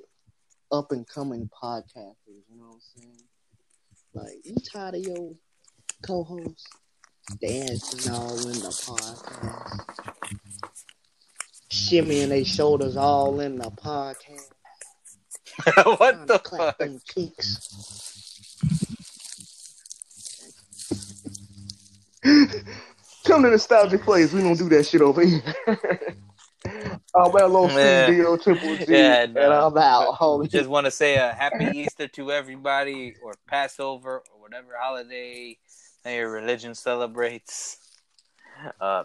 up 0.72 0.92
and 0.92 1.08
coming 1.08 1.50
podcasters, 1.62 2.16
you 2.28 2.58
know 2.58 2.66
what 2.66 2.74
I'm 2.76 2.82
saying? 3.02 3.22
Like, 4.14 4.46
you 4.46 4.56
tired 4.72 4.96
of 4.96 5.02
your 5.02 5.32
co-hosts 6.02 6.66
dancing 7.42 8.12
all 8.14 8.38
in 8.40 8.60
the 8.60 8.70
podcast, 8.70 9.86
shimmying 11.70 12.30
their 12.30 12.46
shoulders 12.46 12.98
all 12.98 13.40
in 13.40 13.58
the 13.58 13.72
podcast. 13.72 14.52
what 16.00 16.28
the 16.28 16.40
clap 16.40 16.78
fuck? 16.78 16.78
them 16.78 17.00
cheeks. 17.06 17.70
Come 23.26 23.44
to 23.44 23.50
nostalgic 23.50 24.04
place. 24.04 24.34
We 24.34 24.42
don't 24.42 24.58
do 24.58 24.70
that 24.70 24.86
shit 24.86 25.02
over 25.02 25.26
here. 25.26 25.42
I'm 27.16 27.32
LOC 27.32 27.72
Yeah. 27.72 28.08
DO 28.08 28.38
Triple 28.38 28.76
G, 28.78 28.86
Yeah, 28.88 29.24
and. 29.24 29.38
I'm 29.38 29.78
out, 29.78 30.16
homie. 30.20 30.50
Just 30.50 30.70
want 30.70 30.86
to 30.86 30.92
say 30.92 31.16
a 31.16 31.32
happy 31.32 31.66
Easter 31.78 32.08
to 32.10 32.32
everybody, 32.32 33.16
or 33.24 33.34
Passover, 33.48 34.24
or 34.34 34.42
whatever 34.42 34.74
holiday 34.80 35.58
your 36.06 36.30
religion 36.30 36.76
celebrates. 36.76 37.78
Uh, 38.80 39.04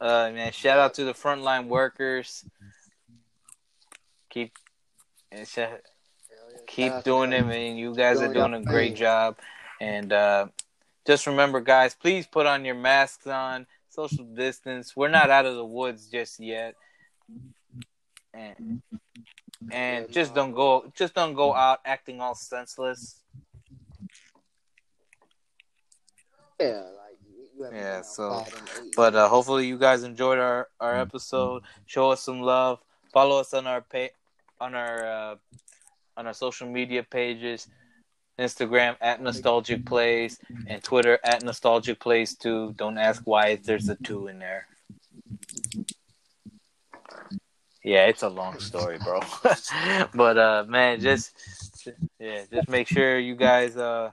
uh, 0.00 0.30
man, 0.32 0.52
shout 0.52 0.78
out 0.78 0.94
to 0.94 1.04
the 1.04 1.14
frontline 1.14 1.66
workers. 1.68 2.44
Keep, 4.30 4.52
and 5.30 5.46
sh- 5.46 5.60
keep 6.66 6.92
doing 7.04 7.32
it, 7.32 7.46
man. 7.46 7.76
You 7.76 7.94
guys 7.94 8.20
are 8.20 8.32
doing 8.32 8.54
a 8.54 8.62
great 8.62 8.94
job. 8.94 9.36
And 9.80 10.12
uh, 10.12 10.46
just 11.06 11.26
remember, 11.26 11.60
guys, 11.60 11.94
please 11.94 12.26
put 12.26 12.46
on 12.46 12.64
your 12.64 12.74
masks 12.74 13.26
on, 13.26 13.66
social 13.92 14.24
distance. 14.24 14.96
We're 14.96 15.08
not 15.08 15.28
out 15.30 15.44
of 15.46 15.54
the 15.56 15.64
woods 15.64 16.08
just 16.08 16.40
yet. 16.40 16.74
And 18.34 18.80
and 19.70 20.10
just 20.10 20.34
don't 20.34 20.52
go 20.52 20.90
just 20.96 21.14
don't 21.14 21.34
go 21.34 21.54
out 21.54 21.80
acting 21.84 22.20
all 22.20 22.34
senseless. 22.34 23.20
Yeah, 26.58 26.82
like 27.60 27.72
Yeah, 27.72 28.02
so- 28.02 28.32
outside 28.32 28.54
in 28.80 28.86
eight 28.86 28.94
But 28.96 29.14
uh, 29.14 29.28
hopefully 29.28 29.66
you 29.66 29.78
guys 29.78 30.02
enjoyed 30.04 30.38
our, 30.38 30.68
our 30.80 30.96
episode. 30.98 31.62
Show 31.86 32.10
us 32.10 32.22
some 32.22 32.40
love. 32.40 32.80
Follow 33.12 33.40
us 33.40 33.52
on 33.52 33.66
our 33.66 33.82
pay 33.82 34.10
on 34.60 34.74
our 34.74 35.04
uh, 35.04 35.34
on 36.16 36.26
our 36.26 36.32
social 36.34 36.68
media 36.68 37.02
pages. 37.02 37.68
Instagram 38.38 38.96
at 39.00 39.20
Nostalgic 39.20 39.84
Plays 39.84 40.38
and 40.66 40.82
Twitter 40.82 41.18
at 41.24 41.42
Nostalgic 41.42 42.00
Plays 42.00 42.36
too. 42.36 42.74
Don't 42.76 42.98
ask 42.98 43.22
why 43.24 43.56
there's 43.56 43.88
a 43.88 43.96
two 43.96 44.28
in 44.28 44.38
there. 44.38 44.66
Yeah, 47.84 48.06
it's 48.06 48.22
a 48.22 48.28
long 48.28 48.60
story, 48.60 48.98
bro. 48.98 49.20
but 50.14 50.38
uh 50.38 50.64
man, 50.68 51.00
just 51.00 51.36
yeah, 52.18 52.44
just 52.50 52.68
make 52.68 52.88
sure 52.88 53.18
you 53.18 53.34
guys 53.34 53.76
uh 53.76 54.10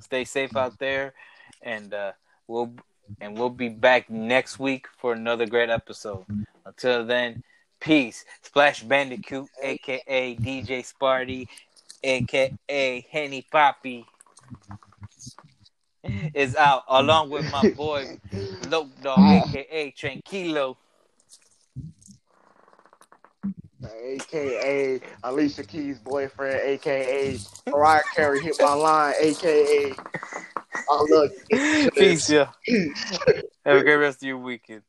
stay 0.00 0.24
safe 0.24 0.56
out 0.56 0.78
there 0.78 1.14
and 1.62 1.92
uh 1.94 2.12
we'll 2.48 2.72
and 3.20 3.38
we'll 3.38 3.50
be 3.50 3.68
back 3.68 4.10
next 4.10 4.58
week 4.58 4.86
for 4.98 5.12
another 5.12 5.46
great 5.46 5.70
episode. 5.70 6.24
Until 6.64 7.04
then, 7.04 7.42
peace. 7.80 8.24
Splash 8.42 8.82
Bandicoot, 8.82 9.48
aka 9.62 10.36
DJ 10.36 10.80
Sparty, 10.82 11.46
aka 12.04 13.06
Henny 13.10 13.46
Poppy, 13.50 14.06
is 16.34 16.54
out 16.54 16.82
along 16.88 17.30
with 17.30 17.50
my 17.50 17.70
boy 17.70 18.18
Lope 18.68 18.90
Dog, 19.02 19.18
aka 19.18 19.92
Tranquilo. 19.92 20.76
AKA 23.84 25.00
Alicia 25.22 25.62
Keys' 25.64 25.98
boyfriend, 25.98 26.60
AKA 26.60 27.38
Mariah 27.66 28.02
Carey 28.14 28.40
hit 28.40 28.56
my 28.60 28.72
line, 28.72 29.14
AKA 29.20 29.94
I 30.90 31.06
love 31.10 31.30
you. 31.50 31.90
Peace, 31.90 32.30
yeah. 32.30 32.50
Have 33.64 33.78
a 33.78 33.82
great 33.82 33.96
rest 33.96 34.22
of 34.22 34.28
your 34.28 34.38
weekend. 34.38 34.82